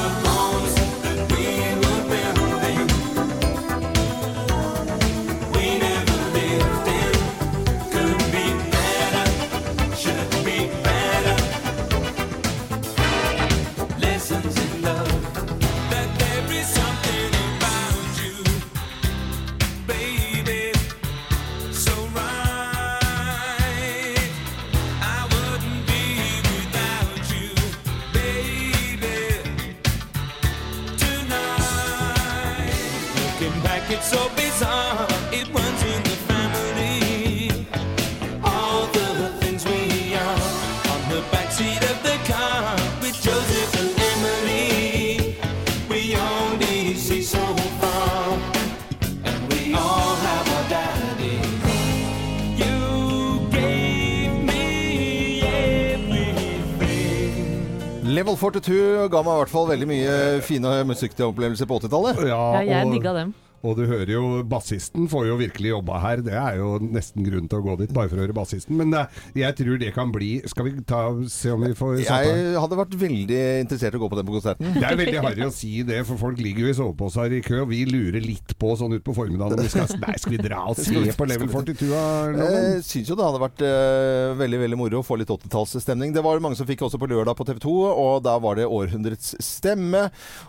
42 58.52 59.08
ga 59.12 59.22
meg 59.24 59.32
i 59.32 59.40
hvert 59.42 59.52
fall 59.54 59.70
veldig 59.70 59.88
mye 59.88 60.16
fine 60.44 60.74
musikkopplevelser 60.90 61.70
på 61.70 61.80
80-tallet. 61.80 62.20
Ja, 62.28 62.42
jeg 62.68 62.92
digga 62.92 63.14
dem. 63.16 63.32
Og 63.68 63.78
du 63.78 63.84
hører 63.86 64.10
jo 64.14 64.24
bassisten 64.48 65.08
får 65.12 65.28
jo 65.30 65.38
virkelig 65.40 65.74
jobba 65.74 66.00
her. 66.02 66.24
Det 66.26 66.34
er 66.38 66.58
jo 66.62 66.74
nesten 66.82 67.26
grunn 67.26 67.50
til 67.52 67.62
å 67.62 67.66
gå 67.66 67.78
dit, 67.84 67.94
bare 67.94 68.10
for 68.12 68.20
å 68.20 68.26
høre 68.26 68.36
bassisten. 68.36 68.78
Men 68.80 68.94
det, 68.94 69.04
jeg 69.38 69.58
tror 69.60 69.82
det 69.82 69.92
kan 69.96 70.12
bli 70.14 70.32
Skal 70.50 70.68
vi 70.68 70.74
ta, 70.88 71.02
se 71.32 71.52
om 71.54 71.64
vi 71.66 71.74
får 71.78 72.02
satt? 72.06 72.26
Jeg 72.26 72.56
hadde 72.62 72.80
vært 72.80 72.96
veldig 73.02 73.42
interessert 73.62 73.96
i 73.96 74.00
å 74.00 74.04
gå 74.04 74.12
på 74.12 74.20
den 74.20 74.30
på 74.30 74.38
konserten. 74.38 74.74
Det 74.78 74.88
er 74.88 75.00
veldig 75.00 75.24
harry 75.26 75.46
å 75.46 75.54
si 75.54 75.72
det, 75.88 76.02
for 76.08 76.20
folk 76.22 76.42
ligger 76.42 76.68
jo 76.68 76.74
i 76.74 76.78
soveposer 76.78 77.38
i 77.38 77.42
kø, 77.46 77.62
og 77.66 77.72
vi 77.72 77.84
lurer 77.90 78.22
litt 78.24 78.56
på 78.62 78.74
sånn 78.80 78.98
utpå 78.98 79.16
formiddagen 79.18 79.60
om 79.60 79.66
vi 79.66 79.72
skal 79.72 79.90
Nei, 80.02 80.16
skal 80.18 80.34
vi 80.34 80.40
dra 80.42 80.64
og 80.72 80.80
se 80.80 81.14
på 81.18 81.26
Level 81.30 81.50
42? 81.52 81.88
Loven? 81.92 82.40
Jeg 82.42 82.84
syns 82.88 83.12
jo 83.12 83.18
det 83.20 83.26
hadde 83.28 83.42
vært 83.44 83.64
eh, 83.68 84.32
veldig 84.40 84.62
veldig 84.64 84.80
moro 84.80 85.02
å 85.02 85.06
få 85.06 85.18
litt 85.20 85.30
80-tallsstemning. 85.34 86.14
Det 86.16 86.24
var 86.26 86.42
mange 86.44 86.58
som 86.58 86.70
fikk 86.70 86.86
også 86.88 87.00
på 87.02 87.10
lørdag 87.12 87.38
på 87.38 87.46
TV 87.48 87.62
2, 87.62 87.76
og 87.92 88.24
der 88.26 88.42
var 88.42 88.58
det 88.58 88.68
århundrets 88.72 89.36
stemme. 89.44 90.08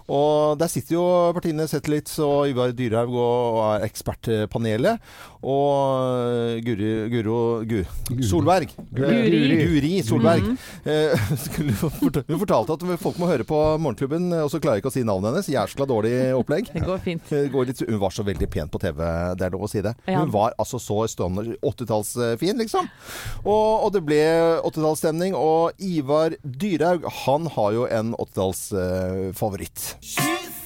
Og 0.08 0.56
der 0.60 0.70
sitter 0.72 0.96
jo 0.96 1.04
partiene 1.36 1.68
Zetlitz 1.70 2.16
og 2.22 2.52
Ivar 2.52 2.72
Dyrhaug 2.76 3.01
og 3.10 3.58
er 3.66 3.86
ekspertpanelet. 3.88 5.02
Og 5.42 6.62
Guri, 6.62 6.92
Guro 7.10 7.38
Gu, 7.66 7.80
Solberg. 8.22 8.70
Guri. 8.94 9.42
Guri 9.66 9.94
Solberg. 10.06 10.52
Mm 10.52 10.58
Eh, 10.84 11.18
Hun 12.28 12.38
fortalte 12.40 12.74
at 12.74 12.84
folk 13.00 13.18
må 13.20 13.28
høre 13.30 13.46
på 13.46 13.58
Morgenklubben, 13.82 14.30
og 14.42 14.50
så 14.50 14.60
klarer 14.62 14.78
jeg 14.78 14.84
ikke 14.84 14.92
å 14.92 14.94
si 14.96 15.04
navnet 15.06 15.30
hennes. 15.30 15.50
Jæskla 15.52 15.86
dårlig 15.88 16.14
opplegg. 16.36 16.70
Det 16.74 16.84
går 16.86 17.02
fint. 17.04 17.32
Går 17.52 17.68
litt, 17.70 17.82
hun 17.88 18.00
var 18.02 18.14
så 18.14 18.26
veldig 18.26 18.48
pen 18.52 18.72
på 18.72 18.80
TV, 18.82 19.02
det 19.38 19.46
er 19.46 19.54
lov 19.54 19.66
å 19.68 19.70
si 19.70 19.82
det. 19.84 19.94
Hun 20.08 20.32
var 20.34 20.56
altså 20.60 20.80
så 20.82 21.02
standard 21.10 21.54
80-tallsfin, 21.62 22.58
liksom. 22.64 22.90
Og, 23.44 23.86
og 23.86 23.92
det 23.94 24.04
ble 24.06 24.22
80-tallsstemning. 24.62 25.36
Og 25.38 25.78
Ivar 25.82 26.36
Dyrhaug, 26.42 27.06
han 27.24 27.50
har 27.56 27.78
jo 27.78 27.86
en 27.90 28.16
80-tallsfavoritt. 28.18 29.92
She 30.02 30.61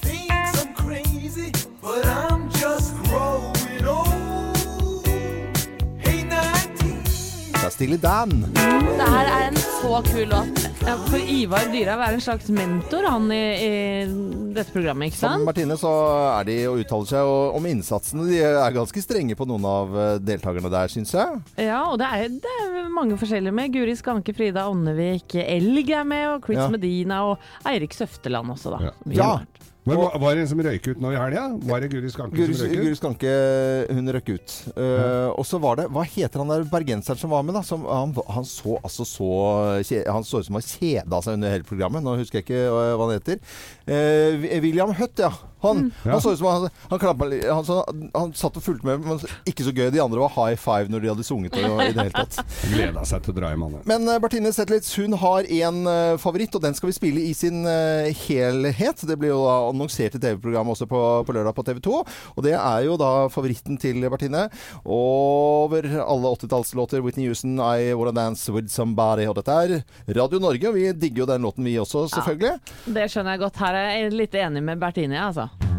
Det 7.67 7.73
er 7.73 7.75
Stille 7.75 7.97
Dan. 7.99 8.29
Det 8.55 9.07
her 9.11 9.27
er 9.27 9.41
en 9.49 9.57
så 9.59 9.97
kul 10.07 10.29
låt. 10.31 10.61
Ja, 10.87 10.93
for 11.09 11.19
Ivar 11.19 11.65
Dyrhaug 11.67 11.99
er 12.05 12.13
en 12.15 12.21
slags 12.23 12.47
mentor 12.55 13.03
han 13.11 13.25
i, 13.35 13.39
i 13.59 13.71
dette 14.55 14.71
programmet, 14.71 15.09
ikke 15.11 15.19
sant? 15.19 15.41
Som 15.41 15.43
Martine 15.49 15.75
så 15.75 15.91
er 16.37 16.47
de 16.47 16.55
og 16.69 16.79
uttaler 16.79 17.09
seg 17.11 17.27
og- 17.27 17.57
om 17.59 17.67
innsatsene. 17.67 18.29
De 18.29 18.39
er 18.39 18.71
ganske 18.77 19.03
strenge 19.03 19.35
på 19.35 19.49
noen 19.51 19.67
av 19.67 19.97
eh, 19.99 20.13
deltakerne 20.23 20.71
der, 20.71 20.87
syns 20.95 21.11
jeg. 21.17 21.41
Ja, 21.59 21.81
og 21.91 21.99
det 21.99 22.07
er, 22.07 22.31
det 22.39 22.55
er 22.63 22.87
mange 22.95 23.19
forskjellige 23.19 23.57
med. 23.59 23.75
Guri 23.75 23.97
Skanke, 23.99 24.31
Frida 24.37 24.63
Ånnevik, 24.71 25.35
Elg 25.43 25.91
er 25.91 26.07
med, 26.07 26.25
og 26.37 26.47
Chris 26.47 26.63
Ja. 26.63 26.69
Medina 26.71 27.19
og 27.33 27.43
Eirik 27.67 27.91
Søfteland 27.99 28.55
også, 28.55 28.77
da. 28.77 28.93
Ja. 29.11 29.33
Men 29.87 29.99
var, 30.01 30.17
var 30.19 30.35
det 30.35 30.43
en 30.43 30.49
som 30.51 30.61
røyk 30.63 30.89
ut 30.91 31.01
nå 31.01 31.11
i 31.13 31.17
helga? 31.17 31.43
Var 31.69 31.83
det 31.83 31.89
Guri 31.93 32.11
Skanke 32.11 32.35
Guri, 32.35 32.55
som 32.57 32.67
røyk 32.67 32.81
Guri? 32.81 32.95
Skanke, 32.99 33.33
hun 33.95 34.13
røyk 34.17 34.31
ut. 34.35 34.55
Eh, 34.75 35.29
og 35.31 35.45
så 35.47 35.59
var 35.63 35.79
det 35.79 35.87
Hva 35.95 36.03
heter 36.03 36.43
han 36.43 36.51
der 36.51 36.65
bergenseren 36.67 37.19
som 37.19 37.31
var 37.31 37.45
med, 37.47 37.55
da? 37.55 37.63
Som, 37.65 37.85
han, 37.87 38.15
han 38.27 38.47
så 38.47 38.77
altså 38.81 39.07
så 39.07 39.29
Han 40.11 40.25
så 40.27 40.41
ut 40.41 40.49
som 40.49 40.59
han 40.59 40.65
kjeda 40.65 41.21
seg 41.23 41.37
under 41.37 41.53
hele 41.55 41.67
programmet. 41.67 42.03
Nå 42.03 42.17
husker 42.19 42.41
jeg 42.41 42.47
ikke 42.47 42.63
uh, 42.67 42.95
hva 42.97 43.07
han 43.07 43.15
heter. 43.17 43.39
Uh, 43.87 44.59
William 44.63 44.91
Hutt, 44.97 45.21
ja. 45.21 45.31
Han, 45.63 45.87
mm. 45.87 45.91
han 46.03 46.21
så 46.21 46.35
ut 46.35 46.37
som 46.37 46.47
han, 46.51 46.67
han, 46.91 46.99
klappet 47.01 47.31
litt- 47.31 47.47
han, 47.49 47.65
han 48.13 48.33
satt 48.37 48.59
og 48.59 48.61
fulgte 48.61 48.85
med, 48.85 49.01
men 49.01 49.23
ikke 49.49 49.65
så 49.65 49.73
gøy. 49.73 49.87
De 49.93 50.03
andre 50.03 50.21
var 50.21 50.35
high 50.35 50.59
five 50.59 50.91
når 50.93 51.01
de 51.01 51.11
hadde 51.13 51.25
sunget 51.25 51.57
og, 51.57 51.79
i 51.81 51.95
det 51.95 52.05
hele 52.07 52.13
tatt. 52.13 52.37
Gleda 52.75 53.05
seg 53.09 53.25
til 53.25 53.33
å 53.33 53.37
dra 53.39 53.53
hjem, 53.53 53.65
han. 53.65 53.79
Men 53.89 54.11
uh, 54.11 54.17
Bertine 54.21 54.53
Zetlitz 54.53 54.91
hun 54.99 55.17
har 55.17 55.47
en 55.61 55.81
favoritt, 56.21 56.53
og 56.57 56.63
den 56.63 56.77
skal 56.77 56.91
vi 56.91 56.97
spille 56.97 57.23
i 57.25 57.33
sin 57.37 57.63
helhet. 58.27 59.01
Det 59.07 59.17
blir 59.19 59.33
jo 59.33 59.41
da 59.47 59.57
annonsert 59.77 60.17
i 60.17 60.21
TV-programmet 60.21 60.75
også 60.75 60.89
på, 60.89 61.01
på 61.27 61.35
lørdag 61.37 61.55
på 61.57 61.65
TV 61.67 61.81
2. 61.87 62.01
Og 62.35 62.45
det 62.45 62.55
er 62.57 62.83
jo 62.87 62.97
da 62.99 63.11
favoritten 63.33 63.79
til 63.81 64.03
Bertine. 64.09 64.47
Over 64.83 65.87
alle 66.03 66.33
80-tallslåter. 66.35 67.03
Whitney 67.05 67.29
Houston, 67.29 67.57
I 67.61 67.93
Wanna 67.97 68.15
Dance 68.17 68.51
With 68.53 68.73
Somebody. 68.73 69.27
Og 69.29 69.37
dette 69.39 69.57
er 69.63 69.77
Radio 70.17 70.41
Norge, 70.43 70.69
og 70.69 70.77
vi 70.77 70.89
digger 70.97 71.23
jo 71.23 71.31
den 71.31 71.47
låten 71.47 71.67
vi 71.67 71.77
også, 71.79 72.07
selvfølgelig. 72.17 72.57
Det 72.97 73.09
skjønner 73.11 73.37
jeg 73.37 73.45
godt. 73.45 73.63
Her 73.63 73.79
er 73.79 73.89
jeg 73.93 74.15
litt 74.17 74.37
enig 74.37 74.65
med 74.65 74.81
Bertine, 74.81 75.21
altså. 75.29 75.76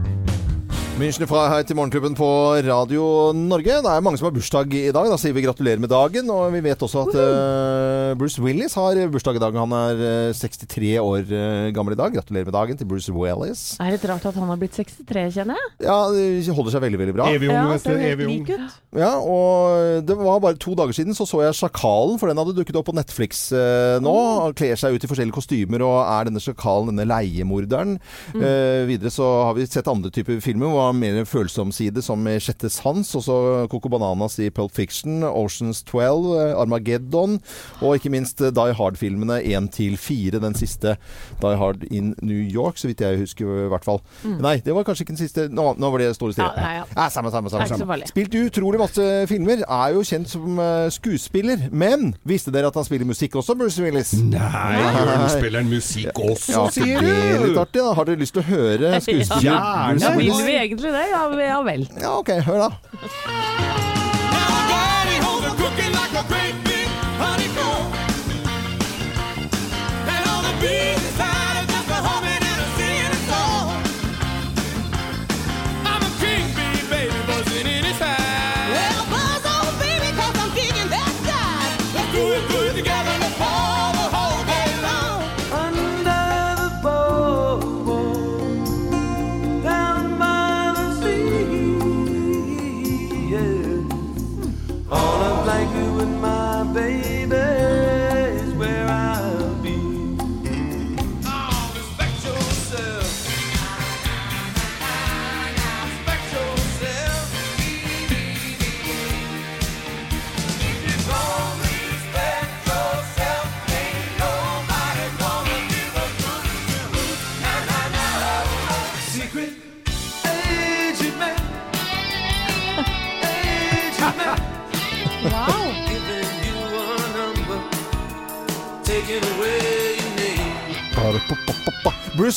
München 0.98 1.28
fra 1.30 1.44
Hei 1.46 1.60
til 1.62 1.76
Morgenklubben 1.78 2.16
på 2.18 2.26
Radio 2.66 3.30
Norge. 3.30 3.76
Det 3.84 3.90
er 3.92 4.02
mange 4.02 4.18
som 4.18 4.26
har 4.26 4.32
bursdag 4.34 4.72
i 4.74 4.88
dag. 4.90 5.06
Da 5.06 5.18
sier 5.20 5.30
vi 5.36 5.44
gratulerer 5.44 5.78
med 5.78 5.92
dagen. 5.92 6.26
Og 6.34 6.48
vi 6.50 6.62
vet 6.64 6.80
også 6.82 7.04
at 7.04 7.14
uh, 7.14 8.16
Bruce 8.18 8.42
Willis 8.42 8.74
har 8.74 8.98
bursdag 9.12 9.38
i 9.38 9.42
dag. 9.44 9.54
Han 9.62 9.74
er 9.78 10.02
eh, 10.02 10.34
63 10.34 10.96
år 10.98 11.22
eh, 11.22 11.68
gammel 11.76 11.94
i 11.94 11.98
dag. 12.00 12.16
Gratulerer 12.16 12.48
med 12.48 12.56
dagen 12.56 12.80
til 12.80 12.88
Bruce 12.90 13.14
Willis. 13.14 13.62
Det 13.78 13.86
er 13.86 13.94
litt 13.94 14.06
rart 14.10 14.26
at 14.26 14.40
han 14.40 14.50
har 14.50 14.58
blitt 14.58 14.74
63, 14.74 15.22
kjenner 15.36 15.60
jeg. 15.60 15.70
Ja, 15.86 16.00
det 16.10 16.56
holder 16.56 16.74
seg 16.74 16.82
veldig, 16.88 17.00
veldig 17.04 17.14
bra. 17.20 17.28
Evig 17.30 17.52
ung, 17.52 17.54
Ja, 17.54 17.68
vet 17.70 17.86
du. 17.86 17.94
Evig 18.08 18.28
ung. 18.32 18.66
Ja, 18.98 19.12
og 19.22 20.02
det 20.08 20.18
var 20.18 20.42
bare 20.42 20.58
to 20.58 20.74
dager 20.74 20.98
siden 20.98 21.14
så 21.14 21.28
så 21.28 21.44
jeg 21.44 21.54
Sjakalen, 21.60 22.18
for 22.18 22.26
den 22.32 22.42
hadde 22.42 22.56
dukket 22.58 22.80
opp 22.80 22.90
på 22.90 22.96
Netflix 22.98 23.44
eh, 23.54 24.00
nå. 24.02 24.16
Han 24.48 24.58
kler 24.58 24.74
seg 24.80 24.98
ut 24.98 25.06
i 25.06 25.12
forskjellige 25.14 25.38
kostymer 25.38 25.86
og 25.86 26.00
er 26.02 26.26
denne 26.32 26.42
sjakalen, 26.42 26.90
denne 26.90 27.06
leiemorderen. 27.06 28.00
Eh, 28.34 28.82
videre 28.90 29.14
så 29.14 29.30
har 29.46 29.54
vi 29.60 29.70
sett 29.70 29.94
andre 29.94 30.10
typer 30.10 30.42
filmer 30.42 30.74
hvor 30.74 30.87
mer 30.96 31.22
følsom 31.28 31.72
side, 31.74 32.02
som 32.04 32.22
i 32.30 32.36
Sjette 32.42 32.70
sans, 32.72 33.08
også 33.18 33.66
Coco 33.72 33.90
Bananas 33.92 34.38
i 34.42 34.48
Pulp 34.54 34.72
Fiction, 34.76 35.22
Oceans 35.26 35.82
12, 35.88 36.28
eh, 36.38 36.54
Armageddon, 36.58 37.38
og 37.82 37.96
ikke 37.98 38.12
minst 38.14 38.40
eh, 38.44 38.52
Die 38.54 38.74
Hard-filmene 38.78 39.40
1 39.44 39.70
til 39.76 39.96
4. 40.00 40.40
Den 40.42 40.54
siste 40.58 40.96
Die 41.42 41.56
Hard 41.60 41.84
in 41.90 42.14
New 42.22 42.40
York, 42.40 42.78
så 42.78 42.90
vidt 42.90 43.02
jeg 43.04 43.20
husker 43.24 43.64
i 43.66 43.68
hvert 43.72 43.84
fall. 43.86 44.00
Nei, 44.24 44.58
det 44.64 44.74
var 44.76 44.86
kanskje 44.86 45.06
ikke 45.06 45.14
den 45.16 45.22
siste. 45.22 45.48
Nå, 45.52 45.72
nå 45.78 45.90
var 45.92 46.02
det 46.02 46.12
store 46.16 46.36
stedet. 46.36 46.52
Ja, 46.56 46.68
ja, 46.68 46.82
ja. 46.82 46.84
Ja, 46.96 47.08
samme, 47.12 47.30
samme, 47.34 47.50
samme. 47.52 47.68
Samme. 47.68 47.98
Spilt 48.08 48.34
utrolig 48.38 48.80
masse 48.80 49.04
filmer. 49.30 49.62
Er 49.64 49.94
jo 49.96 50.04
kjent 50.06 50.30
som 50.30 50.58
eh, 50.62 50.88
skuespiller. 50.94 51.68
Men 51.72 52.12
visste 52.28 52.52
dere 52.54 52.70
at 52.70 52.78
han 52.78 52.86
spiller 52.86 53.08
musikk 53.08 53.36
også, 53.40 53.56
Bruce 53.58 53.82
Willis? 53.82 54.14
Nei, 54.18 54.82
han 54.82 55.26
spiller 55.32 55.62
han 55.62 55.70
musikk 55.70 56.18
også, 56.18 56.52
Ja, 56.54 56.64
sier 56.72 57.02
det 57.04 57.14
er 57.14 57.44
litt 57.46 57.58
artig, 57.60 57.82
da. 57.82 57.92
Har 57.98 58.08
dere 58.08 58.20
lyst 58.20 58.34
til 58.36 58.42
å 58.44 58.48
høre 58.48 58.92
skuespiller 59.04 59.46
Ja, 59.46 59.58
Bruce 59.92 60.04
Ja, 60.06 60.14
vil 60.16 60.30
Willis? 60.32 60.44
Egentlig 60.78 60.92
det? 60.92 61.08
Ja, 61.10 61.48
ja 61.48 61.62
vel. 61.62 61.88
Ja, 62.00 62.18
ok. 62.18 62.28
Hør, 62.46 62.68
da. 62.68 63.97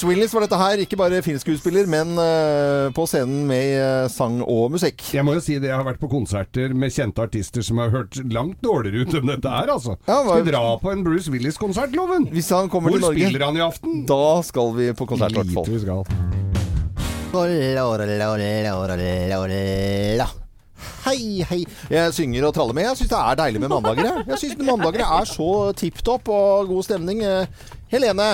Bruce 0.01 0.15
Willis 0.15 0.33
var 0.33 0.41
dette 0.41 0.57
her. 0.57 0.81
Ikke 0.81 0.97
bare 0.97 1.19
filmskuespiller, 1.21 1.85
men 1.85 2.15
uh, 2.17 2.89
på 2.95 3.03
scenen 3.05 3.43
med 3.45 3.75
uh, 3.77 4.07
sang 4.09 4.39
og 4.41 4.71
musikk. 4.73 5.03
Jeg 5.13 5.21
må 5.21 5.35
jo 5.35 5.41
si 5.45 5.59
det, 5.61 5.69
jeg 5.69 5.77
har 5.77 5.85
vært 5.85 5.99
på 6.01 6.09
konserter 6.09 6.73
med 6.73 6.89
kjente 6.89 7.21
artister 7.21 7.61
som 7.61 7.77
har 7.77 7.91
hørt 7.93 8.17
langt 8.33 8.57
dårligere 8.65 9.05
ut 9.05 9.13
enn 9.19 9.29
dette 9.29 9.51
her, 9.53 9.69
altså. 9.69 9.99
Ja, 10.07 10.15
var... 10.25 10.39
Skal 10.39 10.47
vi 10.47 10.55
dra 10.55 10.63
på 10.81 10.89
en 10.89 11.03
Bruce 11.05 11.29
Willis-konsert, 11.29 11.93
Loven? 11.93 12.25
Hvis 12.33 12.49
han 12.49 12.71
kommer 12.73 12.89
Hvor 12.89 12.97
til 12.97 13.05
Norge, 13.11 13.27
spiller 13.29 13.45
han 13.45 13.59
i 13.59 13.61
aften? 13.67 13.99
da 14.09 14.25
skal 14.47 14.73
vi 14.79 14.87
på 14.97 15.05
konsert, 15.11 15.35
i 15.35 15.37
hvert 15.37 15.53
fall. 15.53 15.69
Lite 15.69 15.75
vi 15.75 15.83
skal. 15.85 16.01
Hei, 21.05 21.19
hei. 21.51 21.59
Jeg 21.93 22.15
synger 22.17 22.47
og 22.47 22.55
traller 22.57 22.73
med. 22.79 22.87
Jeg 22.89 23.03
syns 23.03 23.11
det 23.13 23.19
er 23.19 23.37
deilig 23.43 23.61
med 23.61 23.69
mandager. 23.75 24.09
jeg. 24.09 24.25
Jeg 24.31 24.41
syns 24.47 24.65
mandager 24.65 25.05
er 25.05 25.29
så 25.29 25.51
tipp 25.77 26.01
topp 26.01 26.33
og 26.33 26.73
god 26.73 26.89
stemning. 26.89 27.21
Eh, 27.21 27.69
Helene, 27.93 28.31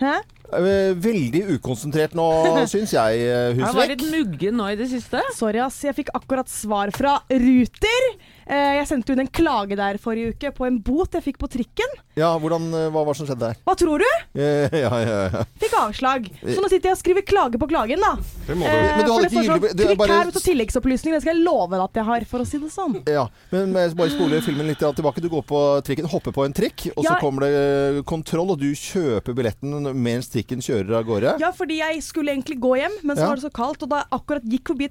Hæ? 0.00 0.14
Eh, 0.54 0.92
Veldig 1.02 1.42
ukonsentrert 1.56 2.14
nå, 2.16 2.26
syns 2.72 2.92
jeg, 2.94 3.26
Husvik. 3.56 3.64
Jeg 3.66 3.78
var 3.80 3.92
litt 3.94 4.06
muggen 4.12 4.58
nå 4.60 4.68
i 4.72 4.78
det 4.78 4.88
siste. 4.92 5.22
Sorry, 5.34 5.58
ass. 5.64 5.80
Jeg 5.84 5.96
fikk 5.98 6.12
akkurat 6.16 6.50
svar 6.52 6.92
fra 6.94 7.18
Ruter. 7.30 8.10
Eh, 8.46 8.76
Jeg 8.78 8.86
sendte 8.86 9.10
jo 9.10 9.18
en 9.18 9.26
klage 9.34 9.74
der 9.78 9.96
forrige 9.98 10.34
uke 10.36 10.52
på 10.54 10.66
en 10.68 10.76
bot 10.78 11.10
jeg 11.16 11.24
fikk 11.24 11.38
på 11.42 11.48
trikken. 11.50 11.94
Ja, 12.16 12.28
hvordan, 12.38 12.68
eh, 12.70 12.84
hva 12.94 13.02
var 13.02 13.12
det 13.12 13.18
som 13.18 13.26
skjedde 13.26 13.42
der? 13.48 13.56
Hva 13.66 13.74
tror 13.80 13.98
du? 14.04 14.06
Ja, 14.36 14.90
ja, 15.02 15.16
ja. 15.32 15.40
Fikk 15.58 15.74
avslag. 15.80 16.28
Så 16.44 16.60
nå 16.62 16.68
sitter 16.70 16.90
jeg 16.90 16.94
og 16.94 17.00
skriver 17.00 17.24
klage 17.26 17.58
på 17.58 17.66
klagen, 17.70 17.98
da. 18.04 18.12
Det 18.46 18.54
må 18.54 18.62
du. 18.62 18.70
Eh, 18.70 18.96
Men 18.96 19.04
du 19.08 19.12
hadde 19.12 19.26
ikke 19.26 19.34
sånn, 19.34 19.48
gyldig- 19.50 19.72
Trykk 19.80 19.98
bare- 19.98 20.18
her 20.20 20.30
ut 20.30 20.38
og 20.38 20.44
tilleggsopplysninger. 20.46 21.16
Det 21.18 21.24
skal 21.26 21.34
jeg 21.34 21.44
love 21.44 21.70
deg 21.74 21.82
at 21.88 21.98
jeg 22.00 22.04
har, 22.10 22.26
for 22.30 22.38
å 22.44 22.46
si 22.46 22.58
det 22.62 22.70
sånn. 22.70 22.96
Ja, 23.10 23.26
men 23.50 23.72
bare 23.74 24.10
spoler 24.14 24.44
filmen 24.46 24.70
litt 24.70 24.78
tilbake. 24.84 25.20
Du 25.24 25.28
går 25.32 25.42
på 25.50 25.62
trikken, 25.82 26.06
hopper 26.14 26.32
på 26.36 26.44
en 26.46 26.54
trikk, 26.54 26.86
og 26.96 27.02
så 27.04 27.18
kommer 27.18 27.48
det 27.48 27.50
eh, 27.98 28.02
kontroll, 28.06 28.54
og 28.54 28.60
du 28.62 28.70
kjøper 28.78 29.34
billetten 29.34 29.90
mens 29.96 30.30
trikken 30.30 30.62
kjører 30.62 31.00
av 31.00 31.04
gårde. 31.10 31.34
Ja, 31.42 31.50
fordi 31.56 31.80
jeg 31.82 31.98
skulle 32.06 32.30
egentlig 32.36 32.60
gå 32.62 32.76
hjem, 32.78 32.94
men 33.02 33.16
så 33.16 33.26
Ja. 33.26 33.28
var 33.34 33.36
det 33.42 33.44
så 33.48 33.52
kaldt, 33.52 33.82
og 33.82 33.90
da 33.90 34.04
jeg 34.04 34.12
akkurat 34.20 34.46
gikk 34.54 34.70
forbi 34.70 34.88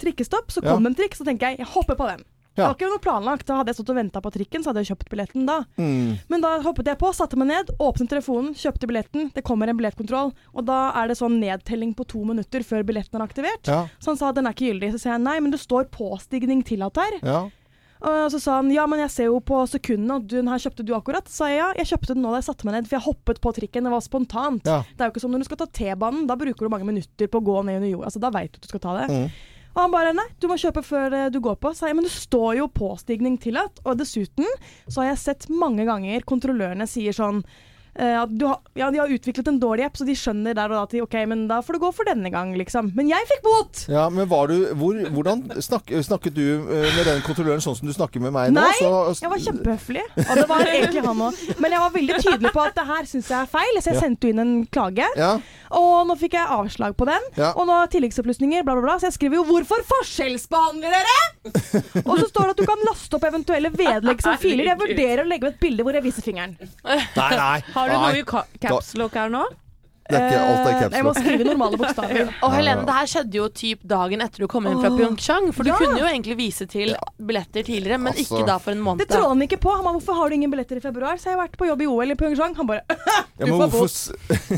trikkestopp, 0.00 0.50
så 0.50 0.60
kom 0.64 0.82
ja. 0.82 0.90
en 0.90 0.94
trikk, 0.98 1.14
så 1.14 1.24
tenker 1.24 1.50
jeg 1.54 1.58
jeg 1.62 1.66
hopper 1.76 1.94
på 1.94 2.08
den. 2.10 2.24
Det 2.60 2.68
var 2.68 2.78
ikke 2.78 2.90
noe 2.92 3.02
planlagt. 3.04 3.46
Da 3.48 3.58
hadde 3.58 3.72
jeg 3.72 3.80
stått 3.80 3.92
og 3.94 3.98
venta 4.00 4.22
på 4.24 4.32
trikken, 4.34 4.64
så 4.64 4.70
hadde 4.70 4.84
jeg 4.84 4.92
kjøpt 4.92 5.12
billetten 5.12 5.46
da. 5.48 5.58
Mm. 5.80 6.18
Men 6.32 6.44
da 6.44 6.54
hoppet 6.64 6.90
jeg 6.92 7.00
på, 7.00 7.12
satte 7.16 7.38
meg 7.40 7.50
ned, 7.50 7.72
åpnet 7.82 8.12
telefonen, 8.12 8.52
kjøpte 8.58 8.90
billetten. 8.90 9.30
Det 9.36 9.44
kommer 9.46 9.70
en 9.70 9.78
billettkontroll, 9.78 10.34
og 10.54 10.66
da 10.68 10.80
er 11.00 11.10
det 11.10 11.20
sånn 11.20 11.38
nedtelling 11.42 11.94
på 11.98 12.06
to 12.10 12.24
minutter 12.28 12.66
før 12.66 12.84
billetten 12.86 13.20
er 13.20 13.26
aktivert. 13.26 13.70
Ja. 13.70 13.84
Så 13.98 14.14
han 14.14 14.20
sa 14.20 14.34
den 14.36 14.48
er 14.48 14.56
ikke 14.56 14.70
gyldig. 14.70 14.92
Så 14.94 15.04
sier 15.04 15.16
jeg 15.16 15.24
nei, 15.24 15.38
men 15.40 15.54
det 15.54 15.62
står 15.62 15.90
påstigning 15.94 16.62
tillatt 16.66 17.00
her. 17.00 17.18
Ja. 17.24 17.40
Og 18.00 18.30
så 18.32 18.38
sa 18.40 18.56
han 18.60 18.70
ja, 18.72 18.86
men 18.88 19.02
jeg 19.02 19.12
ser 19.12 19.28
jo 19.28 19.40
på 19.44 19.58
sekundene 19.68 20.16
at 20.22 20.28
den 20.32 20.48
her 20.48 20.60
kjøpte 20.62 20.84
du 20.88 20.94
akkurat. 20.96 21.28
Så 21.28 21.42
sa 21.42 21.50
jeg 21.50 21.60
ja, 21.60 21.68
jeg 21.76 21.90
kjøpte 21.92 22.14
den 22.14 22.24
nå 22.24 22.32
da 22.32 22.40
jeg 22.40 22.48
satte 22.48 22.66
meg 22.66 22.78
ned, 22.78 22.88
for 22.88 22.96
jeg 22.96 23.06
hoppet 23.06 23.40
på 23.44 23.52
trikken. 23.58 23.86
Det 23.86 23.92
var 23.92 24.04
spontant. 24.04 24.64
Ja. 24.64 24.80
Det 24.88 25.04
er 25.04 25.10
jo 25.10 25.14
ikke 25.14 25.24
som 25.26 25.34
når 25.34 25.44
du 25.44 25.48
skal 25.50 25.60
ta 25.60 25.68
T-banen, 25.68 26.26
da 26.30 26.36
bruker 26.40 26.64
du 26.64 26.72
mange 26.72 26.88
minutter 26.88 27.28
på 27.28 27.42
å 27.42 27.44
gå 27.44 27.58
ned 27.68 27.82
under 27.82 27.92
jord. 27.92 28.06
Altså, 28.08 28.22
da 28.22 28.32
veit 28.32 28.54
du 28.54 28.60
at 28.60 28.64
du 28.64 28.70
skal 28.72 28.84
ta 28.86 28.96
det. 29.02 29.08
Mm. 29.12 29.26
Og 29.74 29.80
han 29.84 29.92
bare 29.94 30.14
nei, 30.16 30.26
du 30.42 30.48
må 30.50 30.58
kjøpe 30.58 30.82
før 30.82 31.14
eh, 31.16 31.28
du 31.32 31.38
går 31.42 31.58
på. 31.62 31.72
Så 31.76 31.88
jeg 31.88 31.98
men 31.98 32.06
det 32.06 32.14
står 32.14 32.58
jo 32.58 32.70
påstigning 32.74 33.38
tillatt. 33.42 33.82
Og 33.84 33.98
dessuten 34.00 34.48
så 34.86 35.02
har 35.02 35.12
jeg 35.12 35.22
sett 35.24 35.50
mange 35.52 35.86
ganger 35.88 36.26
kontrollørene 36.26 36.88
sier 36.90 37.14
sånn 37.16 37.44
har, 38.00 38.58
ja, 38.78 38.90
de 38.90 38.98
har 39.02 39.08
utviklet 39.12 39.48
en 39.50 39.58
dårlig 39.60 39.84
app, 39.86 39.96
så 40.00 40.06
de 40.08 40.14
skjønner 40.16 40.54
der 40.56 40.70
og 40.72 40.76
da 40.78 40.82
at 40.88 40.94
OK, 41.04 41.16
men 41.28 41.46
da 41.50 41.60
får 41.64 41.76
du 41.76 41.80
gå 41.82 41.90
for 41.94 42.08
denne 42.08 42.30
gang, 42.32 42.54
liksom. 42.56 42.92
Men 42.96 43.08
jeg 43.10 43.26
fikk 43.28 43.42
bot! 43.44 43.84
Ja, 43.92 44.08
men 44.12 44.28
var 44.30 44.48
du 44.48 44.70
hvor, 44.78 44.96
Hvordan 45.10 45.42
snak, 45.62 45.90
snakket 46.06 46.34
du 46.36 46.44
eh, 46.60 46.88
med 46.96 47.04
den 47.08 47.20
kontrolløren 47.26 47.60
sånn 47.64 47.76
som 47.78 47.88
du 47.88 47.92
snakker 47.96 48.22
med 48.24 48.32
meg 48.36 48.52
nå? 48.54 48.60
Nei, 48.60 48.76
Så, 48.80 49.20
jeg 49.24 49.32
var 49.32 49.42
kjempehøflig. 49.46 50.04
Og 50.26 50.34
det 50.40 50.46
var 50.50 50.64
egentlig 50.66 51.04
han 51.06 51.24
òg. 51.26 51.40
Men 51.60 51.76
jeg 51.76 51.80
var 51.84 51.94
veldig 51.96 52.18
tydelig 52.24 52.52
på 52.54 52.64
at 52.64 52.76
det 52.78 52.86
her 52.90 53.08
syns 53.10 53.30
jeg 53.30 53.38
er 53.40 53.50
feil, 53.50 53.80
så 53.80 53.90
jeg 53.92 53.98
Ja. 54.00 54.04
sendte 54.06 54.30
inn 54.30 54.38
en 54.38 54.54
klage. 54.66 55.06
Ja. 55.18 55.32
Og 55.76 56.06
nå 56.08 56.16
fikk 56.18 56.34
jeg 56.38 56.46
avslag 56.50 56.96
på 56.98 57.06
den. 57.08 57.26
Ja. 57.36 57.52
Og 57.58 57.66
nå 57.68 57.76
tilleggsopplysninger, 57.92 58.64
bla, 58.66 58.74
bla, 58.78 58.82
bla. 58.86 58.96
Så 58.98 59.10
jeg 59.10 59.16
skriver 59.18 59.40
jo 59.40 59.44
'Hvorfor 59.50 59.84
forskjellsbehandler 59.92 60.90
dere?' 60.96 62.04
og 62.04 62.18
så 62.20 62.26
står 62.28 62.42
det 62.42 62.50
at 62.50 62.56
du 62.60 62.66
kan 62.68 62.82
laste 62.84 63.16
opp 63.16 63.24
eventuelle 63.24 63.70
vedlegg 63.72 64.20
som 64.22 64.36
filer. 64.40 64.64
Jeg 64.70 64.78
vurderer 64.80 65.22
å 65.24 65.28
legge 65.28 65.46
ved 65.46 65.54
et 65.54 65.60
bilde 65.62 65.84
hvor 65.86 65.96
jeg 65.96 66.04
viser 66.04 66.22
fingeren. 66.26 66.56
Nei, 66.84 67.30
nei. 67.36 67.60
Har 67.74 67.89
du 67.90 67.98
nei. 68.00 68.12
noe 68.12 68.20
i 68.20 68.24
ka- 68.24 68.46
caps 68.60 68.94
lock 68.96 69.14
her 69.14 69.28
nå? 69.30 69.44
Det 70.10 70.20
er 70.20 70.26
ikke 70.28 70.40
alt 70.40 70.60
er 70.60 70.70
Eh, 70.70 70.80
caps 70.80 70.96
Jeg 70.96 71.04
må 71.06 71.12
skrive 71.16 71.44
normale 71.46 71.78
bokstaver. 71.80 72.32
Og 72.42 72.54
Helene, 72.54 72.84
det 72.86 72.96
her 72.98 73.10
skjedde 73.12 73.40
jo 73.40 73.48
typ 73.48 73.82
dagen 73.94 74.24
etter 74.24 74.44
du 74.44 74.48
kom 74.50 74.66
inn 74.70 74.80
fra 74.80 74.90
Pyeongchang. 74.94 75.50
For 75.56 75.66
du 75.66 75.70
Ja. 75.70 75.78
kunne 75.80 75.98
jo 76.00 76.06
egentlig 76.06 76.36
vise 76.38 76.66
til 76.70 76.94
billetter 77.18 77.64
tidligere, 77.66 77.98
men 77.98 78.12
Altså. 78.14 78.38
ikke 78.38 78.46
da 78.46 78.58
for 78.58 78.72
en 78.72 78.82
måned. 78.82 78.98
Det 79.04 79.08
tror 79.08 79.28
han 79.28 79.42
ikke 79.42 79.60
på. 79.60 79.70
Han 79.74 79.84
ba 79.84 79.90
'Hvorfor 79.90 80.14
har 80.14 80.28
du 80.28 80.34
ingen 80.34 80.50
billetter 80.50 80.76
i 80.76 80.80
februar?' 80.80 81.18
Så 81.18 81.30
jeg 81.30 81.38
har 81.38 81.46
vært 81.46 81.56
på 81.56 81.66
jobb 81.66 81.82
i 81.82 81.86
OL 81.86 82.10
i 82.10 82.14
Pyeongchang. 82.14 82.56
Han 82.56 82.66
bare 82.66 82.82
Ja, 83.40 83.46
Du 83.46 83.56
men 83.56 83.70
får 83.70 83.70
bot. 83.70 83.96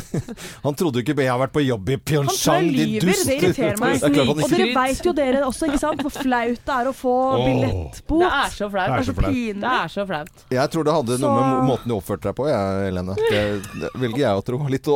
Han 0.64 0.74
trodde 0.74 0.98
jo 0.98 1.02
ikke 1.04 1.22
jeg 1.22 1.30
har 1.30 1.38
vært 1.38 1.52
på 1.54 1.62
jobb 1.64 1.88
i 1.88 1.96
Pyeongchang, 1.96 2.66
din 2.72 2.98
dust. 3.00 3.26
Det 3.26 3.36
irriterer 3.38 3.78
meg. 3.78 4.00
Det 4.00 4.10
er 4.10 4.30
Og 4.30 4.50
dere 4.50 4.74
veit 4.74 5.04
jo 5.06 5.12
dere 5.12 5.42
også, 5.46 5.68
ikke 5.70 5.78
sant, 5.78 6.02
hvor 6.02 6.10
flaut 6.10 6.58
det 6.66 6.74
er 6.74 6.90
å 6.90 6.94
få 6.96 7.12
oh. 7.12 7.44
billettbot. 7.46 8.24
Det 8.24 8.30
er 8.32 8.50
så 8.50 8.70
flaut. 8.72 8.90
Det 8.90 8.98
er 8.98 9.06
så 9.06 9.14
flaut. 9.14 9.34
Det 9.62 9.72
er 9.72 9.92
så 9.92 10.06
flaut. 10.06 10.44
Jeg 10.50 10.72
tror 10.74 10.84
det 10.88 10.96
hadde 10.96 11.18
noe 11.22 11.38
med 11.38 11.68
måten 11.70 11.92
du 11.92 11.96
oppførte 11.96 12.28
deg 12.30 12.36
på, 12.38 12.48
jeg, 12.50 12.82
Helene. 12.88 13.16
Det, 13.18 13.42
det 13.82 13.92
velger 14.02 14.24
jeg 14.24 14.42
å 14.42 14.44
tro. 14.46 14.60
Litt 14.72 14.90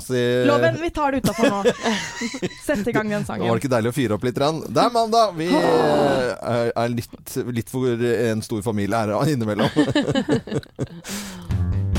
obstnasi 0.00 0.46
Loven, 0.48 0.74
vi 0.82 0.90
tar 0.96 1.08
det 1.12 1.18
utafor 1.22 1.46
nå. 1.52 1.60
Sett 2.66 2.88
i 2.88 2.92
gang 2.96 3.08
den 3.12 3.20
Var 3.22 3.28
sangen. 3.28 3.46
det 3.52 3.58
ikke 3.62 3.72
deilig 3.76 3.90
å 3.92 3.96
fyre 4.00 4.12
opp 4.18 4.24
litt? 4.26 4.38
Rann? 4.40 4.58
Det 4.68 4.80
er 4.86 4.90
mandag! 4.94 5.26
Vi 5.38 5.48
eh, 5.52 5.60
er- 6.40 6.72
er 6.74 6.88
litt, 6.96 7.14
litt 7.60 7.70
for 7.70 7.86
en 8.10 8.42
stor 8.46 8.62
familie 8.66 8.96
her 9.04 9.10
innimellom. 9.30 9.70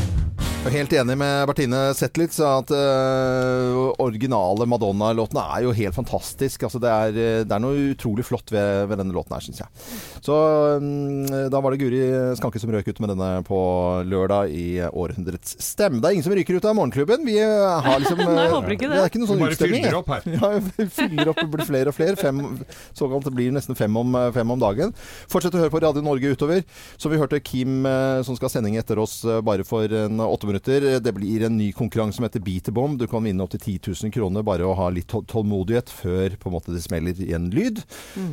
Helt 0.62 0.94
enig 0.94 1.16
med 1.18 1.48
Bertine 1.50 1.78
Zetlitz 1.98 2.38
at 2.46 2.70
uh, 2.70 3.88
originale 3.98 4.68
Madonna-låtene 4.70 5.42
er 5.56 5.64
jo 5.66 5.72
helt 5.74 5.96
fantastisk. 5.96 6.68
Altså, 6.68 6.78
det, 6.78 6.92
er, 6.92 7.16
eh, 7.18 7.38
det 7.50 7.56
er 7.56 7.64
noe 7.64 7.88
utrolig 7.96 8.22
flott 8.28 8.54
ved, 8.54 8.86
ved 8.92 9.02
denne 9.02 9.16
låten 9.16 9.34
her, 9.34 9.42
syns 9.42 9.64
jeg. 9.64 9.88
Så 10.22 10.38
um, 10.78 11.26
da 11.50 11.62
var 11.66 11.74
det 11.74 11.80
Guri 11.82 12.02
Skanke 12.38 12.62
som 12.62 12.70
røk 12.76 12.92
ut 12.92 13.02
med 13.02 13.10
denne 13.16 13.30
på 13.48 13.58
lørdag 14.06 14.54
i 14.54 14.68
århundrets 14.86 15.58
stemme. 15.66 15.98
Det 15.98 16.12
er 16.12 16.20
ingen 16.20 16.28
som 16.28 16.38
ryker 16.38 16.62
ut 16.62 16.70
av 16.70 16.78
Morgenklubben. 16.78 17.26
Vi 17.26 17.40
eh, 17.42 17.82
har 17.88 17.98
liksom 18.06 18.22
Nei, 18.28 18.46
jeg 18.46 18.54
håper 18.54 18.76
ikke 18.78 18.92
det. 18.92 18.94
Det 18.94 19.02
er 19.02 19.12
ikke 19.12 19.24
noen 19.24 19.32
sånn 19.34 19.42
Bare 19.42 19.58
utstemning. 19.58 19.88
fyller 19.88 20.00
opp 20.04 20.14
her. 20.14 20.30
Ja, 20.38 20.52
vi 20.78 20.88
fyller 20.94 21.34
opp, 21.34 21.44
blir 21.58 21.70
flere 21.72 21.90
og 21.90 21.98
flere. 21.98 22.22
Fem, 22.22 22.46
såkalt 22.94 23.26
det 23.32 23.34
blir 23.34 23.58
nesten 23.58 23.80
fem 23.82 23.98
om, 23.98 24.14
fem 24.38 24.54
om 24.54 24.62
dagen. 24.62 24.94
Fortsett 25.26 25.58
å 25.58 25.64
høre 25.66 25.74
på 25.74 25.82
Radio 25.82 26.06
Norge 26.06 26.38
utover. 26.38 26.62
Så 27.02 27.10
vi 27.10 27.18
hørte 27.18 27.42
Kim 27.42 27.82
som 28.22 28.38
skal 28.38 28.46
ha 28.46 28.54
sending 28.60 28.78
etter 28.78 29.02
oss 29.02 29.24
bare 29.42 29.66
for 29.66 29.90
en 30.06 30.22
åtte 30.22 30.51
minutter. 30.52 30.88
Det 31.02 31.14
blir 31.16 31.48
en 31.48 31.58
ny 31.58 31.72
konkurranse 31.76 32.20
som 32.20 32.28
heter 32.28 32.44
Beat 32.44 32.68
the 32.68 32.76
Bomb. 32.76 33.00
Du 33.00 33.08
kan 33.10 33.24
vinne 33.26 33.44
opptil 33.44 33.62
10 33.80 33.96
000 34.04 34.14
kroner 34.14 34.46
bare 34.46 34.68
å 34.68 34.76
ha 34.78 34.90
litt 34.94 35.10
tålmodighet 35.10 35.90
før 35.90 36.38
måte 36.52 36.74
det 36.76 36.84
smeller 36.84 37.18
i 37.24 37.32
en 37.36 37.50
lyd. 37.54 37.82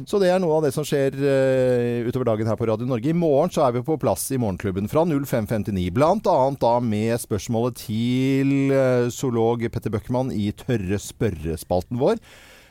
Så 0.08 0.20
det 0.20 0.32
er 0.32 0.42
noe 0.42 0.58
av 0.58 0.66
det 0.66 0.72
som 0.74 0.86
skjer 0.86 1.14
uh, 1.14 2.08
utover 2.08 2.28
dagen 2.32 2.50
her 2.50 2.58
på 2.58 2.68
Radio 2.68 2.88
Norge. 2.88 3.12
I 3.12 3.16
morgen 3.16 3.52
så 3.54 3.64
er 3.66 3.76
vi 3.76 3.84
på 3.86 3.98
plass 4.00 4.28
i 4.34 4.40
Morgenklubben 4.40 4.90
fra 4.90 5.06
05.59. 5.06 5.88
Blant 5.94 6.28
annet 6.30 6.62
da 6.62 6.74
med 6.82 7.14
spørsmålet 7.22 7.80
til 7.86 8.74
uh, 8.74 9.08
zoolog 9.14 9.64
Petter 9.72 9.94
Bøckmann 9.94 10.34
i 10.34 10.50
Tørre 10.58 11.00
spørrespalten 11.02 12.00
vår. 12.02 12.18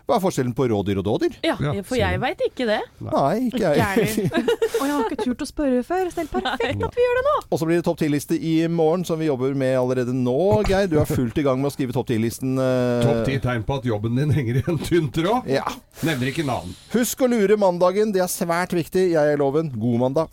Hva 0.07 0.15
er 0.15 0.21
forskjellen 0.23 0.53
på 0.55 0.63
rådyr 0.71 1.01
og 1.01 1.03
dådyr? 1.03 1.33
Ja, 1.43 1.57
for 1.83 1.97
jeg 1.99 2.19
veit 2.23 2.39
ikke 2.45 2.63
det. 2.69 2.77
Nei, 3.03 3.49
ikke 3.49 3.71
jeg. 3.75 4.29
Og 4.31 4.83
jeg 4.87 4.93
har 4.93 5.01
ikke 5.03 5.17
turt 5.25 5.41
å 5.43 5.47
spørre 5.49 5.81
før. 5.83 6.07
Så 6.07 6.21
det 6.21 6.23
er 6.23 6.29
perfekt 6.31 6.85
at 6.87 6.95
vi 6.95 7.03
gjør 7.03 7.17
det 7.19 7.23
nå. 7.27 7.33
Og 7.51 7.59
så 7.59 7.67
blir 7.67 7.81
det 7.81 7.85
topp 7.89 7.99
10-liste 8.05 8.37
i 8.39 8.53
morgen, 8.71 9.03
som 9.07 9.19
vi 9.19 9.27
jobber 9.27 9.51
med 9.59 9.75
allerede 9.75 10.15
nå. 10.15 10.37
Geir, 10.69 10.87
du 10.87 10.95
er 11.01 11.09
fullt 11.11 11.37
i 11.41 11.43
gang 11.43 11.59
med 11.59 11.67
å 11.67 11.75
skrive 11.75 11.91
topp 11.95 12.07
10-listen. 12.13 12.55
eh, 12.55 13.03
Topp 13.03 13.21
ti 13.27 13.35
tegn 13.43 13.63
på 13.67 13.77
at 13.81 13.85
jobben 13.91 14.15
din 14.15 14.31
henger 14.31 14.61
i 14.61 14.63
en 14.71 14.79
tynn 14.79 15.11
tråd. 15.11 15.47
Ja. 15.51 15.65
Nevner 16.07 16.31
ikke 16.31 16.45
navn. 16.47 16.71
Husk 16.95 17.21
å 17.25 17.29
lure 17.31 17.59
mandagen. 17.59 18.15
Det 18.15 18.21
er 18.23 18.31
svært 18.31 18.71
viktig. 18.77 19.09
Jeg 19.11 19.35
er 19.35 19.37
Loven. 19.43 19.69
God 19.75 19.99
mandag. 20.07 20.25